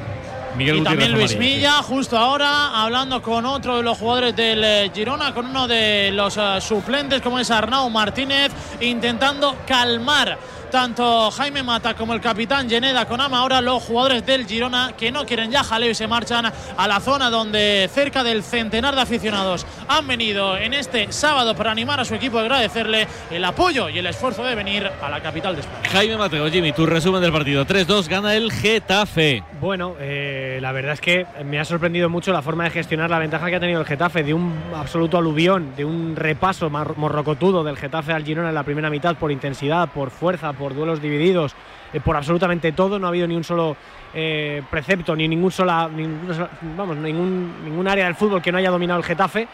Miguel 0.56 0.78
y 0.78 0.82
también 0.82 1.12
Luis 1.12 1.34
Amarillo, 1.34 1.56
Milla, 1.56 1.82
justo 1.82 2.16
ahora, 2.16 2.82
hablando 2.82 3.20
con 3.20 3.44
otro 3.44 3.76
de 3.76 3.82
los 3.82 3.98
jugadores 3.98 4.34
del 4.34 4.64
eh, 4.64 4.90
Girona, 4.94 5.34
con 5.34 5.46
uno 5.46 5.68
de 5.68 6.10
los 6.12 6.36
eh, 6.36 6.58
suplentes, 6.60 7.20
como 7.20 7.38
es 7.38 7.50
Arnau 7.50 7.90
Martínez, 7.90 8.50
intentando 8.80 9.56
calmar 9.66 10.38
tanto 10.76 11.30
Jaime 11.30 11.62
Mata 11.62 11.94
como 11.94 12.12
el 12.12 12.20
capitán 12.20 12.68
Geneda 12.68 13.06
Conama. 13.06 13.38
Ahora 13.38 13.62
los 13.62 13.82
jugadores 13.82 14.26
del 14.26 14.46
Girona 14.46 14.92
que 14.94 15.10
no 15.10 15.24
quieren 15.24 15.50
ya 15.50 15.64
jaleo 15.64 15.90
y 15.90 15.94
se 15.94 16.06
marchan 16.06 16.52
a 16.76 16.86
la 16.86 17.00
zona 17.00 17.30
donde 17.30 17.88
cerca 17.90 18.22
del 18.22 18.42
centenar 18.42 18.94
de 18.94 19.00
aficionados 19.00 19.64
han 19.88 20.06
venido 20.06 20.54
en 20.58 20.74
este 20.74 21.10
sábado 21.12 21.56
para 21.56 21.70
animar 21.70 21.98
a 22.00 22.04
su 22.04 22.14
equipo 22.14 22.36
y 22.36 22.40
agradecerle 22.40 23.08
el 23.30 23.42
apoyo 23.46 23.88
y 23.88 23.98
el 24.00 24.04
esfuerzo 24.04 24.44
de 24.44 24.54
venir 24.54 24.86
a 25.00 25.08
la 25.08 25.22
capital 25.22 25.54
de 25.54 25.62
España. 25.62 25.88
Jaime 25.90 26.18
Mateo, 26.18 26.50
Jimmy, 26.50 26.72
tu 26.72 26.84
resumen 26.84 27.22
del 27.22 27.32
partido. 27.32 27.64
3-2, 27.64 28.06
gana 28.06 28.34
el 28.34 28.52
Getafe. 28.52 29.42
Bueno, 29.62 29.94
eh, 29.98 30.58
la 30.60 30.72
verdad 30.72 30.92
es 30.92 31.00
que 31.00 31.26
me 31.42 31.58
ha 31.58 31.64
sorprendido 31.64 32.10
mucho 32.10 32.34
la 32.34 32.42
forma 32.42 32.64
de 32.64 32.70
gestionar 32.70 33.08
la 33.08 33.18
ventaja 33.18 33.48
que 33.48 33.56
ha 33.56 33.60
tenido 33.60 33.80
el 33.80 33.86
Getafe, 33.86 34.22
de 34.22 34.34
un 34.34 34.52
absoluto 34.74 35.16
aluvión, 35.16 35.74
de 35.74 35.86
un 35.86 36.16
repaso 36.16 36.68
morrocotudo 36.68 37.64
del 37.64 37.78
Getafe 37.78 38.12
al 38.12 38.24
Girona 38.24 38.50
en 38.50 38.54
la 38.54 38.64
primera 38.64 38.90
mitad 38.90 39.16
por 39.16 39.32
intensidad, 39.32 39.88
por 39.88 40.10
fuerza, 40.10 40.52
por 40.52 40.65
duelos 40.74 41.00
divididos, 41.02 41.54
eh, 41.92 42.00
por 42.00 42.16
absolutamente 42.16 42.72
todo. 42.72 42.98
No 42.98 43.06
ha 43.06 43.10
habido 43.10 43.26
ni 43.26 43.36
un 43.36 43.44
solo 43.44 43.76
eh, 44.14 44.62
precepto, 44.70 45.14
ni 45.14 45.28
ningún 45.28 45.50
sola, 45.50 45.90
sola- 46.32 46.50
vamos, 46.76 46.96
ningún, 46.96 47.64
ningún 47.64 47.86
área 47.88 48.04
del 48.06 48.14
fútbol 48.14 48.40
que 48.42 48.50
no 48.52 48.58
haya 48.58 48.70
dominado 48.70 48.98
el 49.00 49.04
Getafe. 49.04 49.46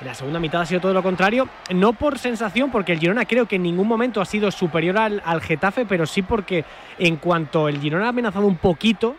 En 0.00 0.06
la 0.08 0.14
segunda 0.14 0.40
mitad 0.40 0.60
ha 0.62 0.66
sido 0.66 0.80
todo 0.80 0.92
lo 0.92 1.02
contrario, 1.02 1.48
no 1.72 1.92
por 1.92 2.18
sensación, 2.18 2.72
porque 2.72 2.92
el 2.92 2.98
Girona 2.98 3.24
creo 3.24 3.46
que 3.46 3.54
en 3.56 3.62
ningún 3.62 3.86
momento 3.86 4.20
ha 4.20 4.24
sido 4.24 4.50
superior 4.50 4.98
al, 4.98 5.22
al 5.24 5.40
Getafe, 5.40 5.86
pero 5.86 6.06
sí 6.06 6.22
porque 6.22 6.64
en 6.98 7.16
cuanto 7.16 7.68
el 7.68 7.78
Girona 7.80 8.06
ha 8.06 8.08
amenazado 8.08 8.46
un 8.48 8.56
poquito, 8.56 9.14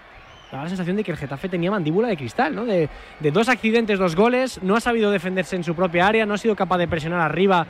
daba 0.51 0.63
la 0.65 0.69
sensación 0.69 0.97
de 0.97 1.05
que 1.05 1.11
el 1.11 1.17
Getafe 1.17 1.47
tenía 1.47 1.71
mandíbula 1.71 2.09
de 2.09 2.17
cristal, 2.17 2.53
¿no? 2.53 2.65
De, 2.65 2.89
de 3.21 3.31
dos 3.31 3.47
accidentes, 3.47 3.97
dos 3.97 4.13
goles, 4.13 4.59
no 4.61 4.75
ha 4.75 4.81
sabido 4.81 5.09
defenderse 5.09 5.55
en 5.55 5.63
su 5.63 5.73
propia 5.73 6.05
área, 6.05 6.25
no 6.25 6.33
ha 6.33 6.37
sido 6.37 6.53
capaz 6.55 6.77
de 6.79 6.87
presionar 6.89 7.21
arriba 7.21 7.65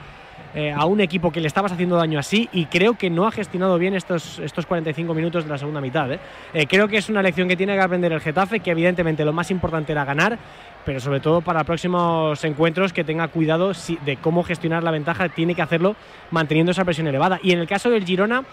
eh, 0.56 0.72
a 0.72 0.86
un 0.86 1.02
equipo 1.02 1.32
que 1.32 1.42
le 1.42 1.48
estabas 1.48 1.72
haciendo 1.72 1.96
daño 1.96 2.20
así 2.20 2.48
y 2.54 2.66
creo 2.66 2.94
que 2.96 3.10
no 3.10 3.26
ha 3.28 3.32
gestionado 3.32 3.78
bien 3.78 3.94
estos, 3.96 4.40
estos 4.40 4.66
45 4.66 5.14
minutos 5.14 5.44
de 5.46 5.50
la 5.50 5.58
segunda 5.58 5.82
mitad. 5.82 6.12
¿eh? 6.12 6.20
Eh, 6.54 6.68
creo 6.68 6.88
que 6.88 6.98
es 6.98 7.10
una 7.10 7.22
lección 7.22 7.48
que 7.48 7.56
tiene 7.58 7.74
que 7.76 7.82
aprender 7.82 8.12
el 8.14 8.20
Getafe, 8.22 8.60
que 8.60 8.72
evidentemente 8.72 9.26
lo 9.26 9.34
más 9.34 9.50
importante 9.52 9.92
era 9.92 10.06
ganar, 10.06 10.38
pero 10.86 11.00
sobre 11.00 11.20
todo 11.20 11.42
para 11.42 11.64
próximos 11.64 12.44
encuentros 12.44 12.94
que 12.94 13.04
tenga 13.04 13.28
cuidado 13.30 13.74
si- 13.74 13.98
de 14.06 14.18
cómo 14.18 14.44
gestionar 14.44 14.84
la 14.84 14.92
ventaja, 14.92 15.30
tiene 15.30 15.56
que 15.56 15.62
hacerlo 15.62 15.96
manteniendo 16.32 16.72
esa 16.72 16.86
presión 16.86 17.08
elevada. 17.08 17.40
Y 17.42 17.52
en 17.52 17.60
el 17.60 17.68
caso 17.68 17.90
del 17.90 18.06
Girona, 18.06 18.44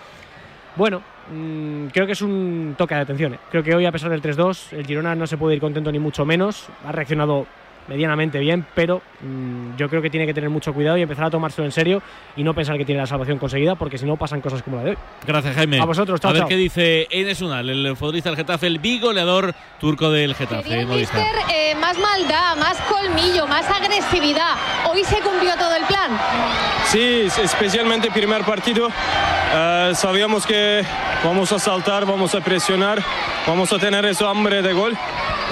bueno, 0.77 1.03
mm, 1.33 1.87
creo 1.89 2.07
que 2.07 2.13
es 2.13 2.23
un 2.23 2.77
toque 2.79 2.95
de 2.95 3.01
atención. 3.01 3.37
Creo 3.51 3.63
que 3.65 3.75
hoy, 3.75 3.85
a 3.85 3.93
pesar 3.93 4.09
del 4.11 4.23
3-2, 4.23 4.73
el 4.73 4.87
Girona 4.87 5.15
no 5.17 5.27
se 5.27 5.37
puede 5.37 5.57
ir 5.57 5.61
contento 5.61 5.91
ni 5.91 5.99
mucho 5.99 6.25
menos. 6.25 6.69
Ha 6.87 6.93
reaccionado 6.93 7.47
medianamente 7.89 8.39
bien, 8.39 8.67
pero 8.75 9.03
mm, 9.21 9.77
yo 9.77 9.89
creo 9.89 10.01
que 10.03 10.11
tiene 10.11 10.27
que 10.27 10.35
tener 10.35 10.51
mucho 10.51 10.73
cuidado 10.73 10.97
y 10.97 11.03
empezar 11.03 11.25
a 11.25 11.31
tomárselo 11.31 11.65
en 11.67 11.73
serio 11.73 12.03
y 12.37 12.45
no 12.45 12.55
pensar 12.55 12.77
que 12.79 12.85
tiene 12.85 13.01
la 13.01 13.07
salvación 13.07 13.39
conseguida, 13.39 13.75
porque 13.75 13.99
si 13.99 14.07
no 14.07 14.17
pasan 14.17 14.41
cosas 14.41 14.63
como 14.63 14.77
la 14.77 14.85
de 14.85 14.91
hoy. 14.91 14.99
Gracias, 15.27 15.55
Jaime. 15.55 15.81
A 15.81 15.85
vosotros, 15.85 16.21
chao, 16.21 16.31
A 16.31 16.33
ver 16.33 16.43
chao. 16.43 16.49
qué 16.49 16.57
dice 16.57 17.09
Enes 17.11 17.41
Unal, 17.43 17.69
el 17.69 17.97
futbolista 17.97 18.31
del 18.31 18.37
Getafe, 18.37 18.67
el 18.67 18.79
bigoleador 18.79 19.55
turco 19.81 20.11
del 20.11 20.35
Getafe. 20.35 20.85
Mister, 20.87 21.27
eh, 21.53 21.75
más 21.81 21.99
maldad, 21.99 22.57
más 22.57 22.79
colmillo, 22.83 23.47
más 23.47 23.69
agresividad. 23.69 24.55
Hoy 24.93 25.05
se 25.05 25.19
cumplió 25.21 25.55
todo 25.57 25.75
el 25.75 25.85
plan. 25.85 26.19
Sí, 26.87 27.29
especialmente 27.43 28.09
el 28.09 28.13
primer 28.15 28.43
partido. 28.43 28.89
Eh, 29.53 29.93
sabíamos 29.95 30.47
que 30.47 30.85
vamos 31.25 31.51
a 31.53 31.59
saltar, 31.59 32.07
vamos 32.07 32.35
a 32.35 32.41
presionar, 32.41 33.03
vamos 33.47 33.73
a 33.73 33.79
tener 33.79 34.05
ese 34.05 34.25
hambre 34.25 34.63
de 34.63 34.73
gol 34.73 34.97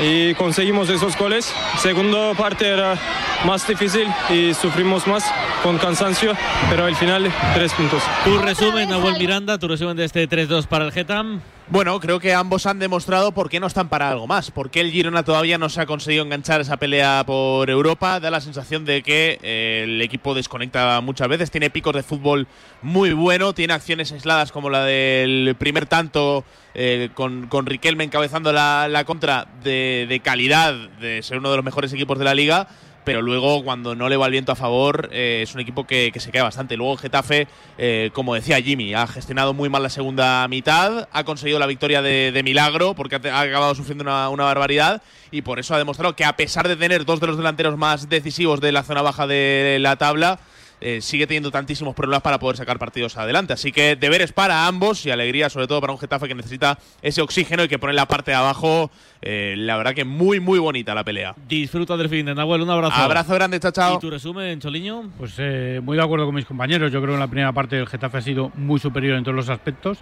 y 0.00 0.34
conseguimos 0.34 0.88
esos 0.88 1.16
goles. 1.16 1.52
Segunda 1.78 2.34
parte 2.34 2.68
era 2.68 2.96
más 3.44 3.66
difícil 3.66 4.06
y 4.30 4.54
sufrimos 4.54 5.06
más 5.06 5.24
con 5.62 5.78
cansancio, 5.78 6.32
pero 6.70 6.84
al 6.84 6.96
final 6.96 7.30
tres 7.54 7.72
puntos. 7.72 8.02
Tu 8.24 8.38
resumen, 8.38 8.88
Nahuel 8.88 9.18
Miranda, 9.18 9.58
tu 9.58 9.68
resumen 9.68 9.96
de 9.96 10.04
este 10.04 10.28
3-2 10.28 10.66
para 10.66 10.84
el 10.84 10.92
Getam. 10.92 11.40
Bueno, 11.70 12.00
creo 12.00 12.18
que 12.18 12.32
ambos 12.32 12.64
han 12.64 12.78
demostrado 12.78 13.32
por 13.32 13.50
qué 13.50 13.60
no 13.60 13.66
están 13.66 13.90
para 13.90 14.10
algo 14.10 14.26
más. 14.26 14.50
Por 14.50 14.70
qué 14.70 14.80
el 14.80 14.90
Girona 14.90 15.22
todavía 15.22 15.58
no 15.58 15.68
se 15.68 15.82
ha 15.82 15.86
conseguido 15.86 16.24
enganchar 16.24 16.62
esa 16.62 16.78
pelea 16.78 17.24
por 17.26 17.68
Europa. 17.68 18.20
Da 18.20 18.30
la 18.30 18.40
sensación 18.40 18.86
de 18.86 19.02
que 19.02 19.38
eh, 19.42 19.82
el 19.84 20.00
equipo 20.00 20.32
desconecta 20.34 20.98
muchas 21.02 21.28
veces. 21.28 21.50
Tiene 21.50 21.68
picos 21.68 21.94
de 21.94 22.02
fútbol 22.02 22.46
muy 22.80 23.12
bueno. 23.12 23.52
Tiene 23.52 23.74
acciones 23.74 24.10
aisladas 24.12 24.50
como 24.50 24.70
la 24.70 24.84
del 24.84 25.54
primer 25.58 25.84
tanto 25.84 26.42
eh, 26.72 27.10
con, 27.12 27.48
con 27.48 27.66
Riquelme 27.66 28.04
encabezando 28.04 28.50
la, 28.50 28.88
la 28.88 29.04
contra 29.04 29.46
de, 29.62 30.06
de 30.08 30.20
calidad, 30.20 30.72
de 31.00 31.22
ser 31.22 31.36
uno 31.36 31.50
de 31.50 31.56
los 31.56 31.64
mejores 31.66 31.92
equipos 31.92 32.18
de 32.18 32.24
la 32.24 32.34
liga 32.34 32.66
pero 33.04 33.22
luego 33.22 33.64
cuando 33.64 33.94
no 33.94 34.08
le 34.08 34.16
va 34.16 34.26
el 34.26 34.32
viento 34.32 34.52
a 34.52 34.56
favor 34.56 35.08
eh, 35.12 35.40
es 35.42 35.54
un 35.54 35.60
equipo 35.60 35.86
que, 35.86 36.12
se 36.18 36.30
queda 36.30 36.44
bastante. 36.44 36.76
Luego 36.76 36.96
Getafe, 36.96 37.48
eh, 37.78 38.10
como 38.12 38.34
decía 38.34 38.60
Jimmy, 38.60 38.94
ha 38.94 39.06
gestionado 39.06 39.54
muy 39.54 39.68
mal 39.68 39.82
la 39.82 39.90
segunda 39.90 40.46
mitad, 40.48 41.08
ha 41.12 41.24
conseguido 41.24 41.58
la 41.58 41.66
victoria 41.66 42.02
de, 42.02 42.40
milagro 42.44 42.94
porque 42.94 43.16
ha, 43.16 43.40
acabado 43.40 43.74
sufriendo 43.74 44.04
una 44.04 44.44
barbaridad 44.44 45.02
y 45.30 45.42
por 45.42 45.58
eso 45.58 45.74
ha 45.74 45.78
demostrado 45.78 46.16
que 46.16 46.24
a 46.24 46.36
pesar 46.36 46.68
de 46.68 46.76
tener 46.76 47.04
dos 47.04 47.20
de 47.20 47.26
los 47.26 47.36
delanteros 47.36 47.76
más 47.76 48.08
decisivos 48.08 48.60
de 48.60 48.72
la 48.72 48.82
zona 48.82 49.02
baja 49.02 49.26
de 49.26 49.78
la 49.80 49.96
tabla, 49.96 50.38
eh, 50.80 51.00
sigue 51.00 51.26
teniendo 51.26 51.50
tantísimos 51.50 51.94
problemas 51.94 52.22
para 52.22 52.38
poder 52.38 52.56
sacar 52.56 52.78
partidos 52.78 53.16
adelante. 53.16 53.52
Así 53.52 53.72
que 53.72 53.96
deberes 53.96 54.32
para 54.32 54.66
ambos 54.66 55.04
y 55.06 55.10
alegría 55.10 55.50
sobre 55.50 55.66
todo 55.66 55.80
para 55.80 55.92
un 55.92 55.98
Getafe 55.98 56.28
que 56.28 56.34
necesita 56.34 56.78
ese 57.02 57.20
oxígeno 57.22 57.64
y 57.64 57.68
que 57.68 57.78
pone 57.78 57.92
la 57.92 58.06
parte 58.06 58.30
de 58.30 58.36
abajo, 58.36 58.90
eh, 59.22 59.54
la 59.56 59.76
verdad 59.76 59.94
que 59.94 60.04
muy 60.04 60.40
muy 60.40 60.58
bonita 60.58 60.94
la 60.94 61.04
pelea. 61.04 61.34
Disfruta 61.48 61.96
del 61.96 62.08
fin 62.08 62.26
de 62.26 62.34
Nahuel, 62.34 62.62
un 62.62 62.70
abrazo. 62.70 62.94
Abrazo 63.00 63.34
grande, 63.34 63.58
chao, 63.60 63.72
chao. 63.72 63.96
¿Y 63.96 64.00
tu 64.00 64.10
resumen, 64.10 64.60
Choliño? 64.60 65.10
Pues 65.18 65.34
eh, 65.38 65.80
muy 65.82 65.96
de 65.96 66.02
acuerdo 66.02 66.26
con 66.26 66.34
mis 66.34 66.44
compañeros. 66.44 66.92
Yo 66.92 67.00
creo 67.00 67.12
que 67.12 67.14
en 67.14 67.20
la 67.20 67.26
primera 67.28 67.52
parte 67.52 67.78
el 67.78 67.86
Getafe 67.86 68.18
ha 68.18 68.22
sido 68.22 68.50
muy 68.54 68.78
superior 68.78 69.16
en 69.16 69.24
todos 69.24 69.34
los 69.36 69.48
aspectos. 69.48 69.98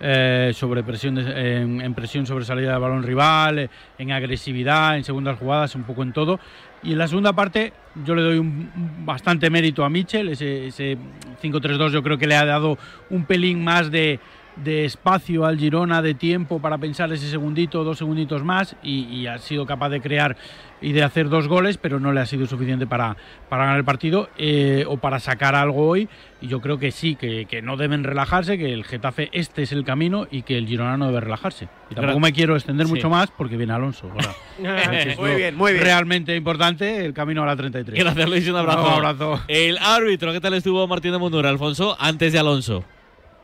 eh, 0.00 0.52
sobre 0.54 0.82
presión 0.82 1.14
de- 1.14 1.56
en, 1.62 1.80
en 1.80 1.94
presión 1.94 2.26
sobre 2.26 2.44
salida 2.44 2.72
del 2.72 2.80
balón 2.80 3.04
rival, 3.04 3.58
eh, 3.60 3.70
en 3.96 4.10
agresividad, 4.10 4.96
en 4.96 5.04
segundas 5.04 5.38
jugadas, 5.38 5.74
un 5.76 5.84
poco 5.84 6.02
en 6.02 6.12
todo. 6.12 6.40
Y 6.84 6.92
en 6.92 6.98
la 6.98 7.08
segunda 7.08 7.32
parte 7.32 7.72
yo 8.04 8.14
le 8.14 8.22
doy 8.22 8.38
un, 8.38 8.70
bastante 9.04 9.50
mérito 9.50 9.84
a 9.84 9.90
Michel. 9.90 10.28
Ese, 10.28 10.66
ese 10.66 10.98
5-3-2 11.42 11.90
yo 11.90 12.02
creo 12.02 12.18
que 12.18 12.26
le 12.26 12.36
ha 12.36 12.44
dado 12.44 12.78
un 13.10 13.24
pelín 13.24 13.64
más 13.64 13.90
de, 13.90 14.20
espacio 14.64 15.46
al 15.46 15.58
Girona, 15.58 16.00
de 16.02 16.14
tiempo 16.14 16.60
para 16.60 16.78
pensar 16.78 17.12
ese 17.12 17.28
segundito, 17.28 17.82
dos 17.82 17.98
segunditos 17.98 18.44
más 18.44 18.76
y 18.82 19.26
ha 19.26 19.38
sido 19.38 19.66
capaz 19.66 19.88
de 19.88 20.00
crear 20.00 20.36
y 20.80 20.92
de 20.92 21.02
hacer 21.02 21.28
dos 21.28 21.48
goles, 21.48 21.78
pero 21.78 21.98
no 22.00 22.12
le 22.12 22.20
ha 22.20 22.26
sido 22.26 22.46
suficiente 22.46 22.86
para, 22.86 23.16
para 23.48 23.64
ganar 23.64 23.78
el 23.78 23.84
partido 23.84 24.28
eh, 24.36 24.84
o 24.86 24.96
para 24.98 25.18
sacar 25.20 25.54
algo 25.54 25.88
hoy. 25.88 26.08
Y 26.40 26.48
yo 26.48 26.60
creo 26.60 26.78
que 26.78 26.90
sí, 26.90 27.16
que, 27.16 27.46
que 27.46 27.62
no 27.62 27.76
deben 27.78 28.04
relajarse, 28.04 28.58
que 28.58 28.72
el 28.72 28.84
Getafe 28.84 29.30
este 29.32 29.62
es 29.62 29.72
el 29.72 29.84
camino 29.84 30.26
y 30.30 30.42
que 30.42 30.58
el 30.58 30.66
Girona 30.66 30.96
no 30.98 31.06
debe 31.06 31.20
relajarse. 31.20 31.68
Y 31.90 31.94
tampoco 31.94 32.20
me 32.20 32.32
quiero 32.32 32.54
extender 32.54 32.86
Sí. 32.86 32.92
mucho 32.92 33.08
más 33.08 33.30
porque 33.30 33.56
viene 33.56 33.72
Alonso. 33.72 34.10
Muy 35.18 35.34
bien, 35.36 35.56
muy 35.56 35.72
bien. 35.72 35.84
Realmente 35.84 36.36
importante 36.36 37.04
el 37.04 37.12
camino 37.14 37.42
a 37.42 37.46
la 37.46 37.56
33. 37.56 37.98
Gracias, 37.98 38.28
Luis, 38.28 38.48
un 38.48 38.56
abrazo. 38.56 38.82
Un 38.86 38.92
abrazo. 38.92 39.40
El 39.48 39.78
árbitro, 39.78 40.32
¿qué 40.32 40.40
tal 40.40 40.54
estuvo 40.54 40.86
Martín 40.86 41.12
de 41.12 41.18
Mundura, 41.18 41.48
Alfonso, 41.50 41.96
antes 41.98 42.32
de 42.32 42.38
Alonso? 42.38 42.84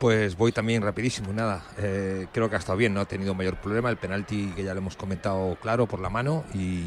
Pues 0.00 0.34
voy 0.36 0.50
también 0.50 0.82
rapidísimo, 0.82 1.30
nada. 1.32 1.62
eh, 1.76 2.26
creo 2.32 2.48
que 2.48 2.56
ha 2.56 2.58
estado 2.58 2.78
bien, 2.78 2.94
no 2.94 3.00
ha 3.00 3.04
tenido 3.04 3.34
mayor 3.34 3.56
problema. 3.56 3.90
El 3.90 3.98
penalti 3.98 4.50
que 4.56 4.64
ya 4.64 4.72
le 4.72 4.78
hemos 4.78 4.96
comentado 4.96 5.56
claro 5.60 5.86
por 5.86 6.00
la 6.00 6.08
mano 6.08 6.44
y 6.54 6.84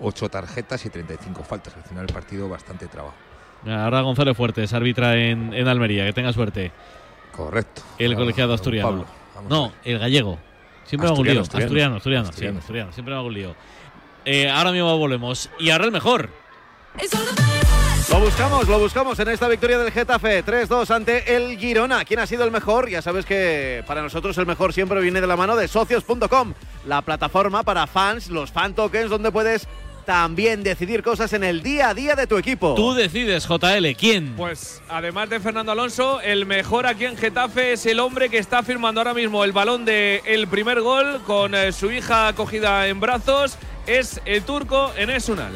ocho 0.00 0.28
tarjetas 0.28 0.84
y 0.84 0.90
35 0.90 1.42
faltas. 1.44 1.74
Al 1.74 1.82
final 1.84 2.04
el 2.06 2.12
partido 2.12 2.48
bastante 2.50 2.86
trabajo. 2.88 3.14
Ahora 3.66 4.02
Gonzalo 4.02 4.34
Fuertes, 4.34 4.72
árbitra 4.74 5.16
en, 5.16 5.54
en 5.54 5.66
Almería, 5.66 6.04
que 6.04 6.12
tenga 6.12 6.30
suerte. 6.34 6.72
Correcto. 7.34 7.80
El 7.98 8.08
Claro, 8.08 8.20
colegiado 8.24 8.52
asturiano. 8.52 9.06
Pablo, 9.34 9.48
no, 9.48 9.72
el 9.84 9.98
gallego. 9.98 10.38
Siempre 10.84 11.08
me 11.08 11.12
hago 11.14 11.20
un 11.22 11.26
lío. 11.28 11.40
Asturiano, 11.40 11.64
Asturiano, 11.66 11.96
asturiano. 11.96 11.96
asturiano, 11.96 12.24
sí, 12.26 12.28
Asturiano. 12.30 12.58
asturiano. 12.58 12.92
Siempre 12.92 13.14
me 13.14 13.18
hago 13.18 13.28
un 13.28 13.34
lío. 13.34 13.54
eh, 14.26 14.50
ahora 14.50 14.72
mismo 14.72 14.98
volvemos. 14.98 15.48
Y 15.58 15.70
ahora 15.70 15.86
el 15.86 15.92
mejor. 15.92 16.28
Lo 18.10 18.20
buscamos, 18.20 18.68
lo 18.68 18.78
buscamos 18.78 19.18
en 19.20 19.28
esta 19.28 19.48
victoria 19.48 19.78
del 19.78 19.90
Getafe 19.90 20.44
3-2 20.44 20.90
ante 20.90 21.34
el 21.36 21.56
Girona. 21.58 22.04
¿Quién 22.04 22.20
ha 22.20 22.26
sido 22.26 22.44
el 22.44 22.50
mejor? 22.50 22.88
Ya 22.90 23.00
sabes 23.00 23.24
que 23.24 23.84
para 23.86 24.02
nosotros 24.02 24.36
el 24.38 24.46
mejor 24.46 24.72
siempre 24.72 25.00
viene 25.00 25.20
de 25.20 25.26
la 25.26 25.36
mano 25.36 25.56
de 25.56 25.68
socios.com, 25.68 26.54
la 26.86 27.02
plataforma 27.02 27.62
para 27.62 27.86
fans, 27.86 28.28
los 28.28 28.50
fan 28.50 28.74
tokens, 28.74 29.08
donde 29.08 29.30
puedes 29.32 29.66
también 30.04 30.62
decidir 30.62 31.02
cosas 31.02 31.32
en 31.32 31.44
el 31.44 31.62
día 31.62 31.90
a 31.90 31.94
día 31.94 32.14
de 32.14 32.26
tu 32.26 32.36
equipo. 32.36 32.74
Tú 32.74 32.92
decides, 32.92 33.46
JL, 33.46 33.94
¿quién? 33.96 34.34
Pues 34.36 34.82
además 34.88 35.30
de 35.30 35.40
Fernando 35.40 35.72
Alonso, 35.72 36.20
el 36.20 36.44
mejor 36.44 36.86
aquí 36.86 37.04
en 37.04 37.16
Getafe 37.16 37.72
es 37.72 37.86
el 37.86 38.00
hombre 38.00 38.28
que 38.28 38.38
está 38.38 38.62
firmando 38.62 39.00
ahora 39.00 39.14
mismo 39.14 39.44
el 39.44 39.52
balón 39.52 39.84
del 39.84 40.20
el 40.26 40.48
primer 40.48 40.80
gol 40.80 41.20
con 41.26 41.54
eh, 41.54 41.72
su 41.72 41.90
hija 41.90 42.28
acogida 42.28 42.88
en 42.88 43.00
brazos. 43.00 43.56
Es 43.86 44.20
el 44.24 44.42
turco 44.42 44.92
Enes 44.96 45.28
Unal. 45.28 45.52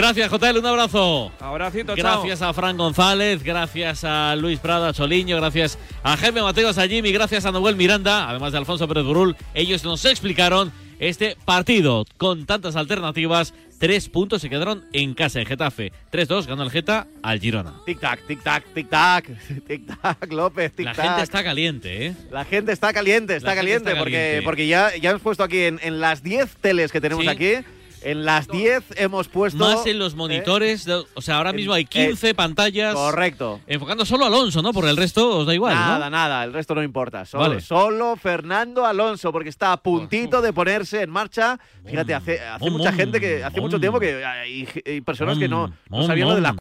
Gracias, 0.00 0.30
JL, 0.32 0.58
un 0.58 0.64
abrazo. 0.66 1.30
Abracito, 1.40 1.94
Gracias 1.94 2.38
chao. 2.38 2.48
a 2.48 2.54
Fran 2.54 2.76
González, 2.78 3.42
gracias 3.42 4.02
a 4.04 4.34
Luis 4.34 4.58
Prado, 4.58 4.86
a 4.86 4.94
Choliño, 4.94 5.36
gracias 5.36 5.76
a 6.02 6.16
Jaime 6.16 6.40
Mateos, 6.40 6.78
a 6.78 6.88
Jimmy, 6.88 7.12
gracias 7.12 7.44
a 7.44 7.52
Noel 7.52 7.76
Miranda, 7.76 8.26
además 8.30 8.52
de 8.52 8.58
Alfonso 8.58 8.88
Pérez 8.88 9.04
Burul. 9.04 9.36
Ellos 9.52 9.84
nos 9.84 10.02
explicaron 10.06 10.72
este 11.00 11.36
partido 11.44 12.06
con 12.16 12.46
tantas 12.46 12.76
alternativas. 12.76 13.52
Tres 13.78 14.08
puntos 14.08 14.40
se 14.40 14.48
quedaron 14.48 14.84
en 14.94 15.12
casa 15.12 15.38
en 15.40 15.44
Getafe. 15.46 15.92
3-2 16.12 16.46
ganó 16.46 16.62
el 16.62 16.70
Geta 16.70 17.06
al 17.22 17.38
Girona. 17.38 17.74
Tic-tac, 17.86 18.20
tic-tac, 18.26 18.62
tic-tac, 18.74 19.24
tic-tac, 19.68 20.32
López, 20.32 20.72
La 20.78 20.92
tic-tac. 20.94 21.02
gente 21.08 21.22
está 21.22 21.44
caliente, 21.44 22.06
¿eh? 22.06 22.14
La 22.30 22.44
gente 22.46 22.72
está 22.72 22.92
caliente, 22.94 23.36
está 23.36 23.50
La 23.50 23.54
caliente, 23.54 23.90
está 23.90 23.98
porque, 23.98 24.12
caliente. 24.16 24.42
porque 24.44 24.66
ya, 24.66 24.96
ya 24.96 25.10
hemos 25.10 25.20
puesto 25.22 25.42
aquí 25.42 25.60
en, 25.64 25.78
en 25.82 26.00
las 26.00 26.22
10 26.22 26.56
teles 26.62 26.90
que 26.90 27.00
tenemos 27.02 27.24
Sí. 27.24 27.30
aquí, 27.30 27.52
en 28.02 28.24
las 28.24 28.48
10 28.48 28.84
hemos 28.96 29.28
puesto... 29.28 29.58
Más 29.58 29.86
en 29.86 29.98
los 29.98 30.14
eh, 30.14 30.16
monitores, 30.16 30.86
o 31.14 31.22
sea, 31.22 31.36
ahora 31.36 31.52
mismo 31.52 31.72
hay 31.72 31.84
15 31.84 32.34
pantallas. 32.34 32.94
Correcto. 32.94 33.60
Enfocando 33.66 34.04
solo 34.04 34.24
a 34.24 34.28
Alonso, 34.28 34.62
¿no? 34.62 34.72
Por 34.72 34.86
el 34.88 34.96
resto 34.96 35.38
os 35.38 35.46
da 35.46 35.54
igual, 35.54 35.74
¿no? 35.74 35.80
Nada, 35.80 36.10
nada, 36.10 36.44
el 36.44 36.52
resto 36.52 36.74
no 36.74 36.82
importa. 36.82 37.24
Solo, 37.24 37.42
Vale. 37.42 37.60
solo 37.60 38.16
Fernando 38.16 38.86
Alonso, 38.86 39.32
porque 39.32 39.48
está 39.48 39.72
a 39.72 39.76
puntito 39.82 40.42
de 40.42 40.52
ponerse 40.52 41.02
en 41.02 41.10
marcha. 41.10 41.58
Fíjate, 41.84 42.14
hace, 42.14 42.40
hace 42.40 42.70
mucha 42.70 42.92
gente 42.92 43.20
que 43.20 43.44
hace 43.44 43.60
mucho 43.60 43.80
tiempo 43.80 44.00
que 44.00 44.24
hay, 44.24 44.68
hay 44.84 45.00
personas 45.00 45.38
que 45.38 45.48
no, 45.48 45.72
no 45.88 46.02
sabían 46.04 46.28
lo 46.28 46.34
de 46.34 46.40
la. 46.40 46.54